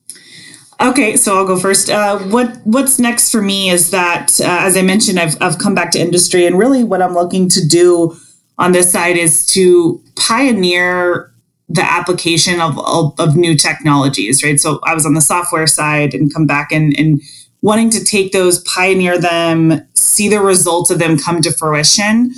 Okay, 0.81 1.17
so 1.17 1.37
I'll 1.37 1.47
go 1.47 1.59
first. 1.59 1.91
Uh, 1.91 2.19
what 2.19 2.57
What's 2.65 2.99
next 2.99 3.33
for 3.33 3.41
me 3.41 3.71
is 3.71 3.91
that, 3.91 4.39
uh, 4.41 4.59
as 4.61 4.77
I 4.77 4.83
mentioned, 4.83 5.19
I've 5.19 5.41
I've 5.41 5.59
come 5.59 5.75
back 5.75 5.93
to 5.93 5.99
industry, 5.99 6.45
and 6.45 6.59
really 6.59 6.85
what 6.85 7.01
I'm 7.01 7.15
looking 7.15 7.49
to 7.51 7.67
do 7.67 8.17
on 8.59 8.73
this 8.73 8.93
side 8.93 9.17
is 9.17 9.47
to 9.47 10.03
pioneer 10.17 11.33
the 11.69 11.83
application 11.83 12.61
of, 12.61 12.79
of, 12.79 13.15
of 13.21 13.37
new 13.37 13.55
technologies, 13.55 14.43
right? 14.43 14.59
So 14.59 14.81
I 14.85 14.95
was 14.95 15.05
on 15.05 15.15
the 15.15 15.21
software 15.21 15.67
side 15.67 16.15
and 16.15 16.33
come 16.33 16.47
back 16.47 16.73
and, 16.73 16.95
and 16.99 17.21
wanting 17.61 17.91
to 17.91 18.05
take 18.05 18.33
those, 18.33 18.61
pioneer 18.63 19.19
them, 19.19 19.87
see 19.95 20.29
the 20.29 20.41
results 20.41 20.91
of 20.91 20.99
them 20.99 21.19
come 21.19 21.41
to 21.43 21.53
fruition 21.53 22.33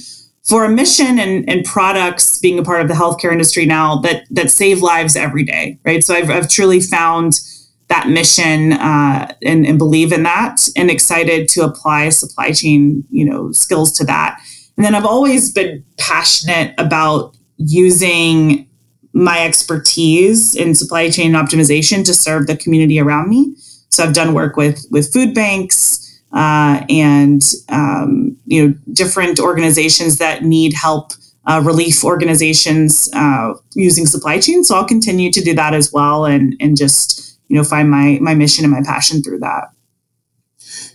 for 0.44 0.64
a 0.64 0.68
mission 0.68 1.18
and, 1.18 1.48
and 1.48 1.64
products 1.64 2.38
being 2.38 2.58
a 2.58 2.62
part 2.62 2.80
of 2.80 2.88
the 2.88 2.94
healthcare 2.94 3.30
industry 3.30 3.66
now 3.66 3.96
that 4.00 4.24
that 4.30 4.50
save 4.50 4.82
lives 4.82 5.14
every 5.14 5.44
day, 5.44 5.78
right? 5.84 6.02
So 6.02 6.14
I've, 6.14 6.30
I've 6.30 6.48
truly 6.48 6.80
found 6.80 7.40
that 7.88 8.08
mission 8.08 8.72
uh, 8.72 9.32
and, 9.42 9.66
and 9.66 9.78
believe 9.78 10.12
in 10.12 10.22
that 10.22 10.68
and 10.76 10.90
excited 10.90 11.48
to 11.48 11.62
apply 11.62 12.08
supply 12.08 12.52
chain, 12.52 13.04
you 13.10 13.24
know, 13.24 13.52
skills 13.52 13.92
to 13.92 14.04
that. 14.04 14.40
And 14.76 14.84
then 14.84 14.94
I've 14.94 15.04
always 15.04 15.52
been 15.52 15.84
passionate 15.98 16.72
about 16.78 17.36
using 17.56 18.68
my 19.12 19.44
expertise 19.44 20.54
in 20.54 20.74
supply 20.74 21.10
chain 21.10 21.32
optimization 21.32 22.04
to 22.04 22.14
serve 22.14 22.46
the 22.46 22.56
community 22.56 22.98
around 23.00 23.28
me. 23.28 23.54
So 23.90 24.04
I've 24.04 24.14
done 24.14 24.34
work 24.34 24.56
with 24.56 24.86
with 24.90 25.12
food 25.12 25.34
banks 25.34 26.20
uh, 26.32 26.84
and 26.88 27.42
um, 27.68 28.36
you 28.46 28.68
know 28.68 28.74
different 28.92 29.38
organizations 29.38 30.18
that 30.18 30.42
need 30.42 30.74
help. 30.74 31.12
Uh, 31.46 31.60
relief 31.64 32.04
organizations 32.04 33.08
uh, 33.14 33.54
using 33.74 34.06
supply 34.06 34.38
chain. 34.38 34.62
So 34.62 34.76
I'll 34.76 34.84
continue 34.84 35.32
to 35.32 35.40
do 35.40 35.54
that 35.54 35.72
as 35.72 35.90
well, 35.90 36.26
and 36.26 36.54
and 36.60 36.76
just 36.76 37.38
you 37.48 37.56
know 37.56 37.64
find 37.64 37.90
my 37.90 38.18
my 38.20 38.34
mission 38.34 38.64
and 38.64 38.72
my 38.72 38.82
passion 38.84 39.22
through 39.22 39.38
that. 39.40 39.70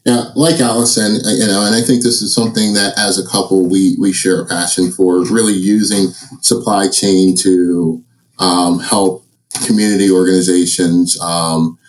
Yeah, 0.06 0.26
like 0.36 0.60
Allison, 0.60 1.18
uh, 1.26 1.32
you 1.32 1.48
know, 1.48 1.66
and 1.66 1.76
I 1.76 1.82
think 1.82 2.04
this 2.04 2.22
is 2.22 2.34
something 2.34 2.74
that 2.74 2.93
as 2.98 3.18
a 3.18 3.28
couple 3.28 3.68
we 3.68 3.98
we 4.00 4.14
share 4.14 4.39
a 4.39 4.46
passion 4.46 4.91
for, 4.91 5.26
really 5.26 5.54
using 5.54 6.10
supply 6.41 6.88
chain 6.88 7.36
to 7.38 8.04
um, 8.38 8.80
help 8.80 9.26
community 9.66 10.12
organizations, 10.12 11.20
um, 11.22 11.80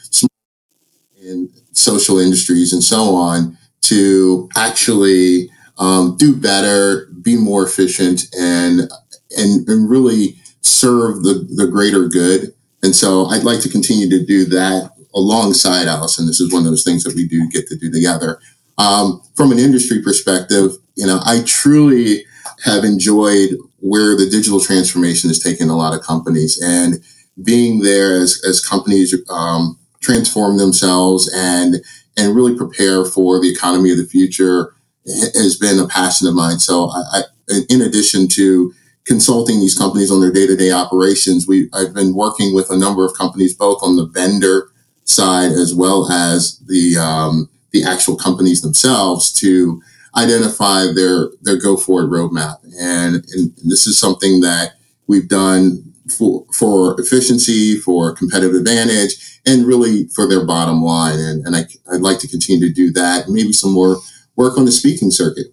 in 1.26 1.50
social 1.72 2.18
industries, 2.18 2.72
and 2.72 2.82
so 2.82 3.14
on, 3.14 3.58
to 3.82 4.48
actually 4.56 5.50
um, 5.78 6.16
do 6.16 6.34
better, 6.34 7.08
be 7.22 7.36
more 7.36 7.64
efficient, 7.64 8.24
and 8.38 8.90
and 9.36 9.68
and 9.68 9.90
really 9.90 10.36
serve 10.60 11.22
the 11.22 11.46
the 11.54 11.66
greater 11.66 12.08
good. 12.08 12.54
And 12.82 12.94
so 12.94 13.26
I'd 13.26 13.44
like 13.44 13.60
to 13.60 13.68
continue 13.68 14.08
to 14.10 14.24
do 14.24 14.44
that 14.46 14.92
alongside 15.14 15.88
Allison. 15.88 16.26
This 16.26 16.40
is 16.40 16.52
one 16.52 16.64
of 16.64 16.70
those 16.70 16.84
things 16.84 17.02
that 17.04 17.14
we 17.14 17.26
do 17.26 17.48
get 17.48 17.66
to 17.68 17.76
do 17.76 17.90
together. 17.90 18.38
Um, 18.78 19.22
from 19.34 19.50
an 19.52 19.58
industry 19.58 20.02
perspective, 20.02 20.72
you 20.94 21.06
know, 21.06 21.20
I 21.24 21.42
truly 21.46 22.24
have 22.64 22.84
enjoyed 22.84 23.50
where 23.78 24.16
the 24.16 24.28
digital 24.28 24.60
transformation 24.60 25.30
has 25.30 25.38
taken 25.38 25.70
a 25.70 25.76
lot 25.76 25.94
of 25.94 26.02
companies 26.02 26.60
and 26.62 27.02
being 27.42 27.80
there 27.80 28.14
as, 28.20 28.42
as 28.48 28.64
companies 28.64 29.14
um, 29.30 29.78
transform 30.00 30.58
themselves 30.58 31.32
and 31.34 31.76
and 32.16 32.34
really 32.34 32.56
prepare 32.56 33.04
for 33.04 33.40
the 33.40 33.50
economy 33.50 33.90
of 33.92 33.98
the 33.98 34.06
future 34.06 34.74
has 35.06 35.56
been 35.56 35.78
a 35.78 35.86
passion 35.86 36.26
of 36.26 36.34
mine. 36.34 36.58
So 36.58 36.90
I, 36.90 37.02
I 37.12 37.22
in 37.68 37.80
addition 37.82 38.28
to 38.28 38.72
consulting 39.04 39.60
these 39.60 39.78
companies 39.78 40.10
on 40.10 40.20
their 40.20 40.32
day-to-day 40.32 40.72
operations, 40.72 41.46
we 41.46 41.68
I've 41.72 41.94
been 41.94 42.14
working 42.14 42.54
with 42.54 42.70
a 42.70 42.76
number 42.76 43.04
of 43.04 43.14
companies 43.14 43.54
both 43.54 43.82
on 43.82 43.96
the 43.96 44.06
vendor 44.06 44.70
side 45.04 45.52
as 45.52 45.74
well 45.74 46.10
as 46.10 46.58
the 46.66 46.96
um, 46.96 47.48
the 47.70 47.84
actual 47.84 48.16
companies 48.16 48.62
themselves 48.62 49.32
to 49.34 49.80
identify 50.16 50.86
their 50.92 51.28
their 51.42 51.60
go 51.60 51.76
forward 51.76 52.10
roadmap. 52.10 52.58
And, 52.80 53.16
and 53.32 53.52
this 53.64 53.86
is 53.86 53.98
something 53.98 54.40
that 54.40 54.72
we've 55.06 55.28
done 55.28 55.85
for 56.08 56.46
for 56.52 57.00
efficiency, 57.00 57.78
for 57.78 58.14
competitive 58.14 58.54
advantage, 58.54 59.40
and 59.46 59.66
really 59.66 60.08
for 60.08 60.28
their 60.28 60.44
bottom 60.44 60.82
line. 60.82 61.18
And, 61.18 61.46
and 61.46 61.56
I, 61.56 61.66
I'd 61.92 62.00
like 62.00 62.18
to 62.20 62.28
continue 62.28 62.66
to 62.66 62.72
do 62.72 62.92
that. 62.92 63.28
Maybe 63.28 63.52
some 63.52 63.72
more 63.72 63.96
work 64.36 64.58
on 64.58 64.64
the 64.64 64.72
speaking 64.72 65.10
circuit. 65.10 65.46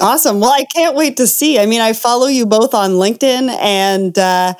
Awesome. 0.00 0.40
Well, 0.40 0.52
I 0.52 0.64
can't 0.64 0.96
wait 0.96 1.16
to 1.18 1.26
see. 1.26 1.58
I 1.58 1.66
mean, 1.66 1.80
I 1.80 1.92
follow 1.92 2.26
you 2.26 2.46
both 2.46 2.74
on 2.74 2.92
LinkedIn 2.92 3.48
and. 3.60 4.18
Uh, 4.18 4.54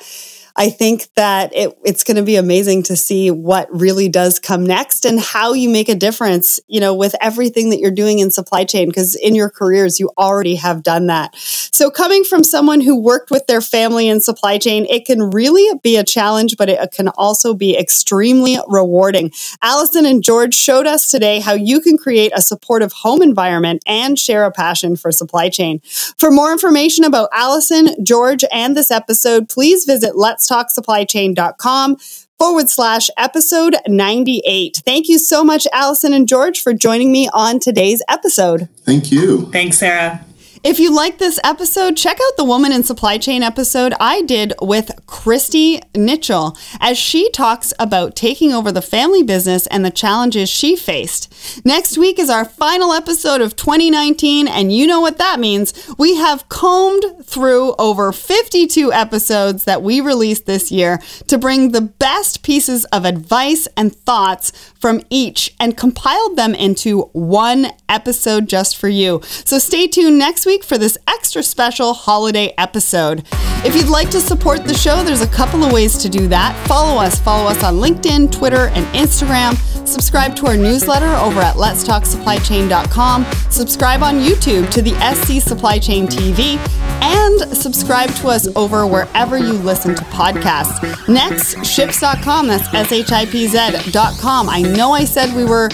I 0.57 0.69
think 0.69 1.07
that 1.15 1.53
it, 1.53 1.77
it's 1.83 2.03
going 2.03 2.15
to 2.17 2.23
be 2.23 2.37
amazing 2.37 2.83
to 2.83 2.95
see 2.95 3.29
what 3.29 3.67
really 3.71 4.07
does 4.07 4.39
come 4.39 4.65
next 4.65 5.03
and 5.03 5.19
how 5.19 5.53
you 5.53 5.69
make 5.69 5.89
a 5.89 5.95
difference, 5.95 6.61
you 6.67 6.79
know, 6.79 6.93
with 6.93 7.13
everything 7.19 7.71
that 7.71 7.79
you're 7.79 7.91
doing 7.91 8.19
in 8.19 8.31
supply 8.31 8.63
chain, 8.63 8.87
because 8.87 9.15
in 9.15 9.35
your 9.35 9.49
careers, 9.49 9.99
you 9.99 10.11
already 10.17 10.55
have 10.55 10.81
done 10.81 11.07
that. 11.07 11.35
So 11.35 11.91
coming 11.91 12.23
from 12.23 12.43
someone 12.43 12.79
who 12.79 12.97
worked 12.97 13.31
with 13.31 13.47
their 13.47 13.59
family 13.59 14.07
in 14.07 14.21
supply 14.21 14.57
chain, 14.57 14.85
it 14.89 15.05
can 15.05 15.29
really 15.29 15.77
be 15.83 15.97
a 15.97 16.05
challenge, 16.05 16.55
but 16.57 16.69
it 16.69 16.91
can 16.91 17.09
also 17.09 17.53
be 17.53 17.77
extremely 17.77 18.57
rewarding. 18.67 19.31
Allison 19.61 20.05
and 20.05 20.23
George 20.23 20.55
showed 20.55 20.87
us 20.87 21.09
today 21.09 21.41
how 21.41 21.53
you 21.53 21.81
can 21.81 21.97
create 21.97 22.31
a 22.33 22.41
supportive 22.41 22.93
home 22.93 23.21
environment 23.21 23.83
and 23.85 24.17
share 24.17 24.45
a 24.45 24.51
passion 24.51 24.95
for 24.95 25.11
supply 25.11 25.49
chain. 25.49 25.81
For 26.17 26.31
more 26.31 26.53
information 26.53 27.03
about 27.03 27.27
Allison, 27.33 27.93
George, 28.05 28.45
and 28.53 28.77
this 28.77 28.89
episode, 28.89 29.49
please 29.49 29.83
visit 29.83 30.15
Let's 30.15 30.44
letstalksupplychain.com 30.45 31.97
forward 32.37 32.69
slash 32.69 33.09
episode 33.17 33.75
98. 33.87 34.81
Thank 34.85 35.07
you 35.07 35.17
so 35.19 35.43
much, 35.43 35.67
Allison 35.71 36.13
and 36.13 36.27
George, 36.27 36.61
for 36.61 36.73
joining 36.73 37.11
me 37.11 37.29
on 37.33 37.59
today's 37.59 38.01
episode. 38.07 38.69
Thank 38.83 39.11
you. 39.11 39.49
Thanks, 39.51 39.77
Sarah. 39.77 40.25
If 40.65 40.79
you 40.79 40.91
like 40.91 41.19
this 41.19 41.39
episode, 41.43 41.95
check 41.95 42.17
out 42.19 42.37
the 42.37 42.43
Woman 42.43 42.71
in 42.71 42.83
Supply 42.83 43.19
Chain 43.19 43.43
episode 43.43 43.93
I 43.99 44.23
did 44.23 44.51
with 44.59 44.89
Christy 45.05 45.79
Nitchell 45.93 46.57
as 46.79 46.97
she 46.97 47.29
talks 47.29 47.71
about 47.77 48.15
taking 48.15 48.51
over 48.51 48.71
the 48.71 48.81
family 48.81 49.21
business 49.21 49.67
and 49.67 49.85
the 49.85 49.91
challenges 49.91 50.49
she 50.49 50.75
faced. 50.75 51.31
Next 51.63 51.99
week 51.99 52.17
is 52.17 52.31
our 52.31 52.45
final 52.45 52.93
episode 52.93 53.41
of 53.41 53.55
2019, 53.55 54.47
and 54.47 54.73
you 54.73 54.87
know 54.87 54.99
what 55.01 55.19
that 55.19 55.39
means. 55.39 55.71
We 55.99 56.15
have 56.15 56.49
combed 56.49 57.23
through 57.23 57.75
over 57.77 58.11
52 58.11 58.91
episodes 58.91 59.65
that 59.65 59.83
we 59.83 60.01
released 60.01 60.47
this 60.47 60.71
year 60.71 60.97
to 61.27 61.37
bring 61.37 61.73
the 61.73 61.81
best 61.81 62.41
pieces 62.41 62.85
of 62.85 63.05
advice 63.05 63.67
and 63.77 63.95
thoughts 63.95 64.51
from 64.79 65.03
each 65.11 65.53
and 65.59 65.77
compiled 65.77 66.37
them 66.37 66.55
into 66.55 67.01
one 67.13 67.67
episode 67.87 68.49
just 68.49 68.75
for 68.75 68.89
you. 68.89 69.21
So 69.23 69.59
stay 69.59 69.85
tuned 69.85 70.17
next 70.17 70.47
week 70.47 70.54
for 70.63 70.77
this 70.77 70.97
extra 71.07 71.43
special 71.43 71.93
holiday 71.93 72.53
episode. 72.57 73.25
If 73.65 73.75
you'd 73.75 73.89
like 73.89 74.09
to 74.11 74.21
support 74.21 74.65
the 74.65 74.73
show, 74.73 75.03
there's 75.03 75.21
a 75.21 75.27
couple 75.27 75.63
of 75.63 75.71
ways 75.73 75.97
to 75.97 76.09
do 76.09 76.27
that. 76.27 76.55
Follow 76.67 77.01
us. 77.01 77.19
Follow 77.19 77.49
us 77.49 77.63
on 77.63 77.75
LinkedIn, 77.75 78.31
Twitter, 78.31 78.67
and 78.67 78.85
Instagram. 78.95 79.55
Subscribe 79.87 80.35
to 80.37 80.47
our 80.47 80.57
newsletter 80.57 81.13
over 81.15 81.39
at 81.39 81.55
letstalksupplychain.com. 81.55 83.25
Subscribe 83.49 84.03
on 84.03 84.15
YouTube 84.15 84.69
to 84.71 84.81
the 84.81 84.93
SC 85.15 85.41
Supply 85.47 85.79
Chain 85.79 86.07
TV 86.07 86.57
and 87.01 87.55
subscribe 87.55 88.09
to 88.15 88.27
us 88.27 88.47
over 88.55 88.87
wherever 88.87 89.37
you 89.37 89.53
listen 89.53 89.95
to 89.95 90.03
podcasts. 90.05 91.07
Next, 91.07 91.55
Shipz.com. 91.57 92.47
That's 92.47 92.73
S 92.73 92.91
H 92.91 93.11
I 93.11 93.25
P 93.25 93.47
Z.com. 93.47 94.49
I 94.49 94.61
know 94.61 94.91
I 94.91 95.05
said 95.05 95.35
we 95.35 95.45
were 95.45 95.69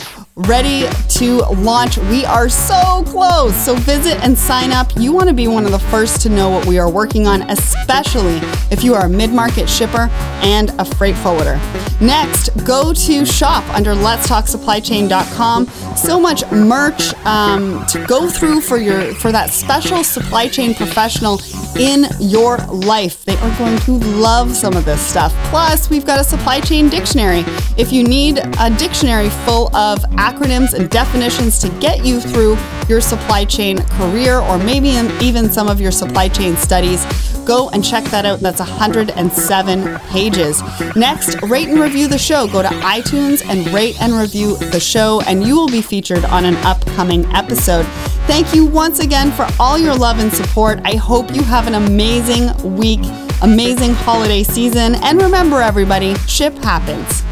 ready 0.47 0.87
to 1.09 1.37
launch. 1.61 1.97
We 1.97 2.25
are 2.25 2.49
so 2.49 3.03
close. 3.07 3.55
So 3.55 3.75
visit 3.75 4.17
and 4.23 4.37
sign 4.37 4.71
up. 4.71 4.91
You 4.97 5.13
want 5.13 5.27
to 5.29 5.33
be 5.33 5.47
one 5.47 5.65
of 5.65 5.71
the 5.71 5.79
first 5.79 6.21
to 6.21 6.29
know 6.29 6.49
what 6.49 6.65
we 6.65 6.79
are 6.79 6.89
working 6.89 7.27
on, 7.27 7.43
especially 7.49 8.39
if 8.71 8.83
you 8.83 8.93
are 8.93 9.05
a 9.05 9.09
mid 9.09 9.31
market 9.31 9.69
shipper 9.69 10.09
and 10.41 10.69
a 10.79 10.85
freight 10.85 11.15
forwarder. 11.17 11.59
Next, 11.99 12.49
go 12.65 12.93
to 12.93 13.25
shop 13.25 13.63
under 13.73 13.93
letstalksupplychain.com. 13.93 15.67
So 15.95 16.19
much 16.19 16.49
merch 16.51 17.13
um, 17.25 17.85
to 17.87 18.05
go 18.07 18.29
through 18.29 18.61
for 18.61 18.77
your 18.77 19.13
for 19.15 19.31
that 19.31 19.51
special 19.51 20.03
supply 20.03 20.47
chain 20.47 20.73
professional 20.73 21.39
in 21.77 22.05
your 22.19 22.57
life. 22.67 23.23
They 23.25 23.37
are 23.37 23.57
going 23.57 23.77
to 23.79 23.91
love 24.17 24.55
some 24.55 24.75
of 24.75 24.85
this 24.85 25.01
stuff. 25.01 25.33
Plus, 25.49 25.89
we've 25.89 26.05
got 26.05 26.19
a 26.19 26.23
supply 26.23 26.59
chain 26.59 26.89
dictionary. 26.89 27.43
If 27.77 27.91
you 27.91 28.03
need 28.03 28.39
a 28.59 28.69
dictionary 28.77 29.29
full 29.45 29.73
of 29.75 30.03
acronyms 30.32 30.73
and 30.73 30.89
definitions 30.89 31.59
to 31.59 31.69
get 31.79 32.05
you 32.05 32.19
through 32.19 32.57
your 32.88 33.01
supply 33.01 33.45
chain 33.45 33.82
career 33.84 34.39
or 34.39 34.57
maybe 34.57 34.89
even 35.23 35.49
some 35.49 35.67
of 35.67 35.82
your 35.82 35.91
supply 35.91 36.27
chain 36.27 36.55
studies. 36.55 37.05
Go 37.45 37.69
and 37.69 37.84
check 37.84 38.03
that 38.05 38.25
out. 38.25 38.39
That's 38.39 38.59
107 38.59 39.99
pages. 40.09 40.61
Next, 40.95 41.41
rate 41.43 41.69
and 41.69 41.79
review 41.79 42.07
the 42.07 42.17
show. 42.17 42.47
Go 42.47 42.61
to 42.61 42.67
iTunes 42.67 43.43
and 43.47 43.67
rate 43.73 43.99
and 44.01 44.13
review 44.13 44.57
the 44.57 44.79
show, 44.79 45.21
and 45.21 45.43
you 45.43 45.55
will 45.55 45.67
be 45.67 45.82
featured 45.82 46.23
on 46.25 46.45
an 46.45 46.55
upcoming 46.57 47.25
episode. 47.34 47.86
Thank 48.27 48.53
you 48.53 48.65
once 48.65 48.99
again 48.99 49.32
for 49.32 49.47
all 49.59 49.77
your 49.77 49.95
love 49.95 50.19
and 50.19 50.32
support. 50.32 50.79
I 50.84 50.95
hope 50.95 51.34
you 51.34 51.43
have 51.43 51.67
an 51.67 51.73
amazing 51.73 52.77
week, 52.77 53.01
amazing 53.41 53.93
holiday 53.93 54.43
season, 54.43 54.95
and 54.95 55.21
remember, 55.21 55.61
everybody, 55.61 56.15
ship 56.27 56.53
happens. 56.59 57.23